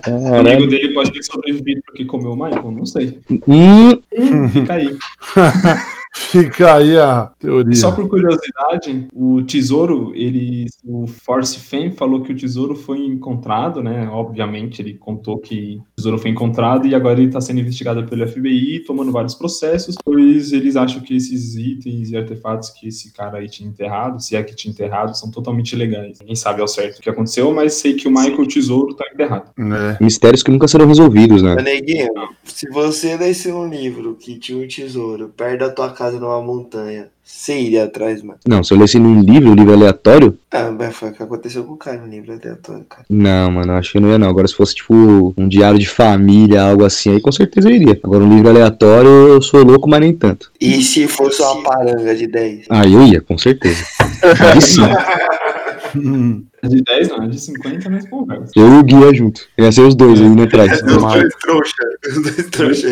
O 0.07 0.39
amigo 0.39 0.67
dele 0.67 0.93
pode 0.93 1.09
ter 1.13 1.23
sobrevivido 1.23 1.81
porque 1.85 2.03
comeu 2.03 2.31
o 2.31 2.35
Michael, 2.35 2.69
não 2.69 2.85
sei. 2.85 3.17
Hum, 3.47 4.49
Fica 4.49 4.73
aí. 4.73 4.97
Fica 6.15 6.75
aí 6.75 6.97
a 6.97 7.29
teoria. 7.37 7.75
Só 7.75 7.91
por 7.91 8.07
curiosidade, 8.07 9.07
o 9.13 9.43
tesouro, 9.43 10.13
ele, 10.15 10.65
o 10.83 11.05
Force 11.07 11.59
Fan 11.59 11.91
falou 11.91 12.21
que 12.21 12.31
o 12.31 12.35
tesouro 12.35 12.73
foi 12.73 12.99
encontrado, 13.05 13.83
né? 13.83 14.07
Obviamente, 14.09 14.81
ele 14.81 14.93
contou 14.93 15.37
que 15.37 15.81
o 15.91 15.95
tesouro 15.97 16.17
foi 16.17 16.31
encontrado 16.31 16.87
e 16.87 16.95
agora 16.95 17.19
ele 17.19 17.27
está 17.27 17.41
sendo 17.41 17.59
investigado 17.59 18.05
pelo 18.05 18.25
FBI, 18.25 18.79
tomando 18.87 19.11
vários 19.11 19.35
processos, 19.35 19.95
pois 20.03 20.53
eles 20.53 20.77
acham 20.77 21.01
que 21.01 21.17
esses 21.17 21.55
itens 21.55 22.11
e 22.11 22.17
artefatos 22.17 22.69
que 22.69 22.87
esse 22.87 23.11
cara 23.11 23.39
aí 23.39 23.49
tinha 23.49 23.67
enterrado, 23.67 24.21
se 24.21 24.37
é 24.37 24.43
que 24.43 24.55
tinha 24.55 24.71
enterrado, 24.71 25.17
são 25.17 25.29
totalmente 25.29 25.73
ilegais. 25.73 26.19
Ninguém 26.19 26.35
sabe 26.35 26.61
ao 26.61 26.67
certo 26.67 26.99
o 26.99 27.01
que 27.01 27.09
aconteceu, 27.09 27.53
mas 27.53 27.73
sei 27.73 27.93
que 27.93 28.07
o 28.07 28.11
Michael 28.11 28.39
o 28.39 28.47
Tesouro 28.47 28.91
está 28.91 29.03
enterrado. 29.13 29.51
É. 29.57 30.03
mistérios 30.03 30.41
que 30.41 30.51
nunca 30.51 30.67
serão 30.67 30.87
resolvidos, 30.87 31.41
né? 31.41 31.55
Neguinho, 31.55 32.09
se 32.43 32.69
você 32.69 33.17
lesse 33.17 33.51
um 33.51 33.67
livro 33.67 34.15
que 34.15 34.37
tinha 34.37 34.57
um 34.57 34.67
tesouro 34.67 35.29
perto 35.35 35.59
da 35.59 35.69
tua 35.69 35.91
casa 35.91 36.04
numa 36.13 36.41
montanha, 36.41 37.07
você 37.23 37.59
iria 37.59 37.85
atrás, 37.85 38.21
mano? 38.21 38.39
Não, 38.47 38.63
se 38.63 38.73
eu 38.73 38.77
lesse 38.77 38.99
num 38.99 39.19
livro, 39.21 39.49
um 39.49 39.55
livro 39.55 39.73
aleatório, 39.73 40.37
Ah, 40.51 40.71
mas 40.71 40.95
foi 40.95 41.09
o 41.09 41.13
que 41.13 41.23
aconteceu 41.23 41.63
com 41.63 41.73
o 41.73 41.77
cara 41.77 41.97
no 41.97 42.07
livro 42.07 42.31
aleatório, 42.33 42.85
cara. 42.87 43.03
não, 43.09 43.51
mano, 43.51 43.71
acho 43.73 43.93
que 43.93 43.99
não 43.99 44.09
ia 44.09 44.17
não. 44.19 44.29
Agora, 44.29 44.47
se 44.47 44.53
fosse, 44.55 44.75
tipo, 44.75 45.33
um 45.37 45.47
diário 45.47 45.79
de 45.79 45.89
família, 45.89 46.61
algo 46.63 46.85
assim, 46.85 47.11
aí 47.13 47.19
com 47.21 47.31
certeza 47.31 47.69
eu 47.69 47.75
iria. 47.75 47.99
Agora, 48.03 48.23
um 48.23 48.29
livro 48.33 48.49
aleatório, 48.49 49.09
eu 49.09 49.41
sou 49.41 49.63
louco, 49.63 49.89
mas 49.89 49.99
nem 50.01 50.13
tanto. 50.13 50.51
E 50.61 50.81
se 50.83 51.07
fosse 51.07 51.41
uma 51.41 51.63
paranga 51.63 52.15
de 52.15 52.27
10? 52.27 52.65
Aí 52.69 52.93
eu 52.93 53.03
ia, 53.07 53.21
com 53.21 53.37
certeza. 53.37 53.83
Aí 54.53 54.61
sim, 54.61 54.81
de 56.69 56.81
10, 56.83 57.09
não, 57.09 57.23
é 57.23 57.27
de 57.27 57.39
50, 57.39 57.89
mas 57.89 58.09
conversa. 58.09 58.51
eu 58.55 58.67
e 58.67 58.79
o 58.79 58.83
guia 58.83 59.13
junto. 59.13 59.41
Ia 59.57 59.71
ser 59.71 59.81
os 59.81 59.95
dois 59.95 60.19
aí, 60.19 60.27
indo 60.27 60.43
atrás. 60.43 60.81
Os 60.81 60.81
dois 60.81 61.35
trouxa. 61.41 61.73
Os 62.07 62.21
dois 62.23 62.49
trouxa. 62.49 62.87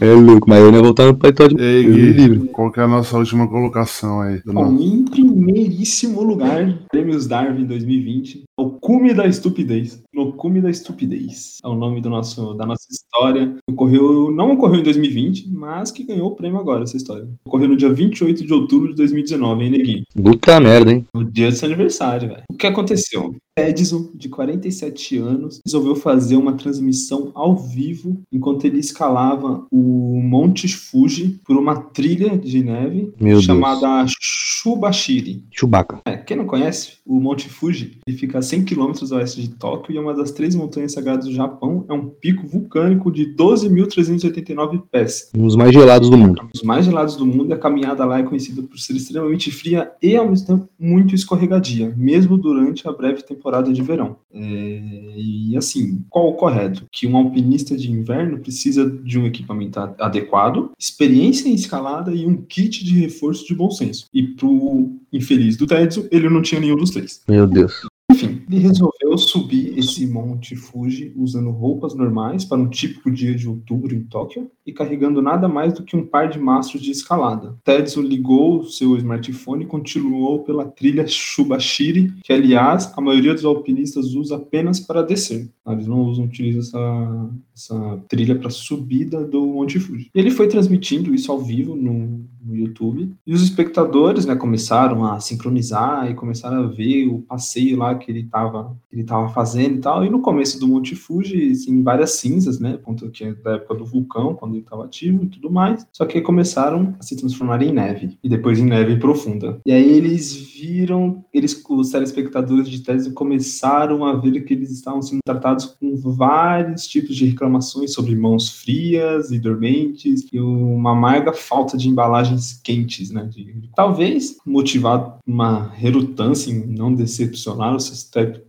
É 0.00 0.12
louco, 0.12 0.48
mas 0.48 0.60
eu 0.60 0.70
não 0.70 0.78
ia 0.78 0.84
voltar 0.84 1.06
no 1.06 1.12
de 1.48 1.62
Ei, 1.62 1.84
Gui, 1.84 2.12
livro. 2.12 2.46
qual 2.48 2.70
que 2.70 2.80
é 2.80 2.82
a 2.82 2.88
nossa 2.88 3.16
última 3.16 3.48
colocação 3.48 4.20
aí? 4.20 4.40
do 4.44 4.52
Bom, 4.52 4.76
em 4.78 5.04
primeiríssimo 5.04 6.22
lugar, 6.22 6.78
Prêmios 6.90 7.26
Darwin 7.26 7.64
2020, 7.64 8.44
o 8.58 8.70
cume 8.70 9.14
da 9.14 9.26
estupidez. 9.26 10.02
No 10.14 10.32
cume 10.32 10.60
da 10.60 10.70
estupidez. 10.70 11.58
É 11.64 11.68
o 11.68 11.74
nome 11.74 12.00
do 12.00 12.10
nosso, 12.10 12.54
da 12.54 12.66
nossa 12.66 12.86
história. 12.90 13.56
Ocorreu, 13.68 14.30
não 14.30 14.52
ocorreu 14.52 14.80
em 14.80 14.82
2020, 14.82 15.48
mas 15.50 15.90
que 15.90 16.04
ganhou 16.04 16.28
o 16.28 16.36
prêmio 16.36 16.58
agora, 16.58 16.84
essa 16.84 16.96
história. 16.96 17.26
Ocorreu 17.44 17.68
no 17.68 17.76
dia 17.76 17.92
28 17.92 18.44
de 18.44 18.52
outubro 18.52 18.90
de 18.90 18.96
2019, 18.96 19.64
hein, 19.64 19.70
Neguinho? 19.70 20.02
Puta 20.14 20.60
merda, 20.60 20.92
hein? 20.92 21.06
No 21.14 21.24
dia 21.24 21.50
do 21.50 21.56
seu 21.56 21.66
aniversário, 21.66 22.28
velho. 22.28 22.42
O 22.50 22.56
que 22.56 22.66
aconteceu? 22.72 23.34
Edson, 23.58 24.10
de 24.14 24.30
47 24.30 25.18
anos, 25.18 25.60
resolveu 25.64 25.94
fazer 25.94 26.36
uma 26.36 26.54
transmissão 26.54 27.30
ao 27.34 27.54
vivo 27.54 28.22
enquanto 28.32 28.64
ele 28.64 28.78
escalava 28.78 29.66
o 29.70 30.20
Monte 30.22 30.68
Fuji 30.68 31.38
por 31.44 31.56
uma 31.56 31.76
trilha 31.76 32.38
de 32.38 32.62
neve 32.62 33.12
Meu 33.20 33.34
Deus. 33.34 33.44
chamada 33.44 34.06
Shubashiri. 34.18 35.44
Chewbacca. 35.50 36.00
É, 36.06 36.16
quem 36.16 36.36
não 36.36 36.46
conhece, 36.46 36.92
o 37.04 37.20
Monte 37.20 37.48
Fuji, 37.48 37.98
ele 38.06 38.16
fica 38.16 38.38
a 38.38 38.42
100 38.42 38.64
km 38.64 38.92
a 39.10 39.16
oeste 39.16 39.42
de 39.42 39.50
Tóquio 39.50 39.92
e 39.92 39.98
é 39.98 40.00
uma 40.00 40.14
das 40.14 40.30
três 40.30 40.54
montanhas 40.54 40.92
sagradas 40.92 41.26
do 41.26 41.34
Japão. 41.34 41.84
É 41.90 41.92
um 41.92 42.06
pico 42.08 42.46
vulcânico 42.46 43.12
de 43.12 43.34
12.389 43.34 44.82
pés. 44.90 45.30
Um 45.36 45.44
dos 45.44 45.56
mais 45.56 45.72
gelados 45.72 46.08
do 46.08 46.16
mundo. 46.16 46.48
Os 46.54 46.62
mais 46.62 46.86
gelados 46.86 47.16
do 47.16 47.26
mundo, 47.26 47.50
e 47.50 47.52
a 47.52 47.58
caminhada 47.58 48.04
lá 48.06 48.20
é 48.20 48.22
conhecida 48.22 48.62
por 48.62 48.78
ser 48.78 48.94
extremamente 48.94 49.50
fria 49.50 49.90
e, 50.00 50.16
ao 50.16 50.28
mesmo 50.28 50.46
tempo, 50.46 50.68
muito 50.78 51.14
escorregadia, 51.14 51.92
mesmo 51.96 52.38
durante 52.38 52.61
a 52.88 52.92
breve 52.92 53.22
temporada 53.22 53.72
de 53.72 53.82
verão. 53.82 54.16
É, 54.32 55.14
e, 55.16 55.56
assim, 55.56 56.04
qual 56.08 56.28
o 56.28 56.34
correto? 56.34 56.86
Que 56.90 57.06
um 57.06 57.16
alpinista 57.16 57.76
de 57.76 57.90
inverno 57.90 58.38
precisa 58.38 58.88
de 58.88 59.18
um 59.18 59.26
equipamento 59.26 59.78
adequado, 59.98 60.70
experiência 60.78 61.48
em 61.48 61.54
escalada 61.54 62.14
e 62.14 62.26
um 62.26 62.36
kit 62.36 62.84
de 62.84 62.98
reforço 63.00 63.46
de 63.46 63.54
bom 63.54 63.70
senso. 63.70 64.06
E 64.12 64.22
pro 64.22 64.90
infeliz 65.12 65.56
do 65.56 65.66
Tetsu, 65.66 66.06
ele 66.10 66.28
não 66.28 66.42
tinha 66.42 66.60
nenhum 66.60 66.76
dos 66.76 66.90
três. 66.90 67.22
Meu 67.28 67.46
Deus. 67.46 67.72
Enfim, 68.10 68.42
ele 68.50 68.60
resolveu 68.60 69.01
subir 69.18 69.78
esse 69.78 70.06
Monte 70.06 70.56
Fuji 70.56 71.12
usando 71.16 71.50
roupas 71.50 71.94
normais 71.94 72.44
para 72.44 72.58
um 72.58 72.68
típico 72.68 73.10
dia 73.10 73.34
de 73.34 73.48
outubro 73.48 73.94
em 73.94 74.02
Tóquio 74.02 74.50
e 74.66 74.72
carregando 74.72 75.20
nada 75.20 75.48
mais 75.48 75.72
do 75.74 75.82
que 75.82 75.96
um 75.96 76.06
par 76.06 76.28
de 76.28 76.38
mastros 76.38 76.82
de 76.82 76.90
escalada. 76.90 77.56
Tetsu 77.64 78.00
ligou 78.00 78.64
seu 78.64 78.96
smartphone 78.96 79.64
e 79.64 79.68
continuou 79.68 80.40
pela 80.40 80.64
trilha 80.64 81.06
Shubashiri, 81.06 82.12
que 82.22 82.32
aliás 82.32 82.92
a 82.96 83.00
maioria 83.00 83.34
dos 83.34 83.44
alpinistas 83.44 84.14
usa 84.14 84.36
apenas 84.36 84.80
para 84.80 85.02
descer. 85.02 85.48
Eles 85.66 85.86
não 85.86 86.00
usam, 86.00 86.24
utilizam 86.24 86.60
essa, 86.60 87.30
essa 87.54 88.04
trilha 88.08 88.34
para 88.36 88.50
subida 88.50 89.24
do 89.24 89.46
Monte 89.46 89.78
Fuji. 89.78 90.10
E 90.12 90.18
ele 90.18 90.30
foi 90.30 90.48
transmitindo 90.48 91.14
isso 91.14 91.30
ao 91.30 91.40
vivo 91.40 91.76
no, 91.76 92.24
no 92.44 92.56
YouTube. 92.56 93.14
E 93.26 93.32
os 93.32 93.42
espectadores, 93.42 94.26
né, 94.26 94.34
começaram 94.34 95.04
a 95.04 95.20
sincronizar 95.20 96.10
e 96.10 96.14
começaram 96.14 96.64
a 96.64 96.66
ver 96.66 97.06
o 97.06 97.20
passeio 97.22 97.78
lá 97.78 97.94
que 97.94 98.10
ele 98.10 98.20
estava 98.20 98.76
tava 99.02 99.28
fazendo 99.30 99.76
e 99.76 99.80
tal. 99.80 100.04
E 100.04 100.10
no 100.10 100.20
começo 100.20 100.58
do 100.58 100.68
Monte 100.68 100.94
Fuji, 100.94 101.52
assim, 101.52 101.82
várias 101.82 102.12
cinzas, 102.12 102.58
né, 102.60 102.76
ponto 102.76 103.08
que 103.10 103.24
é 103.24 103.34
da 103.34 103.52
época 103.52 103.74
do 103.74 103.84
vulcão, 103.84 104.34
quando 104.34 104.54
ele 104.54 104.62
estava 104.62 104.84
ativo 104.84 105.24
e 105.24 105.28
tudo 105.28 105.50
mais. 105.50 105.86
Só 105.92 106.04
que 106.06 106.20
começaram 106.20 106.94
a 106.98 107.02
se 107.02 107.16
transformar 107.16 107.62
em 107.62 107.72
neve 107.72 108.18
e 108.22 108.28
depois 108.28 108.58
em 108.58 108.64
neve 108.66 108.96
profunda. 108.96 109.58
E 109.66 109.72
aí 109.72 109.90
eles 109.92 110.34
viram, 110.34 111.24
eles 111.32 111.62
os 111.68 111.90
telespectadores 111.90 112.68
de 112.68 112.80
tese 112.80 113.12
começaram 113.12 114.04
a 114.04 114.14
ver 114.14 114.44
que 114.44 114.52
eles 114.54 114.70
estavam 114.70 115.00
sendo 115.02 115.20
tratados 115.24 115.64
com 115.66 115.96
vários 115.96 116.86
tipos 116.86 117.16
de 117.16 117.26
reclamações 117.26 117.92
sobre 117.92 118.14
mãos 118.14 118.48
frias 118.50 119.30
e 119.30 119.38
dormentes 119.38 120.26
e 120.32 120.38
uma 120.40 120.92
amarga 120.92 121.32
falta 121.32 121.76
de 121.76 121.88
embalagens 121.88 122.60
quentes, 122.62 123.10
né? 123.10 123.24
De- 123.32 123.70
talvez 123.74 124.36
motivado 124.46 125.14
uma 125.26 125.68
relutância 125.74 126.50
em 126.50 126.66
não 126.66 126.94
decepcionar 126.94 127.74
os 127.74 127.84
seus 127.86 128.04
te- 128.04 128.40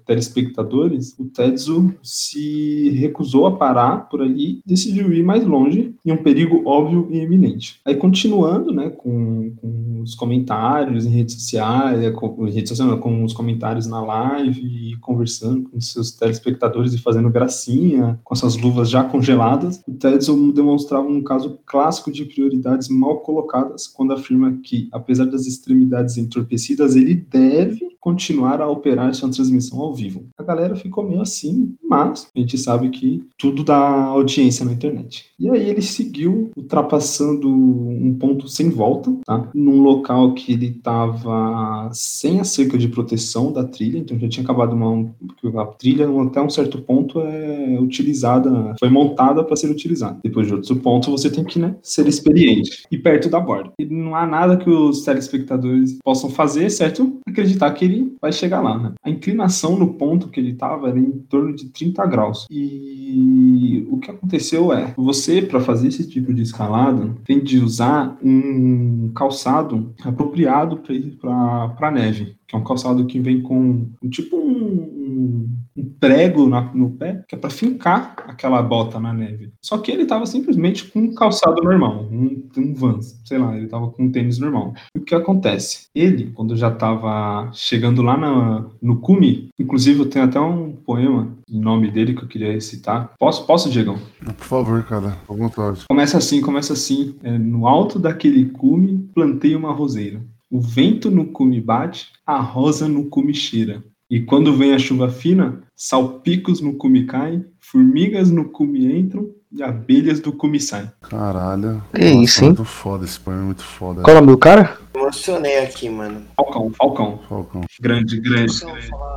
telespectadores, 0.43 1.15
o 1.17 1.25
Tetsu 1.25 1.93
se 2.01 2.89
recusou 2.91 3.45
a 3.45 3.55
parar 3.55 4.09
por 4.09 4.21
ali 4.21 4.59
e 4.59 4.61
decidiu 4.65 5.13
ir 5.13 5.23
mais 5.23 5.45
longe 5.45 5.95
em 6.05 6.11
um 6.11 6.17
perigo 6.17 6.61
óbvio 6.65 7.07
e 7.09 7.19
iminente. 7.19 7.79
Aí 7.85 7.95
continuando, 7.95 8.73
né, 8.73 8.89
com, 8.89 9.53
com 9.55 10.01
os 10.01 10.15
comentários 10.15 11.05
em 11.05 11.09
redes 11.09 11.35
sociais, 11.35 12.01
é, 12.01 12.11
com, 12.11 12.47
em 12.47 12.51
redes 12.51 12.69
sociais, 12.69 12.91
não, 12.91 12.99
com 12.99 13.23
os 13.23 13.33
comentários 13.33 13.87
na 13.87 14.01
live 14.01 14.97
conversando 15.01 15.69
com 15.69 15.79
seus 15.79 16.11
telespectadores 16.11 16.93
e 16.93 16.97
fazendo 16.97 17.29
gracinha 17.29 18.19
com 18.23 18.33
essas 18.33 18.57
luvas 18.57 18.89
já 18.89 19.03
congeladas, 19.03 19.81
o 19.87 19.93
Tetsu 19.93 20.51
demonstrava 20.51 21.07
um 21.07 21.23
caso 21.23 21.59
clássico 21.65 22.11
de 22.11 22.25
prioridades 22.25 22.89
mal 22.89 23.19
colocadas 23.19 23.87
quando 23.87 24.13
afirma 24.13 24.59
que, 24.63 24.87
apesar 24.91 25.25
das 25.25 25.45
extremidades 25.45 26.17
entorpecidas, 26.17 26.95
ele 26.95 27.15
deve 27.15 27.93
continuar 27.99 28.61
a 28.61 28.67
operar 28.67 29.13
sua 29.13 29.29
transmissão 29.29 29.79
ao 29.79 29.93
vivo. 29.93 30.25
A 30.43 30.45
galera 30.45 30.75
ficou 30.75 31.07
meio 31.07 31.21
assim, 31.21 31.73
mas 31.81 32.27
a 32.35 32.39
gente 32.39 32.57
sabe 32.57 32.89
que 32.89 33.23
tudo 33.37 33.63
dá 33.63 33.77
audiência 33.77 34.65
na 34.65 34.73
internet. 34.73 35.25
E 35.39 35.49
aí 35.49 35.69
ele 35.69 35.81
seguiu, 35.81 36.51
ultrapassando 36.55 37.47
um 37.49 38.13
ponto 38.19 38.49
sem 38.49 38.69
volta, 38.69 39.13
tá? 39.25 39.49
Num 39.53 39.81
local 39.81 40.33
que 40.33 40.51
ele 40.51 40.67
estava 40.67 41.89
sem 41.93 42.41
a 42.41 42.43
cerca 42.43 42.77
de 42.77 42.89
proteção 42.89 43.53
da 43.53 43.63
trilha, 43.63 43.99
então 43.99 44.19
já 44.19 44.27
tinha 44.27 44.43
acabado 44.43 44.73
uma 44.73 45.13
a 45.61 45.65
trilha 45.65 46.07
até 46.21 46.41
um 46.41 46.49
certo 46.49 46.81
ponto 46.81 47.21
é 47.21 47.79
utilizada, 47.79 48.75
foi 48.77 48.89
montada 48.89 49.43
para 49.43 49.55
ser 49.55 49.69
utilizada. 49.69 50.19
Depois 50.21 50.47
de 50.47 50.53
outro 50.53 50.75
ponto 50.75 51.09
você 51.09 51.29
tem 51.29 51.43
que 51.43 51.57
né, 51.57 51.75
ser 51.81 52.07
experiente 52.07 52.83
e 52.91 52.97
perto 52.97 53.29
da 53.29 53.39
borda. 53.39 53.71
E 53.79 53.85
não 53.85 54.15
há 54.15 54.25
nada 54.25 54.57
que 54.57 54.69
os 54.69 55.03
telespectadores 55.03 55.97
possam 56.03 56.29
fazer, 56.29 56.69
certo? 56.69 57.19
Acreditar 57.27 57.71
que 57.71 57.85
ele 57.85 58.15
vai 58.21 58.31
chegar 58.31 58.61
lá. 58.61 58.77
Né? 58.77 58.91
A 59.03 59.09
inclinação 59.09 59.77
no 59.77 59.93
ponto 59.93 60.29
que 60.33 60.39
ele 60.39 60.51
estava 60.51 60.89
era 60.89 60.99
em 60.99 61.11
torno 61.29 61.55
de 61.55 61.69
30 61.69 62.05
graus. 62.07 62.47
E 62.49 63.87
o 63.89 63.97
que 63.99 64.11
aconteceu 64.11 64.73
é, 64.73 64.93
você 64.97 65.41
para 65.41 65.61
fazer 65.61 65.87
esse 65.87 66.09
tipo 66.09 66.33
de 66.33 66.41
escalada 66.41 67.15
tem 67.23 67.41
de 67.41 67.59
usar 67.59 68.17
um 68.21 69.11
calçado 69.15 69.93
apropriado 70.03 70.81
para 71.19 71.91
neve, 71.91 72.35
que 72.53 72.57
é 72.57 72.59
um 72.59 72.63
calçado 72.63 73.05
que 73.05 73.19
vem 73.19 73.41
com 73.41 73.87
um 74.01 74.09
tipo 74.09 74.37
um, 74.37 75.49
um 75.75 75.85
prego 75.99 76.47
na- 76.47 76.71
no 76.73 76.91
pé, 76.91 77.23
que 77.27 77.33
é 77.33 77.37
para 77.37 77.49
fincar 77.49 78.15
aquela 78.27 78.61
bota 78.61 78.99
na 78.99 79.11
neve. 79.11 79.51
Só 79.61 79.77
que 79.79 79.91
ele 79.91 80.05
tava 80.05 80.25
simplesmente 80.27 80.85
com 80.91 80.99
um 80.99 81.13
calçado 81.15 81.61
normal, 81.63 82.07
um, 82.11 82.43
um 82.55 82.73
Vans, 82.73 83.19
sei 83.25 83.37
lá, 83.39 83.57
ele 83.57 83.67
tava 83.67 83.89
com 83.89 84.03
um 84.03 84.11
tênis 84.11 84.37
normal. 84.37 84.73
E 84.95 84.99
o 84.99 85.01
que 85.01 85.15
acontece? 85.15 85.87
Ele, 85.95 86.31
quando 86.35 86.55
já 86.55 86.69
tava 86.69 87.49
chegando 87.53 88.01
lá 88.03 88.15
na- 88.17 88.65
no 88.81 88.97
cume, 88.97 89.49
inclusive 89.59 89.99
eu 90.01 90.05
tenho 90.09 90.25
até 90.25 90.39
um 90.39 90.71
poema 90.73 91.35
em 91.49 91.59
nome 91.59 91.89
dele 91.89 92.13
que 92.13 92.23
eu 92.23 92.27
queria 92.27 92.51
recitar. 92.51 93.13
Posso, 93.19 93.45
posso, 93.47 93.69
Diegão? 93.69 93.97
Por 94.37 94.45
favor, 94.45 94.83
cara, 94.83 95.17
à 95.27 95.33
vontade. 95.33 95.85
Começa 95.87 96.17
assim, 96.17 96.41
começa 96.41 96.73
assim. 96.73 97.15
É, 97.23 97.37
no 97.37 97.67
alto 97.67 97.97
daquele 97.97 98.45
cume, 98.45 99.09
plantei 99.13 99.55
uma 99.55 99.71
roseira. 99.71 100.21
O 100.53 100.61
vento 100.61 101.09
no 101.09 101.25
cume 101.25 101.59
bate, 101.59 102.09
a 102.23 102.39
rosa 102.39 102.87
no 102.87 103.05
cume 103.05 103.33
cheira. 103.33 103.83
E 104.07 104.21
quando 104.21 104.55
vem 104.55 104.75
a 104.75 104.77
chuva 104.77 105.09
fina, 105.09 105.63
salpicos 105.75 106.61
no 106.61 106.75
cume 106.75 107.07
caem, 107.07 107.43
formigas 107.59 108.29
no 108.29 108.45
cume 108.45 108.95
entram 108.95 109.31
e 109.51 109.63
abelhas 109.63 110.19
do 110.19 110.31
cume 110.31 110.59
saem. 110.59 110.91
Caralho. 111.01 111.83
Que 111.91 112.05
isso, 112.05 112.43
hein? 112.43 112.49
Muito 112.49 112.65
foda 112.65 113.03
esse 113.03 113.19
poema, 113.19 113.41
é 113.41 113.45
muito 113.45 113.63
foda. 113.63 114.03
Qual 114.03 114.15
é 114.15 114.19
o 114.19 114.21
nome 114.21 114.33
do 114.33 114.37
cara? 114.37 114.77
Emocionei 114.95 115.57
aqui, 115.57 115.89
mano. 115.89 116.21
Falcão, 116.35 116.71
Falcão. 116.77 117.19
Falcão. 117.27 117.61
Grande, 117.81 118.21
grande. 118.21 118.53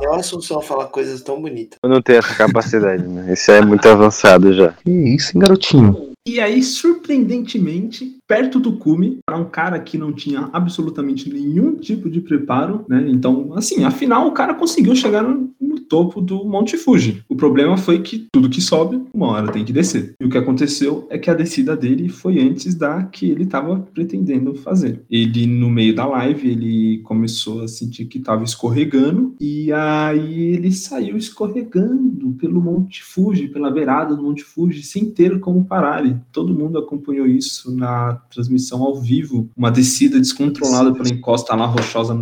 É 0.01 0.09
o 0.09 0.15
Assunção 0.15 0.59
falar 0.59 0.87
coisas 0.87 1.21
tão 1.21 1.39
bonitas. 1.39 1.77
Eu 1.83 1.89
não 1.91 2.01
tenho 2.01 2.17
essa 2.17 2.33
capacidade, 2.33 3.03
né? 3.03 3.31
Esse 3.31 3.51
é 3.51 3.61
muito 3.61 3.87
avançado 3.87 4.51
já. 4.55 4.73
Que 4.83 4.89
isso, 4.89 5.37
hein, 5.37 5.41
garotinho? 5.41 6.13
E 6.27 6.41
aí, 6.41 6.61
surpreendentemente, 6.61 8.17
perto 8.27 8.59
do 8.59 8.73
cume, 8.73 9.19
para 9.25 9.37
um 9.37 9.45
cara 9.45 9.79
que 9.79 9.97
não 9.97 10.11
tinha 10.11 10.49
absolutamente 10.51 11.31
nenhum 11.33 11.75
tipo 11.75 12.09
de 12.09 12.19
preparo, 12.19 12.83
né? 12.89 13.05
Então, 13.07 13.53
assim, 13.55 13.85
afinal, 13.85 14.27
o 14.27 14.33
cara 14.33 14.53
conseguiu 14.53 14.93
chegar 14.93 15.23
no, 15.23 15.55
no 15.77 15.81
topo 15.81 16.19
do 16.19 16.43
Monte 16.43 16.77
Fuji. 16.77 17.23
O 17.29 17.35
problema 17.35 17.77
foi 17.77 17.99
que 17.99 18.27
tudo 18.31 18.49
que 18.49 18.61
sobe, 18.61 19.01
uma 19.13 19.27
hora 19.27 19.51
tem 19.51 19.63
que 19.63 19.71
descer. 19.71 20.15
E 20.19 20.25
o 20.25 20.29
que 20.29 20.37
aconteceu 20.37 21.05
é 21.09 21.17
que 21.17 21.29
a 21.29 21.33
descida 21.33 21.75
dele 21.75 22.09
foi 22.09 22.39
antes 22.39 22.73
da 22.75 23.03
que 23.03 23.29
ele 23.29 23.43
estava 23.43 23.79
pretendendo 23.93 24.55
fazer. 24.55 25.01
Ele, 25.09 25.45
no 25.45 25.69
meio 25.69 25.95
da 25.95 26.05
live, 26.05 26.49
ele 26.49 26.97
começou 26.99 27.61
a 27.61 27.67
sentir 27.67 28.05
que 28.05 28.17
estava 28.17 28.43
escorregando, 28.43 29.35
e 29.39 29.71
aí 29.71 30.55
ele 30.55 30.71
saiu 30.71 31.17
escorregando 31.17 32.31
pelo 32.39 32.61
Monte 32.61 33.03
Fuji, 33.03 33.47
pela 33.47 33.71
beirada 33.71 34.15
do 34.15 34.23
Monte 34.23 34.43
Fuji, 34.43 34.83
sem 34.83 35.05
ter 35.05 35.39
como 35.39 35.65
parar. 35.65 36.05
E 36.05 36.15
todo 36.31 36.53
mundo 36.53 36.77
acompanhou 36.77 37.27
isso 37.27 37.75
na 37.75 38.15
transmissão 38.31 38.83
ao 38.83 38.99
vivo. 38.99 39.49
Uma 39.55 39.71
descida 39.71 40.19
descontrolada 40.19 40.93
pela 40.93 41.09
encosta 41.09 41.55
lá 41.55 41.65
rochosa 41.65 42.17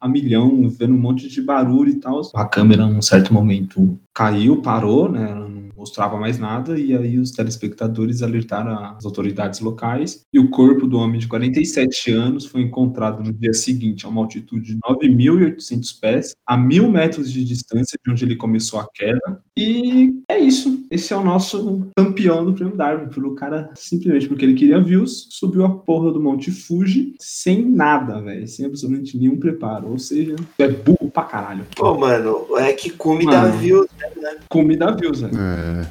a 0.00 0.08
milhão, 0.08 0.68
vendo 0.68 0.94
um 0.94 0.98
monte 0.98 1.28
de 1.28 1.42
barulho 1.42 1.90
e 1.90 1.94
tal. 1.94 2.20
A 2.34 2.44
câmera, 2.44 2.86
certo 3.02 3.32
momento, 3.34 3.98
caiu, 4.14 4.60
parou, 4.62 5.10
né? 5.10 5.49
Mostrava 5.80 6.18
mais 6.18 6.38
nada, 6.38 6.78
e 6.78 6.94
aí 6.94 7.18
os 7.18 7.30
telespectadores 7.30 8.22
alertaram 8.22 8.78
as 8.96 9.02
autoridades 9.06 9.60
locais, 9.60 10.26
e 10.30 10.38
o 10.38 10.50
corpo 10.50 10.86
do 10.86 10.98
homem 10.98 11.18
de 11.18 11.26
47 11.26 12.12
anos 12.12 12.44
foi 12.44 12.60
encontrado 12.60 13.24
no 13.24 13.32
dia 13.32 13.54
seguinte 13.54 14.04
a 14.04 14.10
uma 14.10 14.20
altitude 14.20 14.74
de 14.74 14.78
9.800 14.78 15.98
pés, 15.98 16.34
a 16.46 16.54
mil 16.54 16.90
metros 16.90 17.32
de 17.32 17.42
distância 17.42 17.98
de 18.04 18.12
onde 18.12 18.26
ele 18.26 18.36
começou 18.36 18.78
a 18.78 18.86
queda, 18.92 19.42
e 19.56 20.22
é 20.28 20.38
isso. 20.38 20.86
Esse 20.90 21.14
é 21.14 21.16
o 21.16 21.24
nosso 21.24 21.88
campeão 21.96 22.44
do 22.44 22.52
prêmio 22.52 22.76
Darwin, 22.76 23.08
pelo 23.08 23.34
cara, 23.34 23.70
simplesmente 23.74 24.28
porque 24.28 24.44
ele 24.44 24.54
queria 24.54 24.82
views, 24.82 25.28
subiu 25.30 25.64
a 25.64 25.70
porra 25.70 26.12
do 26.12 26.20
Monte 26.20 26.50
Fuji 26.50 27.14
sem 27.18 27.64
nada, 27.64 28.20
velho, 28.20 28.46
sem 28.46 28.66
absolutamente 28.66 29.16
nenhum 29.16 29.38
preparo, 29.38 29.88
ou 29.88 29.98
seja, 29.98 30.36
é 30.58 30.68
burro 30.68 31.10
pra 31.10 31.22
caralho. 31.22 31.64
Pô, 31.74 31.96
mano, 31.96 32.46
é 32.58 32.72
que 32.74 32.90
come 32.90 33.24
Mano. 33.24 33.50
dá 33.50 33.56
views, 33.56 33.86
né? 34.20 34.36
Come 34.48 34.76
dá 34.76 34.90
views, 34.92 35.20
velho. 35.20 35.32
É. 35.38 35.86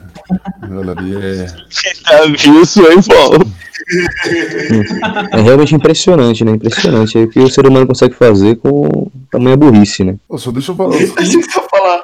Olha 0.72 0.92
ali, 0.92 1.16
é. 1.16 1.48
Viu 2.38 2.62
isso 2.62 2.86
aí, 2.86 2.98
Paulo? 3.08 3.52
É 5.32 5.42
realmente 5.42 5.74
impressionante, 5.76 6.44
né? 6.46 6.52
Impressionante. 6.52 7.18
É 7.18 7.24
o 7.24 7.30
que 7.30 7.40
o 7.40 7.50
ser 7.50 7.66
humano 7.66 7.88
consegue 7.88 8.14
fazer 8.14 8.58
com 8.58 9.10
tamanha 9.32 9.58
burrice, 9.58 10.04
né? 10.04 10.18
Ô, 10.28 10.38
só 10.38 10.52
deixa 10.52 10.72
eu 10.72 10.76
falar. 10.76 10.96
A 11.18 11.24
gente 11.24 11.48
tá 11.48 11.62
falar. 11.70 12.02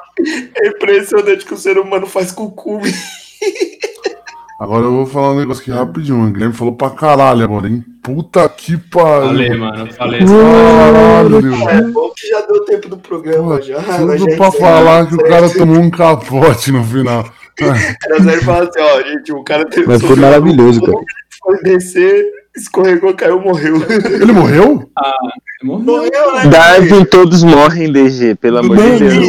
É 0.56 0.68
impressionante 0.68 1.44
que 1.44 1.54
o 1.54 1.58
ser 1.58 1.78
humano 1.78 2.06
faz 2.06 2.32
com 2.32 2.44
o 2.44 2.50
cume. 2.50 2.92
Agora 4.58 4.84
eu 4.84 4.92
vou 4.92 5.06
falar 5.06 5.32
um 5.32 5.38
negócio 5.38 5.60
aqui 5.60 5.70
rapidinho. 5.70 6.26
O 6.26 6.30
Guilherme 6.30 6.54
falou 6.54 6.74
pra 6.74 6.90
caralho 6.90 7.44
agora, 7.44 7.68
hein? 7.68 7.84
Puta 8.06 8.48
que 8.48 8.76
pariu. 8.76 9.26
Falei, 9.26 9.54
mano, 9.56 9.92
falei. 9.94 10.20
Caralho. 10.20 11.68
É 11.68 11.82
bom 11.90 12.08
que 12.16 12.28
já 12.28 12.40
deu 12.42 12.64
tempo 12.64 12.88
do 12.88 12.98
programa 12.98 13.56
Pô, 13.56 13.60
já. 13.60 13.82
Tudo 13.82 14.36
pra 14.36 14.52
falar 14.52 15.06
que 15.08 15.16
o 15.16 15.18
cara 15.18 15.50
tomou 15.50 15.80
um 15.80 15.90
capote 15.90 16.70
no 16.70 16.84
final. 16.84 17.28
Era 17.58 18.22
zero 18.22 18.40
e 18.40 18.44
fala 18.44 18.68
assim, 18.68 18.80
ó, 18.80 19.02
gente, 19.02 19.32
o 19.32 19.42
cara 19.42 19.64
teve 19.64 19.88
Mas 19.88 20.00
foi 20.02 20.14
maravilhoso, 20.14 20.82
cara. 20.82 20.98
Foi 21.42 21.60
descer, 21.62 22.24
escorregou, 22.56 23.12
caiu, 23.12 23.40
morreu. 23.40 23.74
Ele 23.88 24.30
morreu? 24.30 24.88
Morreu. 25.64 25.84
Morreu, 25.84 26.34
né? 26.36 26.46
Darwin, 26.46 27.04
todos 27.06 27.42
morrem, 27.42 27.90
DG, 27.90 28.36
pelo 28.36 28.58
amor 28.58 28.76
de. 28.76 28.98
Deus. 29.00 29.26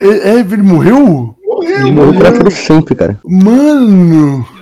É, 0.00 0.28
é, 0.28 0.38
ele 0.38 0.62
morreu? 0.62 1.34
Morreu. 1.44 1.78
Ele 1.80 1.90
morreu 1.90 2.34
pra 2.34 2.50
sempre, 2.52 2.94
cara. 2.94 3.18
Mano! 3.24 4.61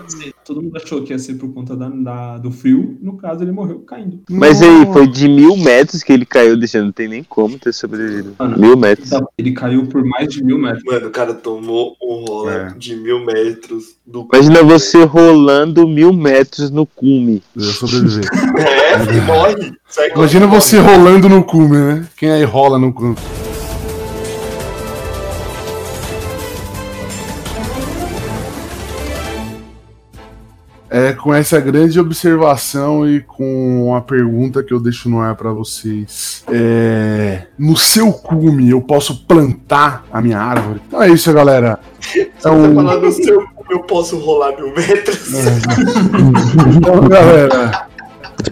Todo 0.51 0.62
mundo 0.62 0.76
achou 0.82 1.01
que 1.05 1.12
ia 1.12 1.18
ser 1.20 1.34
por 1.34 1.55
conta 1.55 1.76
da, 1.76 1.88
da- 1.88 2.38
do 2.38 2.51
frio, 2.51 2.98
no 3.01 3.16
caso 3.16 3.44
ele 3.44 3.53
morreu 3.53 3.78
caindo. 3.86 4.18
Mas 4.28 4.61
aí, 4.61 4.80
Nossa. 4.80 4.92
foi 4.94 5.07
de 5.07 5.28
mil 5.28 5.57
metros 5.57 6.03
que 6.03 6.12
ele 6.12 6.26
caiu, 6.26 6.57
deixando. 6.59 6.86
Não 6.86 6.92
tem 6.92 7.07
nem 7.07 7.22
como 7.22 7.57
ter 7.57 7.72
sobrevivido. 7.72 8.34
Mano, 8.36 8.59
Mil 8.59 8.76
metros. 8.76 9.11
Ele 9.38 9.53
caiu 9.53 9.86
por 9.86 10.05
mais 10.05 10.26
de 10.28 10.42
mil 10.42 10.59
metros. 10.59 10.82
Mano, 10.84 11.07
o 11.07 11.11
cara 11.12 11.34
tomou 11.34 11.94
um 12.03 12.24
rola 12.24 12.53
É. 12.53 12.74
de 12.76 12.96
mil 12.96 13.24
metros 13.24 13.94
do 14.05 14.26
Imagina 14.32 14.64
você 14.64 15.05
rolando 15.05 15.86
mil 15.86 16.12
metros 16.12 16.68
no 16.68 16.84
cume. 16.84 17.40
Eu 17.55 17.62
sobreviver. 17.62 18.24
É, 18.59 19.16
e 19.16 19.20
morre. 19.20 19.72
Imagina 20.16 20.48
você 20.48 20.78
rolando 20.80 21.28
no 21.28 21.44
cume, 21.44 21.76
né? 21.76 22.09
Quem 22.16 22.32
aí 22.32 22.42
rola 22.42 22.76
no 22.76 22.92
cume? 22.92 23.14
É, 30.93 31.12
com 31.12 31.32
essa 31.32 31.61
grande 31.61 32.01
observação 32.01 33.09
e 33.09 33.20
com 33.20 33.86
uma 33.86 34.01
pergunta 34.01 34.61
que 34.62 34.74
eu 34.74 34.80
deixo 34.80 35.09
no 35.09 35.20
ar 35.20 35.36
pra 35.36 35.53
vocês. 35.53 36.43
É, 36.51 37.43
no 37.57 37.76
seu 37.76 38.12
cume 38.12 38.70
eu 38.70 38.80
posso 38.80 39.24
plantar 39.24 40.05
a 40.12 40.20
minha 40.20 40.38
árvore? 40.41 40.80
Então 40.88 41.01
é 41.01 41.09
isso, 41.11 41.32
galera. 41.32 41.78
É 42.45 42.51
um- 42.51 42.74
falar 42.74 42.97
no 42.97 43.12
seu 43.12 43.41
cu, 43.55 43.64
eu 43.70 43.80
posso 43.84 44.18
rolar 44.18 44.53
mil 44.57 44.74
metros. 44.74 45.30
Então, 46.76 47.09
galera, 47.09 47.86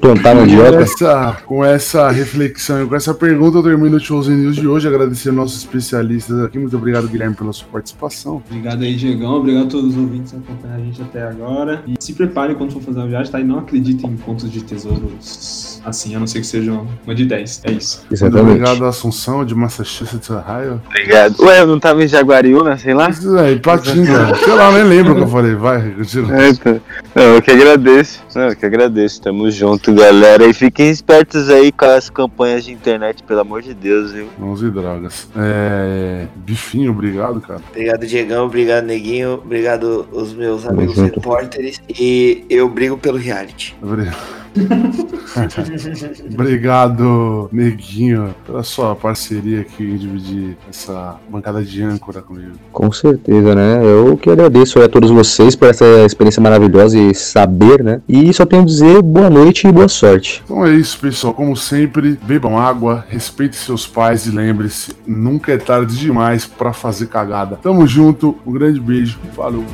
Plantar 0.01 0.35
com 0.35 0.41
mandioca. 0.41 0.81
essa, 0.81 1.37
com 1.47 1.65
essa 1.65 2.11
reflexão 2.11 2.85
e 2.85 2.87
com 2.87 2.95
essa 2.95 3.15
pergunta, 3.15 3.59
eu 3.59 3.63
termino 3.63 3.97
o 3.97 4.01
Chosen 4.01 4.37
News 4.37 4.57
de 4.57 4.67
hoje. 4.67 4.89
Agradecer 4.89 5.33
nossos 5.33 5.59
especialistas 5.59 6.41
aqui. 6.45 6.59
Muito 6.59 6.77
obrigado, 6.77 7.09
Guilherme, 7.09 7.35
pela 7.35 7.53
sua 7.53 7.69
participação. 7.69 8.43
Obrigado 8.47 8.83
aí, 8.83 8.95
Diegão. 8.95 9.37
Obrigado 9.37 9.67
a 9.67 9.71
todos 9.71 9.91
os 9.91 9.97
ouvintes 9.97 10.33
que 10.33 10.39
acompanham 10.39 10.77
a 10.77 10.81
gente 10.81 11.01
até 11.01 11.23
agora. 11.23 11.83
E 11.87 11.95
se 11.99 12.13
preparem 12.13 12.57
quando 12.57 12.73
for 12.73 12.83
fazer 12.83 12.99
uma 12.99 13.09
viagem, 13.09 13.31
tá? 13.33 13.41
E 13.41 13.45
não 13.45 13.59
acreditem 13.59 14.11
em 14.11 14.17
contos 14.17 14.51
de 14.51 14.63
tesouros 14.63 15.69
assim, 15.85 16.15
a 16.15 16.19
não 16.19 16.27
ser 16.27 16.41
que 16.41 16.47
sejam 16.47 16.87
uma 17.05 17.15
de 17.15 17.25
10. 17.25 17.63
É 17.65 17.73
isso. 17.73 17.99
Muito 18.01 18.13
Exatamente. 18.13 18.51
obrigado, 18.51 18.85
Assunção, 18.85 19.45
de 19.45 19.55
Massachusetts, 19.55 20.29
Ohio. 20.31 20.81
Obrigado. 20.87 21.41
Ué, 21.41 21.61
eu 21.61 21.67
não 21.67 21.81
tava 21.81 22.03
em 22.05 22.09
Jaguariúna, 22.09 22.77
sei 22.77 22.95
lá? 22.95 23.11
Isso 23.11 23.37
aí, 23.37 23.59
Patinga. 23.59 24.35
Sei 24.37 24.55
lá, 24.55 24.73
nem 24.73 24.85
lembro 24.85 25.13
o 25.13 25.17
que 25.17 25.23
eu 25.23 25.29
falei. 25.29 25.55
Vai, 25.55 25.91
continua. 25.91 26.37
É, 26.37 26.55
tá. 26.55 26.77
Não, 27.15 27.23
eu 27.35 27.43
que 27.43 27.51
agradeço. 27.51 28.21
Não, 28.35 28.49
eu 28.49 28.57
que 28.57 28.67
agradeço. 28.67 29.21
Tamo 29.21 29.51
junto, 29.51 29.78
galera. 29.87 30.45
E 30.45 30.53
fiquem 30.53 30.91
espertos 30.91 31.49
aí 31.49 31.73
com 31.73 31.85
as 31.85 32.11
campanhas 32.11 32.65
de 32.65 32.73
internet, 32.73 33.23
pelo 33.23 33.41
amor 33.41 33.63
de 33.63 33.75
Deus, 33.75 34.13
viu? 34.13 34.29
Mãos 34.39 34.63
e 34.63 34.71
drogas. 34.71 35.29
É. 35.37 36.27
Bifinho, 36.37 36.93
obrigado, 36.93 37.41
cara. 37.41 37.61
Obrigado, 37.71 38.07
Diegão. 38.07 38.47
Obrigado, 38.47 38.85
Neguinho. 38.85 39.35
Obrigado, 39.35 40.07
os 40.13 40.33
meus 40.33 40.67
amigos 40.67 40.97
repórteres. 40.97 41.81
E 41.89 42.45
eu 42.49 42.69
brigo 42.69 42.97
pelo 42.97 43.19
reality. 43.19 43.77
Obrigado. 43.83 44.17
Obrigado, 46.33 47.49
Neguinho, 47.53 48.35
pela 48.47 48.63
sua 48.63 48.95
parceria 48.95 49.61
aqui 49.61 49.85
em 49.85 49.97
dividir 49.97 50.57
essa 50.69 51.17
bancada 51.29 51.63
de 51.63 51.83
âncora 51.83 52.21
comigo. 52.23 52.53
Com 52.73 52.91
certeza, 52.91 53.55
né? 53.55 53.81
Eu 53.83 54.17
que 54.17 54.31
agradeço 54.31 54.81
a 54.81 54.89
todos 54.89 55.11
vocês 55.11 55.55
por 55.55 55.69
essa 55.69 55.85
experiência 56.05 56.43
maravilhosa 56.43 56.99
e 56.99 57.15
saber, 57.15 57.83
né? 57.83 58.01
E 58.09 58.33
só 58.33 58.45
tenho 58.45 58.63
a 58.63 58.67
dizer 58.67 59.03
boa 59.03 59.31
noite 59.31 59.67
e 59.67 59.73
boa 59.73 59.89
sorte. 59.89 60.43
Então 60.45 60.65
é 60.65 60.75
isso, 60.75 60.99
pessoal. 60.99 61.35
Como 61.35 61.57
sempre, 61.57 62.19
bebam 62.23 62.59
água, 62.59 63.05
respeitem 63.09 63.59
seus 63.59 63.87
pais 63.87 64.27
e 64.27 64.31
lembre-se, 64.31 64.93
nunca 65.07 65.53
é 65.53 65.59
tarde 65.59 65.97
demais 65.97 66.47
pra 66.47 66.73
fazer 66.73 67.07
cagada. 67.07 67.59
Tamo 67.63 67.87
junto, 67.87 68.37
um 68.47 68.53
grande 68.53 68.81
beijo, 68.81 69.19
falou. 69.35 69.65